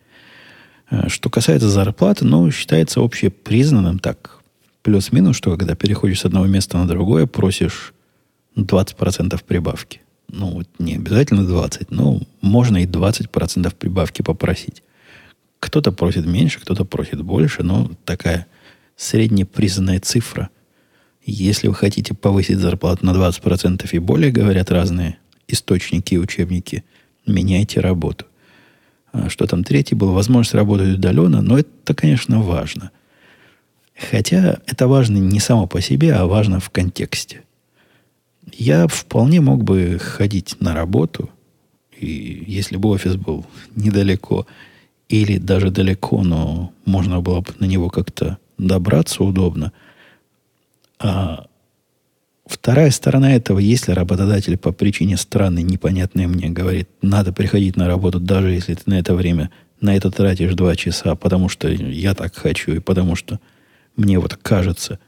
Э, 0.89 1.09
что 1.09 1.29
касается 1.29 1.69
зарплаты, 1.69 2.25
ну, 2.25 2.49
считается 2.49 3.01
общепризнанным 3.01 3.99
так, 3.99 4.39
плюс-минус, 4.81 5.37
что 5.37 5.55
когда 5.55 5.75
переходишь 5.75 6.21
с 6.21 6.25
одного 6.25 6.47
места 6.47 6.79
на 6.79 6.87
другое, 6.87 7.27
просишь 7.27 7.93
20% 8.55 9.39
прибавки. 9.43 10.01
Ну, 10.27 10.47
вот 10.47 10.67
не 10.79 10.95
обязательно 10.95 11.45
20, 11.45 11.91
но 11.91 12.19
можно 12.41 12.77
и 12.77 12.87
20% 12.87 13.75
прибавки 13.75 14.23
попросить. 14.23 14.81
Кто-то 15.59 15.91
просит 15.91 16.25
меньше, 16.25 16.59
кто-то 16.61 16.83
просит 16.83 17.21
больше, 17.21 17.61
но 17.61 17.91
такая 18.05 18.47
среднепризнанная 18.95 19.99
цифра. 19.99 20.49
Если 21.29 21.67
вы 21.67 21.75
хотите 21.75 22.13
повысить 22.13 22.57
зарплату 22.57 23.05
на 23.05 23.11
20% 23.11 23.85
и 23.91 23.99
более, 23.99 24.31
говорят 24.31 24.71
разные 24.71 25.17
источники 25.49 26.13
и 26.13 26.17
учебники, 26.17 26.85
меняйте 27.25 27.81
работу. 27.81 28.25
А 29.11 29.29
что 29.29 29.45
там 29.45 29.65
третий 29.65 29.93
был? 29.93 30.13
Возможность 30.13 30.55
работать 30.55 30.95
удаленно, 30.95 31.41
но 31.41 31.59
это, 31.59 31.93
конечно, 31.93 32.41
важно. 32.41 32.91
Хотя 34.09 34.59
это 34.67 34.87
важно 34.87 35.17
не 35.17 35.41
само 35.41 35.67
по 35.67 35.81
себе, 35.81 36.13
а 36.13 36.25
важно 36.27 36.61
в 36.61 36.69
контексте. 36.69 37.43
Я 38.53 38.87
вполне 38.87 39.41
мог 39.41 39.65
бы 39.65 39.99
ходить 39.99 40.55
на 40.61 40.73
работу, 40.73 41.29
и 41.99 42.45
если 42.47 42.77
бы 42.77 42.87
офис 42.87 43.17
был 43.17 43.45
недалеко, 43.75 44.47
или 45.09 45.37
даже 45.39 45.71
далеко, 45.71 46.23
но 46.23 46.71
можно 46.85 47.19
было 47.19 47.41
бы 47.41 47.53
на 47.59 47.65
него 47.65 47.89
как-то 47.89 48.37
добраться 48.57 49.25
удобно. 49.25 49.73
А 50.99 51.47
вторая 52.45 52.91
сторона 52.91 53.33
этого, 53.33 53.59
если 53.59 53.91
работодатель 53.91 54.57
по 54.57 54.71
причине 54.71 55.17
странной, 55.17 55.63
непонятной 55.63 56.27
мне 56.27 56.49
говорит, 56.49 56.89
надо 57.01 57.33
приходить 57.33 57.75
на 57.75 57.87
работу, 57.87 58.19
даже 58.19 58.51
если 58.51 58.73
ты 58.73 58.83
на 58.85 58.99
это 58.99 59.13
время 59.15 59.51
на 59.79 59.95
это 59.95 60.09
тратишь 60.09 60.55
два 60.55 60.75
часа, 60.75 61.15
потому 61.15 61.49
что 61.49 61.69
я 61.69 62.15
так 62.15 62.35
хочу, 62.35 62.73
и 62.73 62.79
потому 62.79 63.15
что 63.15 63.39
мне 63.95 64.19
вот 64.19 64.35
кажется, 64.35 64.99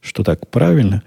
что 0.00 0.22
так 0.22 0.50
правильно, 0.50 1.02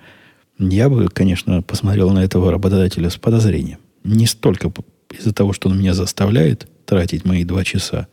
я 0.58 0.90
бы, 0.90 1.08
конечно, 1.10 1.62
посмотрел 1.62 2.12
на 2.12 2.24
этого 2.24 2.52
работодателя 2.52 3.10
с 3.10 3.18
подозрением. 3.18 3.80
Не 4.04 4.26
столько 4.26 4.72
из-за 5.12 5.34
того, 5.34 5.54
что 5.54 5.70
он 5.70 5.80
меня 5.80 5.94
заставляет 5.94 6.68
тратить 6.86 7.26
мои 7.26 7.44
два 7.44 7.64
часа 7.64 8.08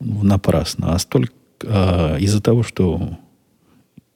напрасно, 0.00 0.94
а 0.94 0.98
столько 0.98 1.32
а, 1.62 2.16
из-за 2.18 2.42
того, 2.42 2.62
что 2.62 3.18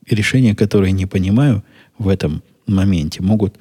решения, 0.08 0.54
которые 0.54 0.92
не 0.92 1.06
понимаю 1.06 1.64
в 1.98 2.08
этом 2.08 2.42
моменте, 2.66 3.22
могут 3.22 3.56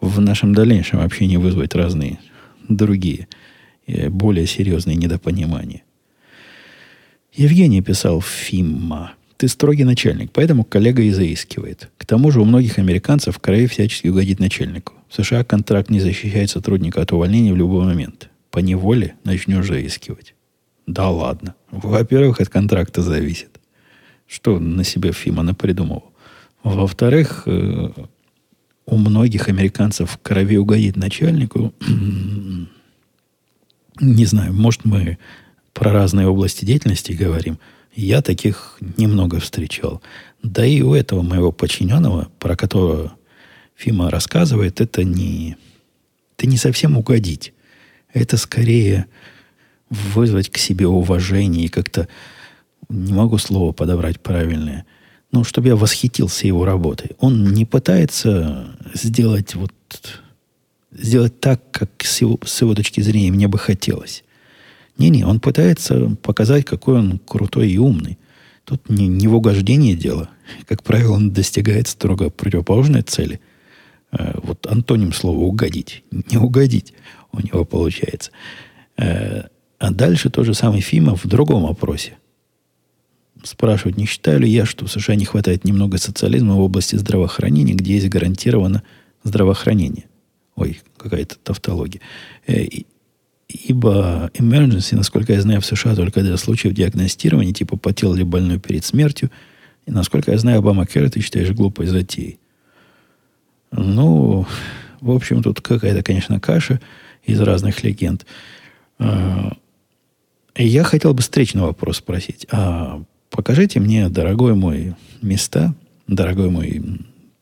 в 0.00 0.20
нашем 0.20 0.54
дальнейшем 0.54 1.00
общении 1.00 1.36
вызвать 1.36 1.74
разные 1.74 2.18
другие, 2.68 3.28
э, 3.86 4.08
более 4.08 4.46
серьезные 4.46 4.96
недопонимания. 4.96 5.82
Евгений 7.32 7.80
писал 7.80 8.20
Фимма. 8.20 9.14
Ты 9.36 9.48
строгий 9.48 9.84
начальник, 9.84 10.30
поэтому 10.32 10.64
коллега 10.64 11.02
и 11.02 11.10
заискивает. 11.10 11.90
К 11.96 12.06
тому 12.06 12.30
же 12.30 12.40
у 12.40 12.44
многих 12.44 12.78
американцев 12.78 13.38
край 13.38 13.66
всячески 13.66 14.08
угодит 14.08 14.38
начальнику. 14.38 14.92
В 15.08 15.14
США 15.14 15.42
контракт 15.42 15.90
не 15.90 15.98
защищает 15.98 16.50
сотрудника 16.50 17.00
от 17.00 17.12
увольнения 17.12 17.52
в 17.52 17.56
любой 17.56 17.84
момент. 17.84 18.28
По 18.50 18.58
неволе 18.58 19.14
начнешь 19.24 19.66
заискивать. 19.66 20.34
Да 20.86 21.08
ладно. 21.08 21.54
Во-первых, 21.70 22.40
от 22.40 22.50
контракта 22.50 23.02
зависит. 23.02 23.51
Что 24.32 24.58
на 24.58 24.82
себе 24.82 25.12
Фима 25.12 25.42
напридумывал. 25.42 26.10
Во-вторых, 26.62 27.42
э, 27.44 27.90
у 28.86 28.96
многих 28.96 29.48
американцев 29.48 30.10
в 30.10 30.18
крови 30.22 30.56
угодит 30.56 30.96
начальнику. 30.96 31.74
Не 34.00 34.24
знаю, 34.24 34.54
может, 34.54 34.86
мы 34.86 35.18
про 35.74 35.92
разные 35.92 36.26
области 36.28 36.64
деятельности 36.64 37.12
говорим. 37.12 37.58
Я 37.94 38.22
таких 38.22 38.78
немного 38.96 39.38
встречал. 39.38 40.00
Да 40.42 40.64
и 40.64 40.80
у 40.80 40.94
этого 40.94 41.20
моего 41.20 41.52
подчиненного, 41.52 42.30
про 42.38 42.56
которого 42.56 43.12
Фима 43.76 44.10
рассказывает, 44.10 44.80
это 44.80 45.04
не, 45.04 45.58
это 46.38 46.46
не 46.46 46.56
совсем 46.56 46.96
угодить. 46.96 47.52
Это 48.14 48.38
скорее 48.38 49.08
вызвать 49.90 50.48
к 50.48 50.56
себе 50.56 50.86
уважение 50.86 51.66
и 51.66 51.68
как-то, 51.68 52.08
не 52.92 53.12
могу 53.12 53.38
слово 53.38 53.72
подобрать 53.72 54.20
правильное, 54.20 54.84
ну, 55.32 55.44
чтобы 55.44 55.68
я 55.68 55.76
восхитился 55.76 56.46
его 56.46 56.64
работой. 56.64 57.12
Он 57.18 57.52
не 57.52 57.64
пытается 57.64 58.76
сделать 58.94 59.54
вот 59.54 59.72
сделать 60.92 61.40
так, 61.40 61.62
как 61.70 61.90
с 62.00 62.20
его, 62.20 62.38
с 62.44 62.60
его 62.60 62.74
точки 62.74 63.00
зрения 63.00 63.30
мне 63.30 63.48
бы 63.48 63.58
хотелось. 63.58 64.24
Не-не, 64.98 65.24
он 65.24 65.40
пытается 65.40 66.16
показать, 66.22 66.64
какой 66.64 66.98
он 66.98 67.18
крутой 67.18 67.70
и 67.70 67.78
умный. 67.78 68.18
Тут 68.64 68.88
не, 68.88 69.08
не 69.08 69.26
в 69.26 69.34
угождении 69.34 69.94
дело. 69.94 70.28
Как 70.68 70.82
правило, 70.82 71.14
он 71.14 71.30
достигает 71.30 71.88
строго 71.88 72.30
противоположной 72.30 73.02
цели. 73.02 73.40
Э, 74.12 74.38
вот 74.42 74.66
антоним 74.66 75.12
слова 75.12 75.38
«угодить». 75.38 76.04
Не 76.10 76.36
угодить 76.36 76.92
у 77.32 77.40
него 77.40 77.64
получается. 77.64 78.30
Э, 78.96 79.44
а 79.78 79.90
дальше 79.90 80.30
тот 80.30 80.46
же 80.46 80.54
самый 80.54 80.80
Фимов 80.80 81.24
в 81.24 81.28
другом 81.28 81.64
опросе. 81.64 82.16
Спрашивают, 83.42 83.96
не 83.96 84.06
считаю 84.06 84.40
ли 84.40 84.48
я, 84.48 84.64
что 84.64 84.86
в 84.86 84.90
США 84.92 85.16
не 85.16 85.24
хватает 85.24 85.64
немного 85.64 85.98
социализма 85.98 86.54
в 86.54 86.60
области 86.60 86.96
здравоохранения, 86.96 87.74
где 87.74 87.94
есть 87.94 88.08
гарантировано 88.08 88.82
здравоохранение. 89.24 90.04
Ой, 90.54 90.80
какая-то 90.96 91.36
тавтология. 91.42 92.00
Э, 92.46 92.64
ибо 93.48 94.30
emergency, 94.34 94.94
насколько 94.94 95.32
я 95.32 95.40
знаю, 95.40 95.60
в 95.60 95.66
США 95.66 95.96
только 95.96 96.22
для 96.22 96.36
случаев 96.36 96.74
диагностирования, 96.74 97.52
типа 97.52 97.76
потел 97.76 98.14
ли 98.14 98.22
больной 98.22 98.58
перед 98.58 98.84
смертью. 98.84 99.30
И 99.86 99.90
насколько 99.90 100.30
я 100.30 100.38
знаю, 100.38 100.58
Обама 100.58 100.86
Керри, 100.86 101.08
ты 101.08 101.20
считаешь 101.20 101.50
глупой 101.50 101.86
затеей. 101.86 102.38
Ну, 103.72 104.46
в 105.00 105.10
общем, 105.10 105.42
тут 105.42 105.60
какая-то, 105.60 106.02
конечно, 106.02 106.38
каша 106.38 106.80
из 107.24 107.40
разных 107.40 107.82
легенд. 107.82 108.24
А, 108.98 109.52
я 110.56 110.84
хотел 110.84 111.14
бы 111.14 111.22
встречный 111.22 111.62
вопрос 111.62 111.96
спросить. 111.96 112.46
А 112.50 113.02
покажите 113.32 113.80
мне, 113.80 114.08
дорогой 114.08 114.54
мой, 114.54 114.94
места, 115.20 115.74
дорогой 116.06 116.50
мой 116.50 116.82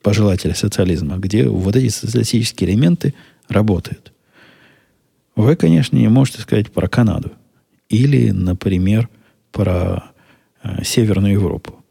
пожелатель 0.02 0.54
социализма, 0.54 1.18
где 1.18 1.46
вот 1.46 1.76
эти 1.76 1.88
социалистические 1.88 2.70
элементы 2.70 3.12
работают. 3.48 4.12
Вы, 5.36 5.56
конечно, 5.56 5.96
не 5.96 6.08
можете 6.08 6.40
сказать 6.40 6.72
про 6.72 6.88
Канаду. 6.88 7.32
Или, 7.88 8.30
например, 8.30 9.08
про 9.52 10.04
э, 10.62 10.84
Северную 10.84 11.34
Европу. 11.34 11.84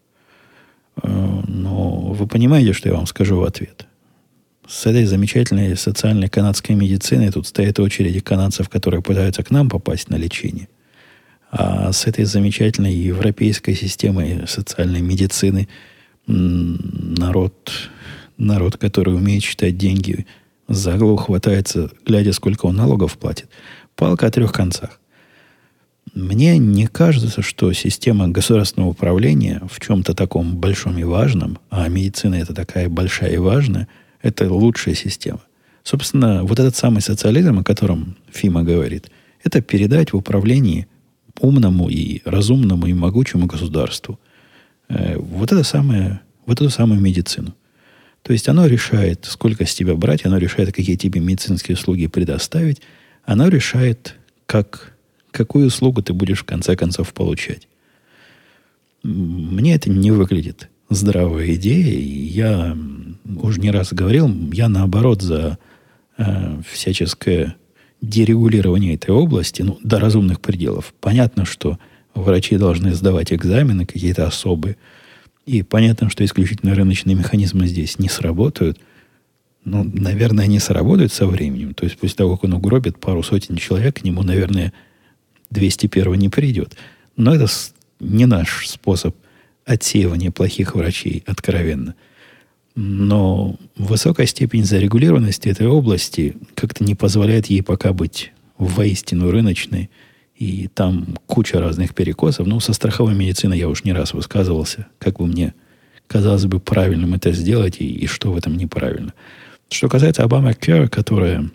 Э, 1.04 1.42
но 1.46 2.14
вы 2.14 2.26
понимаете, 2.26 2.74
что 2.74 2.90
я 2.90 2.96
вам 2.96 3.06
скажу 3.06 3.38
в 3.38 3.44
ответ. 3.44 3.86
С 4.68 4.86
этой 4.86 5.06
замечательной 5.06 5.76
социальной 5.76 6.30
канадской 6.30 6.76
медициной 6.76 7.32
тут 7.32 7.48
стоят 7.48 7.80
очереди 7.80 8.22
канадцев, 8.22 8.70
которые 8.70 9.02
пытаются 9.02 9.44
к 9.44 9.52
нам 9.52 9.70
попасть 9.70 10.10
на 10.10 10.16
лечение– 10.16 10.70
а 11.52 11.92
с 11.92 12.06
этой 12.06 12.26
замечательной 12.26 12.94
европейской 12.94 13.74
системой 13.74 14.48
социальной 14.48 15.02
медицины 15.02 15.68
народ, 16.28 17.72
народ, 18.38 18.78
который 18.78 19.16
умеет 19.16 19.44
считать 19.44 19.78
деньги, 19.78 20.28
за 20.68 20.98
голову 20.98 21.18
хватается, 21.18 21.90
глядя, 22.06 22.34
сколько 22.34 22.68
он 22.68 22.76
налогов 22.76 23.18
платит. 23.18 23.50
Палка 23.96 24.28
о 24.28 24.32
трех 24.32 24.54
концах. 24.54 25.00
Мне 26.14 26.58
не 26.58 26.88
кажется, 26.88 27.42
что 27.42 27.72
система 27.74 28.28
государственного 28.30 28.92
управления 28.92 29.62
в 29.70 29.80
чем-то 29.80 30.14
таком 30.14 30.58
большом 30.58 30.98
и 30.98 31.04
важном, 31.04 31.60
а 31.70 31.88
медицина 31.88 32.36
это 32.36 32.54
такая 32.54 32.90
большая 32.90 33.32
и 33.32 33.38
важная, 33.38 33.88
это 34.22 34.52
лучшая 34.52 34.96
система. 34.96 35.42
Собственно, 35.84 36.44
вот 36.44 36.60
этот 36.60 36.76
самый 36.76 37.02
социализм, 37.02 37.60
о 37.60 37.64
котором 37.64 38.16
Фима 38.32 38.64
говорит, 38.64 39.10
это 39.44 39.62
передать 39.62 40.14
в 40.14 40.18
управлении 40.18 40.88
умному 41.40 41.90
и 41.90 42.22
разумному 42.26 42.88
и 42.88 42.94
могучему 42.94 43.46
государству 43.46 44.20
э, 44.90 45.18
вот, 45.18 45.52
это 45.52 45.64
самое, 45.64 46.22
вот 46.46 46.62
эту 46.62 46.70
самую 46.70 47.00
медицину. 47.02 47.56
То 48.24 48.34
есть 48.34 48.48
оно 48.50 48.66
решает, 48.66 49.26
сколько 49.26 49.66
с 49.66 49.74
тебя 49.74 49.96
брать, 49.96 50.26
оно 50.26 50.38
решает, 50.38 50.74
какие 50.74 50.96
тебе 50.96 51.20
медицинские 51.20 51.76
услуги 51.76 52.08
предоставить, 52.08 52.82
оно 53.24 53.48
решает, 53.48 54.16
как, 54.46 54.94
какую 55.32 55.68
услугу 55.68 56.02
ты 56.02 56.14
будешь 56.14 56.40
в 56.40 56.46
конце 56.46 56.76
концов 56.76 57.14
получать. 57.14 57.68
Мне 59.04 59.76
это 59.76 59.90
не 59.90 60.12
выглядит 60.12 60.70
здравой 60.90 61.56
идеей. 61.56 62.28
Я 62.28 62.78
уже 63.42 63.62
не 63.62 63.72
раз 63.72 63.94
говорил, 63.94 64.30
я 64.52 64.68
наоборот 64.68 65.22
за 65.22 65.58
э, 66.18 66.62
всяческое 66.70 67.56
дерегулирование 68.02 68.96
этой 68.96 69.12
области, 69.12 69.62
ну, 69.62 69.78
до 69.84 70.00
разумных 70.00 70.40
пределов. 70.40 70.94
Понятно, 71.00 71.46
что 71.46 71.78
врачи 72.14 72.58
должны 72.58 72.94
сдавать 72.94 73.34
экзамены 73.34 73.86
какие-то 73.86 74.26
особые, 74.26 74.78
и 75.46 75.64
понятно, 75.64 76.10
что 76.10 76.24
исключительно 76.24 76.76
рыночные 76.76 77.16
механизмы 77.16 77.68
здесь 77.68 77.98
не 77.98 78.08
сработают. 78.08 78.80
Ну, 79.66 79.84
наверное, 79.84 80.46
они 80.46 80.60
сработают 80.60 81.12
со 81.12 81.26
временем. 81.26 81.74
То 81.74 81.86
есть 81.86 81.98
после 81.98 82.18
того, 82.18 82.36
как 82.36 82.44
он 82.46 82.54
угробит 82.54 83.00
пару 83.00 83.24
сотен 83.24 83.56
человек, 83.58 84.00
к 84.00 84.04
нему, 84.04 84.22
наверное, 84.22 84.74
201 85.50 86.14
не 86.14 86.30
придет. 86.30 86.78
Но 87.16 87.34
это 87.34 87.48
не 88.00 88.26
наш 88.28 88.68
способ 88.68 89.16
отсеивания 89.66 90.32
плохих 90.32 90.76
врачей, 90.76 91.24
откровенно. 91.26 91.96
Но 92.76 93.58
высокая 93.80 94.28
степень 94.28 94.66
зарегулированности 94.66 95.50
этой 95.50 95.68
области 95.68 96.36
как-то 96.54 96.84
не 96.84 96.96
позволяет 96.96 97.48
ей 97.48 97.64
пока 97.64 97.94
быть 97.94 98.34
воистину 98.58 99.32
рыночной. 99.32 99.90
И 100.36 100.70
там 100.74 101.18
куча 101.26 101.60
разных 101.60 101.96
перекосов. 101.96 102.46
Ну, 102.48 102.60
со 102.60 102.74
страховой 102.74 103.16
медициной 103.16 103.58
я 103.58 103.68
уж 103.68 103.84
не 103.84 103.92
раз 103.92 104.14
высказывался, 104.14 104.88
как 104.98 105.18
бы 105.18 105.28
мне 105.28 105.54
казалось 106.08 106.46
бы 106.46 106.60
правильным 106.60 107.14
это 107.14 107.32
сделать 107.32 107.78
и, 107.80 107.86
и 107.86 108.08
что 108.08 108.32
в 108.32 108.38
этом 108.38 108.56
неправильно. 108.58 109.14
Что 109.70 109.90
касается 109.90 110.24
Обама 110.24 110.52
Care, 110.52 110.88
которая, 110.88 111.50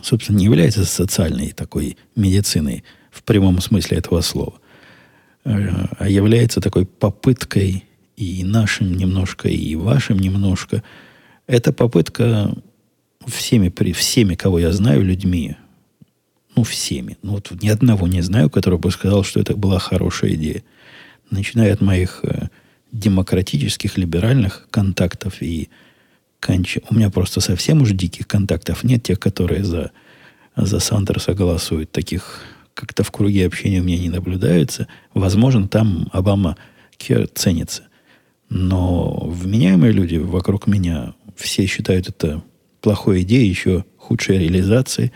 собственно, 0.00 0.38
не 0.38 0.44
является 0.44 0.84
социальной 0.84 1.52
такой 1.52 1.96
медициной 2.14 2.84
в 3.10 3.22
прямом 3.24 3.60
смысле 3.60 3.98
этого 3.98 4.20
слова, 4.22 4.54
э, 5.44 5.68
а 5.98 6.08
является 6.08 6.60
такой 6.60 6.86
попыткой 6.86 7.84
и 8.16 8.44
нашим 8.44 8.94
немножко, 8.94 9.48
и 9.48 9.74
вашим 9.74 10.18
немножко. 10.18 10.82
Это 11.46 11.72
попытка 11.72 12.54
всеми, 13.26 13.68
при, 13.68 13.92
всеми, 13.92 14.34
кого 14.34 14.58
я 14.58 14.72
знаю, 14.72 15.02
людьми, 15.02 15.56
ну, 16.54 16.62
всеми, 16.62 17.18
ну, 17.22 17.32
вот 17.32 17.50
ни 17.62 17.68
одного 17.68 18.08
не 18.08 18.22
знаю, 18.22 18.48
который 18.48 18.78
бы 18.78 18.90
сказал, 18.90 19.24
что 19.24 19.40
это 19.40 19.54
была 19.54 19.78
хорошая 19.78 20.34
идея. 20.34 20.62
Начиная 21.30 21.72
от 21.72 21.80
моих 21.82 22.20
э, 22.22 22.48
демократических, 22.92 23.98
либеральных 23.98 24.68
контактов 24.70 25.42
и 25.42 25.68
конч... 26.40 26.78
У 26.88 26.94
меня 26.94 27.10
просто 27.10 27.40
совсем 27.40 27.82
уж 27.82 27.90
диких 27.90 28.26
контактов 28.26 28.84
нет, 28.84 29.02
тех, 29.02 29.20
которые 29.20 29.64
за, 29.64 29.90
за 30.56 30.80
Сандерса 30.80 31.34
голосуют. 31.34 31.90
Таких 31.92 32.40
как-то 32.74 33.02
в 33.02 33.10
круге 33.10 33.46
общения 33.46 33.80
у 33.80 33.84
меня 33.84 33.98
не 33.98 34.08
наблюдается. 34.08 34.86
Возможно, 35.14 35.68
там 35.68 36.08
Обама 36.12 36.56
Кер 36.96 37.26
ценится. 37.28 37.82
Но 38.48 39.26
вменяемые 39.26 39.92
люди 39.92 40.16
вокруг 40.16 40.66
меня 40.66 41.14
все 41.36 41.66
считают 41.66 42.08
это 42.08 42.42
плохой 42.80 43.22
идеей, 43.22 43.48
еще 43.48 43.84
худшей 43.96 44.38
реализацией. 44.38 45.12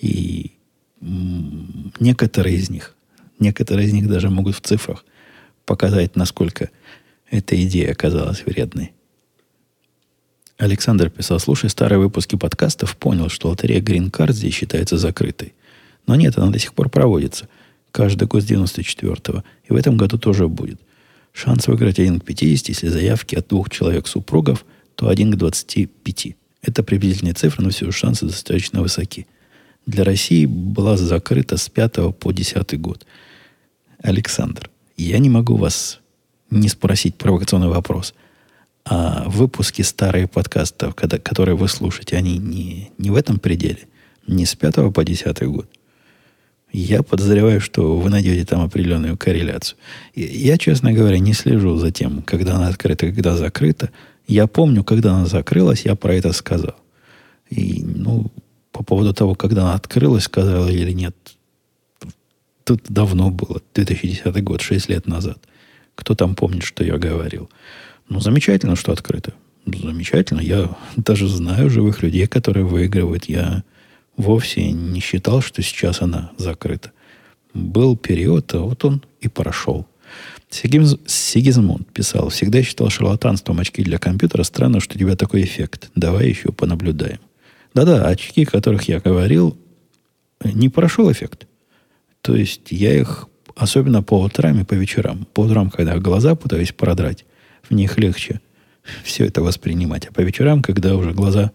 И 0.00 0.52
некоторые 1.00 2.56
из 2.56 2.70
них, 2.70 2.94
некоторые 3.38 3.88
из 3.88 3.92
них 3.92 4.08
даже 4.08 4.30
могут 4.30 4.56
в 4.56 4.60
цифрах 4.60 5.04
показать, 5.64 6.16
насколько 6.16 6.70
эта 7.30 7.60
идея 7.64 7.92
оказалась 7.92 8.44
вредной. 8.44 8.92
Александр 10.56 11.10
писал, 11.10 11.40
слушай 11.40 11.68
старые 11.68 11.98
выпуски 11.98 12.36
подкастов, 12.36 12.96
понял, 12.96 13.28
что 13.28 13.48
лотерея 13.48 13.80
Green 13.80 14.10
Card 14.10 14.32
здесь 14.32 14.54
считается 14.54 14.98
закрытой. 14.98 15.54
Но 16.06 16.14
нет, 16.14 16.38
она 16.38 16.50
до 16.50 16.58
сих 16.58 16.74
пор 16.74 16.90
проводится. 16.90 17.48
Каждый 17.90 18.28
год 18.28 18.42
с 18.42 18.50
94-го. 18.50 19.42
И 19.68 19.72
в 19.72 19.76
этом 19.76 19.96
году 19.96 20.18
тоже 20.18 20.46
будет. 20.48 20.80
Шанс 21.34 21.66
выиграть 21.66 21.98
1 21.98 22.20
к 22.20 22.24
50, 22.24 22.68
если 22.68 22.88
заявки 22.88 23.34
от 23.34 23.48
двух 23.48 23.68
человек-супругов, 23.68 24.64
то 24.94 25.08
1 25.08 25.32
к 25.32 25.36
25. 25.36 26.36
Это 26.62 26.82
приблизительные 26.84 27.34
цифры, 27.34 27.64
но 27.64 27.70
все 27.70 27.86
же 27.86 27.92
шансы 27.92 28.24
достаточно 28.24 28.80
высоки. 28.80 29.26
Для 29.84 30.04
России 30.04 30.46
была 30.46 30.96
закрыта 30.96 31.56
с 31.56 31.68
5 31.68 32.16
по 32.16 32.30
10 32.30 32.80
год. 32.80 33.04
Александр, 33.98 34.70
я 34.96 35.18
не 35.18 35.28
могу 35.28 35.56
вас 35.56 36.00
не 36.50 36.68
спросить 36.68 37.16
провокационный 37.16 37.68
вопрос. 37.68 38.14
А 38.84 39.24
выпуски 39.28 39.82
старые 39.82 40.28
подкастов, 40.28 40.94
когда, 40.94 41.18
которые 41.18 41.56
вы 41.56 41.66
слушаете, 41.66 42.16
они 42.16 42.38
не, 42.38 42.92
не 42.96 43.10
в 43.10 43.16
этом 43.16 43.40
пределе? 43.40 43.88
Не 44.28 44.46
с 44.46 44.54
5 44.54 44.94
по 44.94 45.04
10 45.04 45.42
год? 45.48 45.68
Я 46.76 47.04
подозреваю, 47.04 47.60
что 47.60 47.96
вы 47.96 48.10
найдете 48.10 48.44
там 48.44 48.62
определенную 48.62 49.16
корреляцию. 49.16 49.78
Я, 50.16 50.58
честно 50.58 50.92
говоря, 50.92 51.20
не 51.20 51.32
слежу 51.32 51.76
за 51.76 51.92
тем, 51.92 52.20
когда 52.22 52.56
она 52.56 52.66
открыта, 52.66 53.06
когда 53.06 53.36
закрыта. 53.36 53.90
Я 54.26 54.48
помню, 54.48 54.82
когда 54.82 55.14
она 55.14 55.26
закрылась, 55.26 55.84
я 55.84 55.94
про 55.94 56.14
это 56.16 56.32
сказал. 56.32 56.74
И, 57.48 57.80
ну, 57.84 58.32
по 58.72 58.82
поводу 58.82 59.14
того, 59.14 59.36
когда 59.36 59.62
она 59.62 59.74
открылась, 59.74 60.24
сказал 60.24 60.68
или 60.68 60.90
нет, 60.90 61.14
тут 62.64 62.82
давно 62.88 63.30
было, 63.30 63.62
2010 63.74 64.42
год, 64.42 64.60
6 64.60 64.88
лет 64.88 65.06
назад. 65.06 65.38
Кто 65.94 66.16
там 66.16 66.34
помнит, 66.34 66.64
что 66.64 66.82
я 66.82 66.98
говорил? 66.98 67.48
Ну, 68.08 68.18
замечательно, 68.18 68.74
что 68.74 68.90
открыто. 68.90 69.32
Замечательно. 69.64 70.40
Я 70.40 70.76
даже 70.96 71.28
знаю 71.28 71.70
живых 71.70 72.02
людей, 72.02 72.26
которые 72.26 72.66
выигрывают. 72.66 73.26
Я 73.26 73.62
вовсе 74.16 74.72
не 74.72 75.00
считал, 75.00 75.40
что 75.40 75.62
сейчас 75.62 76.02
она 76.02 76.32
закрыта. 76.36 76.92
Был 77.52 77.96
период, 77.96 78.52
а 78.54 78.60
вот 78.60 78.84
он 78.84 79.02
и 79.20 79.28
прошел. 79.28 79.86
Сигизмунд 80.50 81.92
писал, 81.92 82.28
всегда 82.28 82.62
считал 82.62 82.88
шарлатанством 82.88 83.58
очки 83.58 83.82
для 83.82 83.98
компьютера. 83.98 84.44
Странно, 84.44 84.80
что 84.80 84.94
у 84.94 84.98
тебя 84.98 85.16
такой 85.16 85.42
эффект. 85.42 85.90
Давай 85.94 86.28
еще 86.28 86.52
понаблюдаем. 86.52 87.18
Да-да, 87.74 88.06
очки, 88.06 88.44
о 88.44 88.50
которых 88.50 88.88
я 88.88 89.00
говорил, 89.00 89.56
не 90.44 90.68
прошел 90.68 91.10
эффект. 91.10 91.48
То 92.20 92.36
есть 92.36 92.70
я 92.70 92.94
их, 92.94 93.28
особенно 93.56 94.02
по 94.02 94.20
утрам 94.20 94.60
и 94.60 94.64
по 94.64 94.74
вечерам, 94.74 95.26
по 95.34 95.40
утрам, 95.40 95.70
когда 95.70 95.98
глаза 95.98 96.36
пытаюсь 96.36 96.72
продрать, 96.72 97.24
в 97.68 97.74
них 97.74 97.98
легче 97.98 98.40
все 99.02 99.24
это 99.24 99.42
воспринимать. 99.42 100.06
А 100.06 100.12
по 100.12 100.20
вечерам, 100.20 100.62
когда 100.62 100.94
уже 100.94 101.12
глаза 101.12 101.50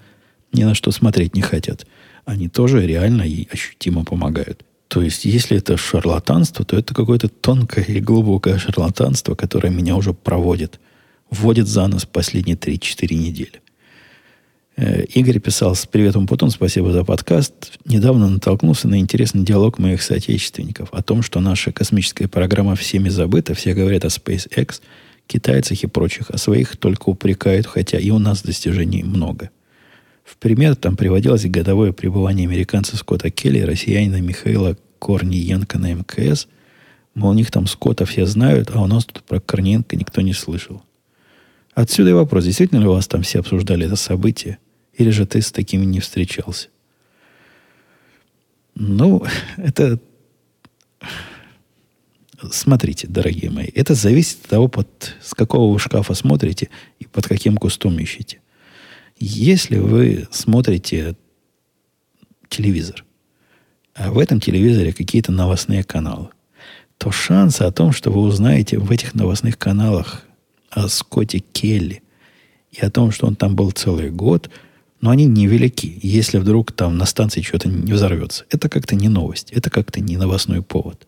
ни 0.51 0.63
на 0.63 0.75
что 0.75 0.91
смотреть 0.91 1.35
не 1.35 1.41
хотят– 1.41 1.85
они 2.25 2.49
тоже 2.49 2.85
реально 2.85 3.23
и 3.23 3.47
ощутимо 3.51 4.03
помогают. 4.03 4.63
То 4.87 5.03
есть, 5.03 5.25
если 5.25 5.57
это 5.57 5.77
шарлатанство, 5.77 6.65
то 6.65 6.75
это 6.75 6.95
какое-то 6.95 7.29
тонкое 7.29 7.85
и 7.85 7.99
глубокое 7.99 8.57
шарлатанство, 8.57 9.35
которое 9.35 9.69
меня 9.69 9.95
уже 9.95 10.13
проводит, 10.13 10.79
вводит 11.29 11.67
за 11.67 11.87
нос 11.87 12.05
последние 12.05 12.57
3-4 12.57 13.13
недели. 13.13 13.61
Э, 14.77 15.03
Игорь 15.03 15.39
писал 15.39 15.75
с 15.75 15.85
приветом 15.85 16.25
Путун, 16.25 16.49
спасибо 16.49 16.91
за 16.91 17.03
подкаст. 17.03 17.77
Недавно 17.85 18.29
натолкнулся 18.29 18.87
на 18.87 18.99
интересный 18.99 19.43
диалог 19.43 19.77
моих 19.77 20.01
соотечественников 20.01 20.89
о 20.91 21.03
том, 21.03 21.21
что 21.21 21.39
наша 21.39 21.71
космическая 21.71 22.27
программа 22.27 22.75
всеми 22.75 23.09
забыта, 23.09 23.53
все 23.53 23.75
говорят 23.75 24.05
о 24.05 24.07
SpaceX, 24.07 24.81
китайцах 25.27 25.83
и 25.83 25.87
прочих, 25.87 26.31
а 26.31 26.39
своих 26.39 26.77
только 26.77 27.09
упрекают, 27.09 27.67
хотя 27.67 27.99
и 27.99 28.09
у 28.09 28.17
нас 28.17 28.41
достижений 28.41 29.03
много– 29.03 29.51
в 30.29 30.37
пример 30.37 30.75
там 30.75 30.95
приводилось 30.95 31.45
годовое 31.45 31.91
пребывание 31.91 32.47
американца 32.47 32.95
Скотта 32.95 33.31
Келли 33.31 33.59
и 33.59 33.63
россиянина 33.63 34.21
Михаила 34.21 34.77
Корниенко 34.99 35.79
на 35.79 35.93
МКС. 35.93 36.47
Мол, 37.15 37.31
у 37.31 37.33
них 37.33 37.49
там 37.49 37.65
Скотта 37.65 38.05
все 38.05 38.27
знают, 38.27 38.69
а 38.75 38.81
у 38.81 38.85
нас 38.85 39.05
тут 39.05 39.23
про 39.23 39.39
Корниенко 39.39 39.95
никто 39.95 40.21
не 40.21 40.33
слышал. 40.33 40.83
Отсюда 41.73 42.11
и 42.11 42.13
вопрос, 42.13 42.45
действительно 42.45 42.79
ли 42.79 42.85
у 42.85 42.93
вас 42.93 43.07
там 43.07 43.23
все 43.23 43.39
обсуждали 43.39 43.87
это 43.87 43.95
событие? 43.95 44.59
Или 44.93 45.09
же 45.09 45.25
ты 45.25 45.41
с 45.41 45.51
такими 45.51 45.83
не 45.83 45.99
встречался? 45.99 46.67
Ну, 48.75 49.23
это... 49.57 49.99
Смотрите, 52.51 53.07
дорогие 53.07 53.49
мои, 53.49 53.67
это 53.73 53.95
зависит 53.95 54.43
от 54.43 54.49
того, 54.49 54.67
под, 54.67 55.15
с 55.21 55.33
какого 55.33 55.73
вы 55.73 55.79
шкафа 55.79 56.13
смотрите 56.13 56.69
и 56.99 57.05
под 57.05 57.27
каким 57.27 57.57
кустом 57.57 57.97
ищете. 57.99 58.39
Если 59.19 59.77
вы 59.77 60.29
смотрите 60.31 61.17
телевизор, 62.47 63.03
а 63.93 64.11
в 64.11 64.17
этом 64.17 64.39
телевизоре 64.39 64.93
какие-то 64.93 65.33
новостные 65.33 65.83
каналы, 65.83 66.29
то 66.97 67.11
шансы 67.11 67.63
о 67.63 67.71
том, 67.71 67.91
что 67.91 68.11
вы 68.11 68.21
узнаете 68.21 68.79
в 68.79 68.89
этих 68.89 69.13
новостных 69.13 69.57
каналах 69.57 70.23
о 70.69 70.87
Скотте 70.87 71.39
Келли 71.39 72.01
и 72.71 72.79
о 72.79 72.89
том, 72.89 73.11
что 73.11 73.27
он 73.27 73.35
там 73.35 73.57
был 73.57 73.71
целый 73.71 74.09
год, 74.09 74.49
но 75.01 75.09
они 75.09 75.25
невелики, 75.25 75.99
если 76.01 76.37
вдруг 76.37 76.71
там 76.71 76.97
на 76.97 77.05
станции 77.05 77.41
что-то 77.41 77.67
не 77.67 77.91
взорвется. 77.91 78.45
Это 78.49 78.69
как-то 78.69 78.95
не 78.95 79.09
новость, 79.09 79.51
это 79.51 79.69
как-то 79.69 79.99
не 79.99 80.15
новостной 80.15 80.61
повод. 80.61 81.07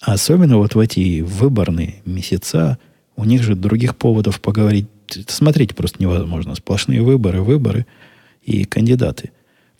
Особенно 0.00 0.56
вот 0.58 0.74
в 0.74 0.78
эти 0.80 1.20
выборные 1.20 2.02
месяца 2.04 2.78
у 3.14 3.24
них 3.24 3.44
же 3.44 3.54
других 3.54 3.94
поводов 3.94 4.40
поговорить 4.40 4.88
смотреть 5.28 5.74
просто 5.74 6.02
невозможно. 6.02 6.54
Сплошные 6.54 7.02
выборы, 7.02 7.42
выборы 7.42 7.86
и 8.42 8.64
кандидаты 8.64 9.30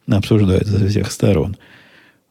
обсуждают 0.09 0.67
со 0.67 0.87
всех 0.87 1.11
сторон. 1.11 1.57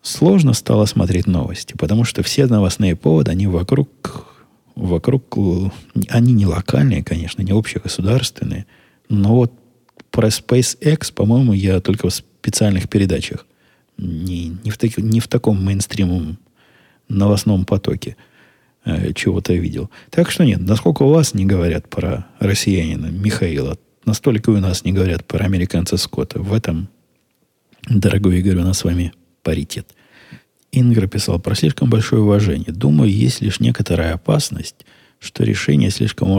Сложно 0.02 0.54
стало 0.54 0.86
смотреть 0.86 1.28
новости, 1.28 1.76
потому 1.78 2.04
что 2.04 2.24
все 2.24 2.48
новостные 2.48 2.96
поводы, 2.96 3.32
они 3.32 3.48
вокруг, 3.48 4.28
вокруг... 4.76 5.38
Они 6.10 6.34
не 6.34 6.46
локальные, 6.46 7.04
конечно, 7.04 7.42
не 7.42 7.52
общегосударственные, 7.52 8.66
но 9.10 9.36
вот 9.36 9.54
про 10.10 10.28
SpaceX, 10.28 11.14
по-моему, 11.14 11.54
я 11.54 11.80
только 11.80 12.10
в 12.10 12.14
специальных 12.14 12.90
передачах, 12.90 13.46
не, 13.98 14.58
не, 14.64 14.72
в, 14.72 14.78
таки, 14.78 15.02
не 15.02 15.20
в 15.20 15.28
таком 15.28 15.64
мейнстримом 15.64 16.40
новостном 17.08 17.66
потоке 17.66 18.18
э, 18.86 19.14
чего-то 19.14 19.54
видел. 19.54 19.90
Так 20.10 20.32
что 20.32 20.44
нет, 20.44 20.62
насколько 20.62 21.04
у 21.04 21.10
вас 21.10 21.34
не 21.34 21.46
говорят 21.46 21.90
про 21.90 22.28
россиянина 22.40 23.08
Михаила, 23.08 23.78
настолько 24.06 24.52
и 24.52 24.56
у 24.56 24.60
нас 24.60 24.84
не 24.84 24.94
говорят 24.94 25.26
про 25.26 25.46
американца 25.46 25.98
Скотта. 25.98 26.40
В 26.40 26.54
этом, 26.54 26.90
дорогой 27.88 28.40
Игорь, 28.40 28.58
у 28.58 28.64
нас 28.64 28.80
с 28.80 28.84
вами 28.84 29.14
паритет. 29.44 29.88
Ингра 30.72 31.08
писал 31.08 31.40
про 31.40 31.56
слишком 31.56 31.90
большое 31.90 32.22
уважение. 32.22 32.72
Думаю, 32.72 33.12
есть 33.12 33.42
лишь 33.42 33.60
некоторая 33.60 34.14
опасность, 34.14 34.86
что 35.20 35.44
решение 35.44 35.92
слишком 35.92 36.32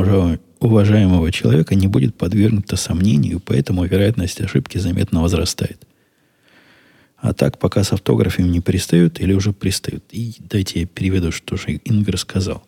уважаемого 0.58 1.30
человека 1.30 1.74
не 1.74 1.86
будет 1.86 2.16
подвергнуто 2.16 2.76
сомнению, 2.76 3.40
поэтому 3.40 3.84
вероятность 3.84 4.40
ошибки 4.40 4.78
заметно 4.78 5.22
возрастает. 5.22 5.86
А 7.22 7.32
так, 7.34 7.58
пока 7.58 7.84
с 7.84 7.92
автографами 7.92 8.48
не 8.48 8.60
пристают 8.60 9.20
или 9.20 9.32
уже 9.32 9.52
пристают. 9.52 10.04
И 10.10 10.34
дайте 10.40 10.80
я 10.80 10.86
переведу, 10.86 11.30
что 11.30 11.56
же 11.56 11.80
Ингр 11.84 12.18
сказал. 12.18 12.64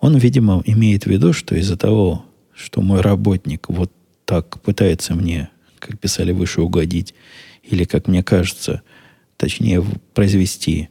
Он, 0.00 0.16
видимо, 0.16 0.60
имеет 0.66 1.04
в 1.04 1.06
виду, 1.06 1.32
что 1.32 1.54
из-за 1.54 1.76
того, 1.76 2.24
что 2.52 2.82
мой 2.82 3.00
работник 3.00 3.68
вот 3.68 3.92
так 4.24 4.60
пытается 4.60 5.14
мне, 5.14 5.50
как 5.78 6.00
писали 6.00 6.32
выше, 6.32 6.62
угодить, 6.62 7.14
или, 7.62 7.84
как 7.84 8.08
мне 8.08 8.24
кажется, 8.24 8.82
точнее, 9.36 9.84
произвести 10.14 10.88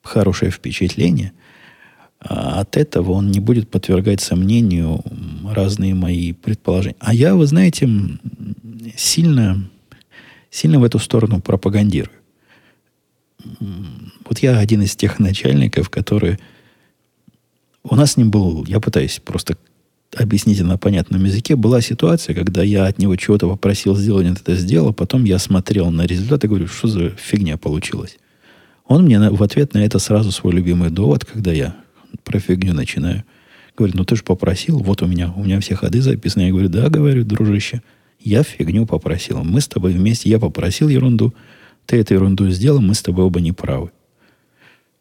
хорошее 0.00 0.52
впечатление, 0.52 1.32
а 2.20 2.60
от 2.60 2.76
этого 2.76 3.10
он 3.10 3.32
не 3.32 3.40
будет 3.40 3.68
подвергать 3.68 4.20
сомнению 4.20 5.02
разные 5.52 5.94
мои 5.96 6.32
предположения. 6.32 6.96
А 7.00 7.12
я, 7.12 7.34
вы 7.34 7.46
знаете, 7.46 7.88
сильно, 8.96 9.68
сильно 10.48 10.78
в 10.78 10.84
эту 10.84 11.00
сторону 11.00 11.40
пропагандирую. 11.40 12.19
Вот 14.24 14.38
я 14.38 14.58
один 14.58 14.82
из 14.82 14.96
тех 14.96 15.18
начальников, 15.18 15.90
которые... 15.90 16.38
У 17.82 17.96
нас 17.96 18.12
с 18.12 18.16
ним 18.16 18.30
был, 18.30 18.64
я 18.66 18.78
пытаюсь 18.78 19.20
просто 19.24 19.56
объяснить 20.16 20.60
на 20.60 20.76
понятном 20.76 21.24
языке, 21.24 21.56
была 21.56 21.80
ситуация, 21.80 22.34
когда 22.34 22.62
я 22.62 22.86
от 22.86 22.98
него 22.98 23.16
чего-то 23.16 23.48
попросил 23.48 23.96
сделать, 23.96 24.26
он 24.26 24.32
это 24.32 24.54
сделал, 24.56 24.92
потом 24.92 25.24
я 25.24 25.38
смотрел 25.38 25.90
на 25.90 26.02
результат 26.02 26.44
и 26.44 26.48
говорю, 26.48 26.66
что 26.66 26.88
за 26.88 27.10
фигня 27.10 27.56
получилась. 27.56 28.18
Он 28.86 29.04
мне 29.04 29.30
в 29.30 29.42
ответ 29.42 29.72
на 29.72 29.78
это 29.78 29.98
сразу 30.00 30.32
свой 30.32 30.52
любимый 30.52 30.90
довод, 30.90 31.24
когда 31.24 31.52
я 31.52 31.76
про 32.24 32.40
фигню 32.40 32.74
начинаю, 32.74 33.24
говорит, 33.76 33.94
ну 33.94 34.04
ты 34.04 34.16
же 34.16 34.24
попросил, 34.24 34.78
вот 34.78 35.00
у 35.02 35.06
меня, 35.06 35.32
у 35.36 35.44
меня 35.44 35.60
все 35.60 35.76
ходы 35.76 36.02
записаны. 36.02 36.42
Я 36.42 36.50
говорю, 36.50 36.68
да, 36.68 36.88
говорю, 36.88 37.24
дружище, 37.24 37.82
я 38.18 38.42
фигню 38.42 38.86
попросил. 38.86 39.44
Мы 39.44 39.60
с 39.60 39.68
тобой 39.68 39.92
вместе, 39.92 40.28
я 40.28 40.38
попросил 40.38 40.88
ерунду, 40.88 41.32
ты 41.90 41.96
эту 41.96 42.14
ерунду 42.14 42.48
сделал, 42.50 42.80
мы 42.80 42.94
с 42.94 43.02
тобой 43.02 43.24
оба 43.24 43.40
не 43.40 43.50
правы. 43.50 43.90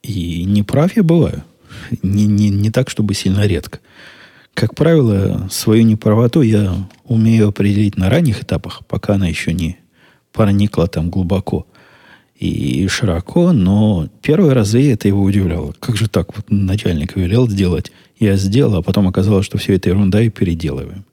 И 0.02 0.44
не 0.46 0.64
прав 0.64 0.96
я 0.96 1.04
бываю. 1.04 1.44
Не, 2.02 2.26
не, 2.26 2.50
не 2.50 2.72
так, 2.72 2.90
чтобы 2.90 3.14
сильно 3.14 3.46
редко. 3.46 3.80
Как 4.56 4.74
правило, 4.74 5.48
свою 5.52 5.84
неправоту 5.84 6.42
я 6.42 6.74
умею 7.06 7.50
определить 7.50 7.96
на 7.96 8.10
ранних 8.10 8.42
этапах, 8.42 8.84
пока 8.88 9.14
она 9.14 9.28
еще 9.28 9.54
не 9.54 9.78
проникла 10.34 10.88
там 10.88 11.12
глубоко 11.12 11.68
и 12.36 12.88
широко, 12.88 13.52
но 13.52 14.10
первые 14.24 14.54
разы 14.54 14.92
это 14.92 15.08
его 15.08 15.22
удивляло. 15.22 15.76
Как 15.80 15.96
же 15.96 16.10
так? 16.10 16.36
Вот 16.36 16.50
начальник 16.50 17.16
велел 17.16 17.48
сделать, 17.48 17.92
я 18.18 18.36
сделал, 18.36 18.78
а 18.78 18.82
потом 18.82 19.08
оказалось, 19.08 19.46
что 19.46 19.60
все 19.60 19.76
это 19.76 19.90
ерунда 19.90 20.24
и 20.24 20.30
переделываем. 20.30 21.06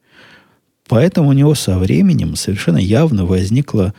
Поэтому 0.89 1.29
у 1.29 1.33
него 1.35 1.55
со 1.55 1.79
временем 1.79 2.35
совершенно 2.35 2.79
явно 2.79 3.27
возникло 3.27 3.93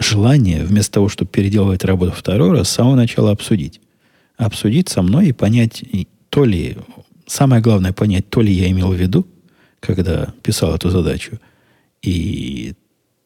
желание, 0.00 0.64
вместо 0.64 0.92
того, 0.92 1.08
чтобы 1.08 1.30
переделывать 1.30 1.84
работу 1.84 2.12
второй 2.12 2.50
раз, 2.50 2.68
с 2.68 2.72
самого 2.72 2.96
начала 2.96 3.30
обсудить. 3.30 3.80
Обсудить 4.36 4.88
со 4.88 5.02
мной 5.02 5.28
и 5.28 5.32
понять, 5.32 5.84
то 6.28 6.44
ли, 6.44 6.76
самое 7.26 7.62
главное 7.62 7.92
понять, 7.92 8.28
то 8.28 8.40
ли 8.40 8.52
я 8.52 8.70
имел 8.70 8.92
в 8.92 8.96
виду, 8.96 9.26
когда 9.80 10.32
писал 10.42 10.74
эту 10.74 10.90
задачу, 10.90 11.38
и 12.02 12.74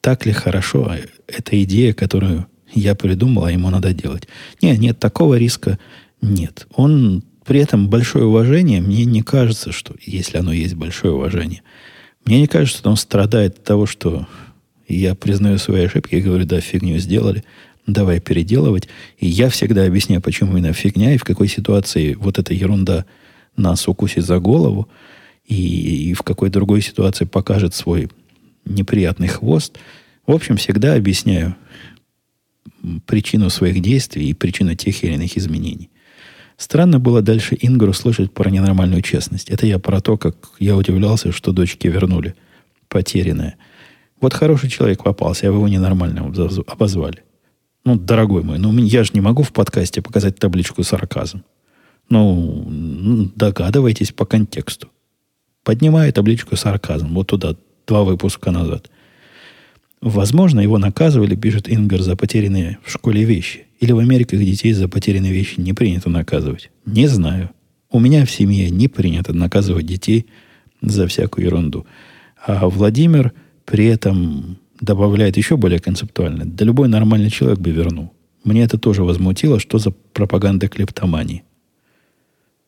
так 0.01 0.27
ли 0.27 0.33
хорошо 0.33 0.93
эта 1.27 1.63
идея, 1.63 1.93
которую 1.93 2.47
я 2.73 2.95
придумал, 2.95 3.45
а 3.45 3.53
ему 3.53 3.71
надо 3.71 3.93
делать. 3.95 4.29
Нет, 4.61 4.79
нет, 4.79 4.99
такого 4.99 5.37
риска 5.37 5.79
нет. 6.21 6.67
Он 6.75 7.23
при 7.45 7.61
этом 7.61 7.89
большое 7.89 8.27
уважение, 8.27 8.81
мне 8.81 9.05
не 9.07 9.23
кажется, 9.23 9.73
что, 9.73 9.95
если 10.05 10.37
оно 10.37 10.53
есть 10.53 10.75
большое 10.75 11.15
уважение, 11.15 11.63
мне 12.25 12.41
не 12.41 12.47
кажется, 12.47 12.79
что 12.79 12.91
он 12.91 12.97
страдает 12.97 13.59
от 13.59 13.65
того, 13.65 13.87
что 13.87 14.27
я 14.95 15.15
признаю 15.15 15.59
свои 15.59 15.85
ошибки 15.85 16.15
и 16.15 16.21
говорю, 16.21 16.45
да, 16.47 16.61
фигню 16.61 16.99
сделали, 16.99 17.45
давай 17.87 18.21
переделывать. 18.21 18.89
И 19.19 19.27
я 19.27 19.51
всегда 19.51 19.85
объясняю, 19.85 20.23
почему 20.23 20.53
именно 20.53 20.73
фигня 20.73 21.15
и 21.15 21.19
в 21.19 21.25
какой 21.25 21.49
ситуации 21.49 22.15
вот 22.15 22.39
эта 22.39 22.55
ерунда 22.55 23.05
нас 23.57 23.87
укусит 23.87 24.25
за 24.25 24.39
голову, 24.39 24.89
и, 25.47 26.11
и 26.11 26.15
в 26.15 26.23
какой 26.23 26.51
другой 26.51 26.81
ситуации 26.83 27.25
покажет 27.25 27.75
свой 27.75 28.11
неприятный 28.65 29.29
хвост. 29.29 29.79
В 30.27 30.33
общем, 30.33 30.57
всегда 30.57 30.95
объясняю 30.95 31.57
причину 33.07 33.51
своих 33.51 33.81
действий 33.81 34.29
и 34.29 34.35
причину 34.35 34.75
тех 34.75 35.03
или 35.03 35.15
иных 35.15 35.37
изменений. 35.37 35.91
Странно 36.57 36.99
было 36.99 37.23
дальше 37.23 37.57
Ингру 37.61 37.93
слышать 37.93 38.33
про 38.33 38.51
ненормальную 38.51 39.01
честность. 39.03 39.49
Это 39.49 39.67
я 39.67 39.79
про 39.79 40.01
то, 40.01 40.17
как 40.17 40.37
я 40.59 40.77
удивлялся, 40.77 41.33
что 41.33 41.53
дочки 41.53 41.89
вернули 41.89 42.35
потерянное– 42.89 43.57
вот 44.21 44.35
хороший 44.35 44.69
человек 44.69 45.03
попался, 45.03 45.49
а 45.49 45.51
вы 45.51 45.59
его 45.59 45.69
ненормально 45.69 46.33
обозвали. 46.67 47.23
Ну, 47.85 47.97
дорогой 47.97 48.43
мой, 48.43 48.59
ну 48.59 48.77
я 48.79 49.05
же 49.05 49.11
не 49.15 49.21
могу 49.21 49.43
в 49.43 49.53
подкасте 49.53 50.03
показать 50.03 50.39
табличку 50.39 50.83
сарказм. 50.83 51.43
Ну, 52.11 53.31
догадывайтесь 53.35 54.13
по 54.13 54.25
контексту. 54.25 54.89
Поднимаю 55.63 56.13
табличку 56.13 56.57
сарказм. 56.57 57.15
Вот 57.15 57.29
туда, 57.29 57.55
два 57.87 58.05
выпуска 58.05 58.51
назад. 58.51 58.91
Возможно, 60.01 60.61
его 60.61 60.79
наказывали, 60.79 61.35
пишет 61.35 61.69
Ингер, 61.69 62.03
за 62.03 62.17
потерянные 62.17 62.79
в 62.85 62.91
школе 62.91 63.25
вещи. 63.25 63.67
Или 63.81 63.93
в 63.93 63.99
Америке 63.99 64.37
детей 64.37 64.73
за 64.73 64.89
потерянные 64.89 65.33
вещи 65.33 65.61
не 65.61 65.73
принято 65.73 66.09
наказывать. 66.09 66.71
Не 66.87 67.07
знаю. 67.07 67.51
У 67.91 68.01
меня 68.01 68.25
в 68.25 68.31
семье 68.31 68.71
не 68.71 68.89
принято 68.89 69.33
наказывать 69.33 69.87
детей 69.87 70.27
за 70.83 71.07
всякую 71.07 71.47
ерунду. 71.47 71.87
А 72.45 72.69
Владимир 72.69 73.33
при 73.69 73.85
этом 73.85 74.57
добавляет 74.81 75.37
еще 75.37 75.59
более 75.59 75.79
концептуально. 75.79 76.47
Да 76.47 76.65
любой 76.65 76.89
нормальный 76.89 77.29
человек 77.29 77.59
бы 77.59 77.71
вернул. 77.71 78.13
Мне 78.43 78.63
это 78.63 78.79
тоже 78.79 79.05
возмутило, 79.05 79.61
что 79.61 79.79
за 79.79 79.91
пропаганда 79.91 80.69
клептомании. 80.69 81.45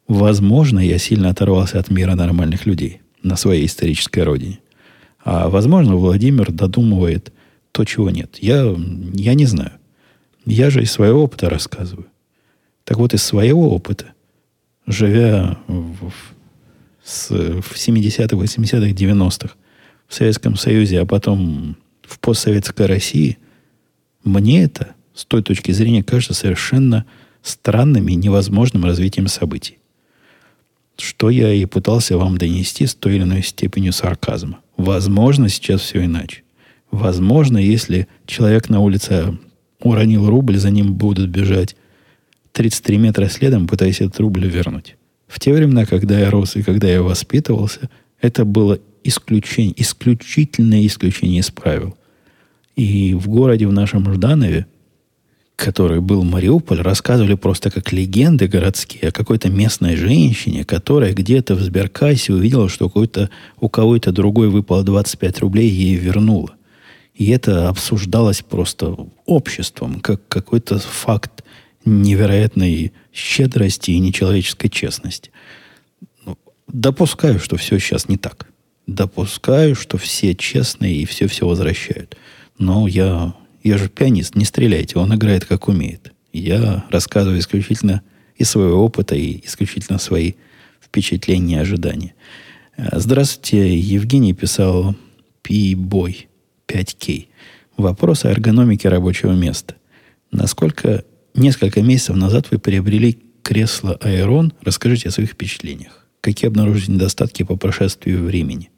Возможно, 0.08 0.78
я 0.78 0.98
сильно 0.98 1.30
оторвался 1.30 1.78
от 1.78 1.90
мира 1.90 2.14
нормальных 2.16 2.66
людей 2.66 3.00
на 3.22 3.36
своей 3.36 3.64
исторической 3.64 4.24
родине. 4.24 4.58
А 5.24 5.48
возможно, 5.48 5.96
Владимир 5.96 6.52
додумывает 6.52 7.32
то, 7.72 7.86
чего 7.86 8.10
нет. 8.10 8.36
Я, 8.42 8.76
я 9.14 9.32
не 9.32 9.46
знаю. 9.46 9.72
Я 10.44 10.68
же 10.68 10.82
из 10.82 10.90
своего 10.90 11.22
опыта 11.22 11.48
рассказываю. 11.48 12.08
Так 12.84 12.98
вот, 12.98 13.14
из 13.14 13.22
своего 13.22 13.74
опыта, 13.74 14.12
живя 14.86 15.56
в, 15.66 16.10
в, 16.10 17.60
в 17.62 17.74
70-х, 17.74 18.36
80-х, 18.36 18.90
90-х, 18.90 19.54
в 20.10 20.14
Советском 20.14 20.56
Союзе, 20.56 21.00
а 21.00 21.06
потом 21.06 21.76
в 22.02 22.18
постсоветской 22.18 22.86
России, 22.86 23.38
мне 24.24 24.64
это 24.64 24.94
с 25.14 25.24
той 25.24 25.40
точки 25.42 25.70
зрения 25.70 26.02
кажется 26.02 26.34
совершенно 26.34 27.06
странным 27.42 28.08
и 28.08 28.16
невозможным 28.16 28.84
развитием 28.84 29.28
событий. 29.28 29.78
Что 30.98 31.30
я 31.30 31.52
и 31.52 31.64
пытался 31.64 32.18
вам 32.18 32.38
донести 32.38 32.86
с 32.86 32.94
той 32.94 33.16
или 33.16 33.22
иной 33.22 33.42
степенью 33.42 33.92
сарказма. 33.92 34.58
Возможно, 34.76 35.48
сейчас 35.48 35.80
все 35.80 36.04
иначе. 36.04 36.42
Возможно, 36.90 37.56
если 37.56 38.08
человек 38.26 38.68
на 38.68 38.80
улице 38.80 39.38
уронил 39.78 40.28
рубль, 40.28 40.58
за 40.58 40.70
ним 40.70 40.94
будут 40.94 41.30
бежать 41.30 41.76
33 42.50 42.98
метра 42.98 43.28
следом, 43.28 43.68
пытаясь 43.68 44.00
этот 44.00 44.18
рубль 44.18 44.48
вернуть. 44.48 44.96
В 45.28 45.38
те 45.38 45.52
времена, 45.52 45.86
когда 45.86 46.18
я 46.18 46.30
рос 46.30 46.56
и 46.56 46.64
когда 46.64 46.88
я 46.88 47.00
воспитывался, 47.00 47.88
это 48.20 48.44
было 48.44 48.80
исключение, 49.04 49.74
исключительное 49.80 50.86
исключение 50.86 51.40
из 51.40 51.50
правил. 51.50 51.96
И 52.76 53.14
в 53.14 53.28
городе, 53.28 53.66
в 53.66 53.72
нашем 53.72 54.12
Жданове, 54.12 54.66
который 55.56 56.00
был 56.00 56.24
Мариуполь, 56.24 56.80
рассказывали 56.80 57.34
просто 57.34 57.70
как 57.70 57.92
легенды 57.92 58.48
городские 58.48 59.10
о 59.10 59.12
какой-то 59.12 59.50
местной 59.50 59.96
женщине, 59.96 60.64
которая 60.64 61.12
где-то 61.12 61.54
в 61.54 61.60
сберкассе 61.60 62.32
увидела, 62.32 62.68
что 62.70 62.88
какой-то, 62.88 63.28
у 63.60 63.68
кого-то 63.68 64.12
другой 64.12 64.48
выпало 64.48 64.82
25 64.82 65.40
рублей, 65.40 65.68
ей 65.68 65.96
вернула. 65.96 66.54
И 67.14 67.28
это 67.28 67.68
обсуждалось 67.68 68.40
просто 68.40 68.96
обществом, 69.26 70.00
как 70.00 70.26
какой-то 70.28 70.78
факт 70.78 71.44
невероятной 71.84 72.92
щедрости 73.12 73.90
и 73.90 73.98
нечеловеческой 73.98 74.70
честности. 74.70 75.30
Ну, 76.24 76.38
допускаю, 76.68 77.38
что 77.38 77.58
все 77.58 77.78
сейчас 77.78 78.08
не 78.08 78.16
так. 78.16 78.49
Допускаю, 78.90 79.76
что 79.76 79.98
все 79.98 80.34
честные 80.34 80.96
и 80.96 81.04
все-все 81.04 81.46
возвращают. 81.46 82.16
Но 82.58 82.88
я, 82.88 83.34
я 83.62 83.78
же 83.78 83.88
пианист, 83.88 84.34
не 84.34 84.44
стреляйте, 84.44 84.98
он 84.98 85.14
играет 85.14 85.44
как 85.44 85.68
умеет. 85.68 86.12
Я 86.32 86.84
рассказываю 86.90 87.38
исключительно 87.38 88.02
из 88.34 88.50
своего 88.50 88.84
опыта 88.84 89.14
и 89.14 89.46
исключительно 89.46 90.00
свои 90.00 90.32
впечатления 90.80 91.58
и 91.58 91.60
ожидания. 91.60 92.14
Здравствуйте, 92.76 93.78
Евгений 93.78 94.32
писал 94.32 94.96
P-Boy 95.42 96.26
5K. 96.66 97.28
Вопрос 97.76 98.24
о 98.24 98.30
эргономике 98.30 98.88
рабочего 98.88 99.30
места. 99.30 99.76
Насколько 100.32 101.04
несколько 101.34 101.80
месяцев 101.80 102.16
назад 102.16 102.48
вы 102.50 102.58
приобрели 102.58 103.20
кресло 103.44 103.96
Aeron? 104.02 104.52
Расскажите 104.62 105.10
о 105.10 105.12
своих 105.12 105.30
впечатлениях. 105.30 106.04
Какие 106.20 106.48
обнаружили 106.48 106.90
недостатки 106.90 107.44
по 107.44 107.54
прошествию 107.54 108.24
времени? 108.24 108.68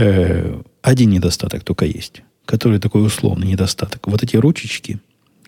Э, 0.00 0.62
один 0.80 1.10
недостаток 1.10 1.62
только 1.62 1.84
есть, 1.84 2.22
который 2.46 2.80
такой 2.80 3.04
условный 3.04 3.48
недостаток. 3.48 4.06
Вот 4.06 4.22
эти 4.22 4.34
ручечки, 4.36 4.98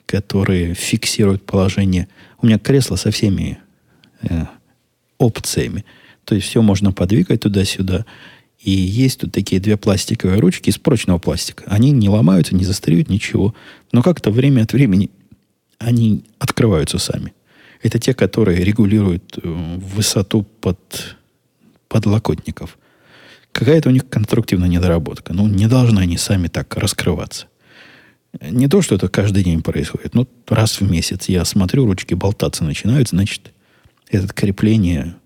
которые 0.04 0.74
фиксируют 0.74 1.46
положение. 1.46 2.08
У 2.42 2.46
меня 2.46 2.58
кресло 2.58 2.96
со 2.96 3.10
всеми 3.10 3.58
э, 4.20 4.44
опциями. 5.16 5.86
То 6.26 6.34
есть 6.34 6.48
все 6.48 6.60
можно 6.60 6.92
подвигать 6.92 7.40
туда-сюда. 7.40 8.04
И 8.58 8.70
есть 8.70 9.20
тут 9.20 9.32
такие 9.32 9.58
две 9.58 9.78
пластиковые 9.78 10.38
ручки 10.38 10.68
из 10.68 10.76
прочного 10.76 11.18
пластика. 11.18 11.64
Они 11.66 11.90
не 11.90 12.10
ломаются, 12.10 12.54
не 12.54 12.64
застреют, 12.64 13.08
ничего. 13.08 13.54
Но 13.90 14.02
как-то 14.02 14.30
время 14.30 14.62
от 14.62 14.74
времени 14.74 15.10
они 15.78 16.24
открываются 16.38 16.98
сами. 16.98 17.32
Это 17.82 17.98
те, 17.98 18.12
которые 18.12 18.62
регулируют 18.62 19.38
э, 19.42 19.78
высоту 19.78 20.42
под 20.60 21.16
подлокотников. 21.88 22.76
Какая-то 23.52 23.90
у 23.90 23.92
них 23.92 24.08
конструктивная 24.08 24.68
недоработка. 24.68 25.32
Ну, 25.32 25.46
не 25.46 25.68
должны 25.68 26.00
они 26.00 26.16
сами 26.16 26.48
так 26.48 26.74
раскрываться. 26.76 27.46
Не 28.40 28.66
то, 28.66 28.80
что 28.80 28.94
это 28.94 29.08
каждый 29.08 29.44
день 29.44 29.62
происходит. 29.62 30.14
Ну, 30.14 30.26
раз 30.48 30.80
в 30.80 30.90
месяц 30.90 31.28
я 31.28 31.44
смотрю, 31.44 31.84
ручки 31.84 32.14
болтаться 32.14 32.64
начинают, 32.64 33.10
значит, 33.10 33.52
это 34.08 34.32
крепление 34.32 35.16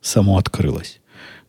само 0.00 0.38
открылось. 0.38 1.00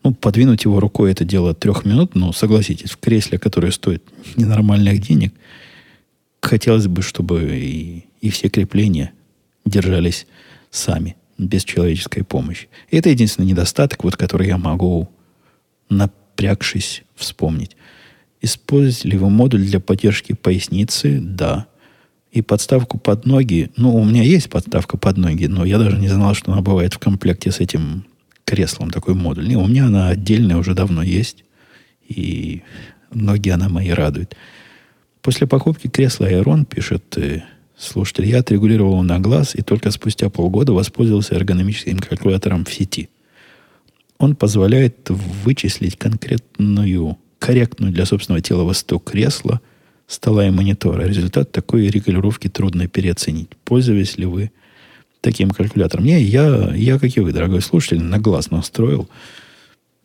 Ну, 0.04 0.14
подвинуть 0.14 0.66
его 0.66 0.80
рукой 0.80 1.12
это 1.12 1.24
дело 1.24 1.54
трех 1.54 1.86
минут, 1.86 2.16
но 2.16 2.34
согласитесь, 2.34 2.92
в 2.92 2.98
кресле, 2.98 3.38
которое 3.38 3.72
стоит 3.72 4.04
ненормальных 4.36 5.00
денег, 5.00 5.34
хотелось 6.42 6.88
бы, 6.88 7.02
чтобы 7.02 7.58
и, 7.58 8.06
и 8.20 8.30
все 8.30 8.50
крепления 8.50 9.14
держались 9.64 10.28
сами, 10.72 11.16
без 11.38 11.64
человеческой 11.64 12.24
помощи. 12.24 12.68
Это 12.90 13.10
единственный 13.10 13.46
недостаток, 13.46 14.04
вот, 14.04 14.18
который 14.18 14.48
я 14.48 14.58
могу, 14.58 15.10
напрягшись, 15.92 17.04
вспомнить. 17.16 17.76
Использовать 18.42 19.06
ли 19.06 19.18
вы 19.18 19.30
модуль 19.30 19.62
для 19.62 19.80
поддержки 19.80 20.34
поясницы? 20.34 21.20
Да. 21.22 21.68
И 22.32 22.42
подставку 22.42 22.98
под 22.98 23.26
ноги. 23.26 23.70
Ну, 23.78 23.96
у 23.96 24.04
меня 24.04 24.24
есть 24.24 24.50
подставка 24.50 24.98
под 24.98 25.18
ноги, 25.18 25.46
но 25.46 25.66
я 25.66 25.78
даже 25.78 25.98
не 25.98 26.08
знал, 26.08 26.34
что 26.34 26.52
она 26.52 26.62
бывает 26.62 26.94
в 26.94 27.00
комплекте 27.00 27.52
с 27.52 27.60
этим 27.60 28.06
креслом, 28.46 28.90
такой 28.90 29.14
модуль. 29.14 29.48
Не, 29.48 29.58
у 29.58 29.68
меня 29.68 29.86
она 29.86 30.10
отдельная 30.10 30.58
уже 30.58 30.74
давно 30.74 31.04
есть. 31.04 31.44
И 32.08 32.64
ноги 33.14 33.50
она 33.50 33.70
мои 33.70 33.90
радует. 33.90 34.36
После 35.22 35.46
покупки 35.46 35.88
кресла 35.88 36.32
Aeron, 36.32 36.66
пишет 36.66 37.18
э, 37.18 37.44
слушатель, 37.78 38.26
я 38.26 38.40
отрегулировал 38.40 39.04
на 39.04 39.20
глаз 39.20 39.56
и 39.56 39.62
только 39.62 39.92
спустя 39.92 40.30
полгода 40.30 40.74
воспользовался 40.74 41.36
эргономическим 41.36 42.00
калькулятором 42.00 42.66
в 42.66 42.74
сети. 42.74 43.10
Он 44.22 44.36
позволяет 44.36 45.10
вычислить 45.10 45.98
конкретную 45.98 47.18
корректную 47.40 47.92
для 47.92 48.06
собственного 48.06 48.40
тела 48.40 48.64
высоту 48.64 49.00
кресла, 49.00 49.62
стола 50.06 50.46
и 50.46 50.52
монитора. 50.52 51.08
Результат 51.08 51.52
такой 51.52 51.88
регулировки 51.88 52.48
трудно 52.48 52.88
переоценить. 52.88 53.50
Пользуясь 53.66 54.20
ли 54.20 54.28
вы 54.28 54.52
таким 55.22 55.50
калькулятором? 55.50 56.06
Не, 56.06 56.22
я, 56.22 56.72
я, 56.76 57.00
как 57.00 57.18
и 57.18 57.20
вы, 57.20 57.34
дорогой 57.34 57.64
слушатель, 57.64 58.04
на 58.04 58.20
глаз 58.20 58.52
настроил. 58.52 59.10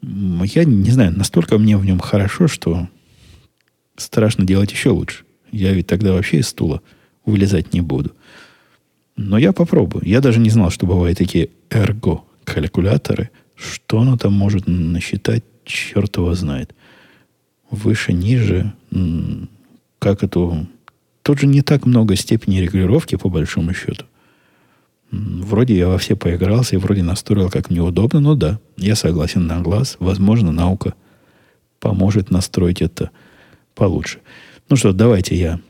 Я 0.00 0.64
не 0.64 0.90
знаю, 0.90 1.12
настолько 1.14 1.58
мне 1.58 1.76
в 1.76 1.84
нем 1.84 2.00
хорошо, 2.00 2.48
что 2.48 2.88
страшно 3.98 4.46
делать 4.46 4.72
еще 4.72 4.88
лучше. 4.88 5.24
Я 5.52 5.74
ведь 5.74 5.88
тогда 5.88 6.14
вообще 6.14 6.38
из 6.38 6.48
стула 6.48 6.80
вылезать 7.26 7.74
не 7.74 7.82
буду. 7.82 8.12
Но 9.14 9.36
я 9.36 9.52
попробую. 9.52 10.06
Я 10.06 10.22
даже 10.22 10.40
не 10.40 10.48
знал, 10.48 10.70
что 10.70 10.86
бывают 10.86 11.18
такие 11.18 11.50
эрго-калькуляторы. 11.68 13.28
Что 13.56 14.00
оно 14.00 14.16
там 14.16 14.32
может 14.32 14.66
насчитать, 14.66 15.44
черт 15.64 16.16
его 16.16 16.34
знает 16.34 16.74
выше, 17.70 18.12
ниже, 18.12 18.72
как 19.98 20.22
это... 20.22 20.66
Тут 21.22 21.40
же 21.40 21.48
не 21.48 21.62
так 21.62 21.86
много 21.86 22.14
степени 22.14 22.58
регулировки, 22.58 23.16
по 23.16 23.28
большому 23.28 23.74
счету. 23.74 24.04
Вроде 25.10 25.76
я 25.76 25.88
во 25.88 25.98
все 25.98 26.14
поигрался 26.14 26.76
и 26.76 26.78
вроде 26.78 27.02
настроил, 27.02 27.50
как 27.50 27.70
мне 27.70 27.80
удобно, 27.80 28.20
но 28.20 28.34
да, 28.36 28.60
я 28.76 28.94
согласен 28.94 29.46
на 29.46 29.60
глаз. 29.60 29.96
Возможно, 29.98 30.52
наука 30.52 30.94
поможет 31.80 32.30
настроить 32.30 32.80
это 32.80 33.10
получше. 33.74 34.20
Ну 34.68 34.76
что, 34.76 34.92
давайте 34.92 35.36
я 35.36 35.60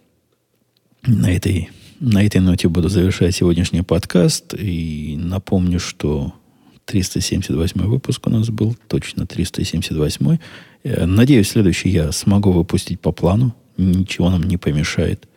на 1.06 1.30
этой, 1.30 1.70
на 2.00 2.22
этой 2.22 2.40
ноте 2.40 2.68
буду 2.68 2.88
завершать 2.88 3.34
сегодняшний 3.34 3.82
подкаст. 3.82 4.54
И 4.58 5.16
напомню, 5.18 5.80
что 5.80 6.34
378 6.86 7.82
выпуск 7.82 8.26
у 8.26 8.30
нас 8.30 8.48
был, 8.48 8.76
точно 8.88 9.26
378. 9.26 10.38
Э, 10.84 11.06
надеюсь, 11.06 11.48
следующий 11.48 11.90
я 11.90 12.12
смогу 12.12 12.52
выпустить 12.52 13.00
по 13.00 13.12
плану. 13.12 13.54
Ничего 13.76 14.30
нам 14.30 14.44
не 14.44 14.56
помешает. 14.56 15.28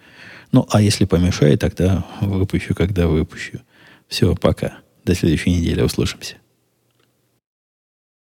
Ну, 0.51 0.67
а 0.71 0.81
если 0.81 1.05
помешает, 1.05 1.59
тогда 1.59 2.05
выпущу, 2.21 2.73
когда 2.73 3.07
выпущу. 3.07 3.59
Все, 4.07 4.35
пока. 4.35 4.77
До 5.05 5.15
следующей 5.15 5.51
недели. 5.51 5.81
Услышимся. 5.81 6.35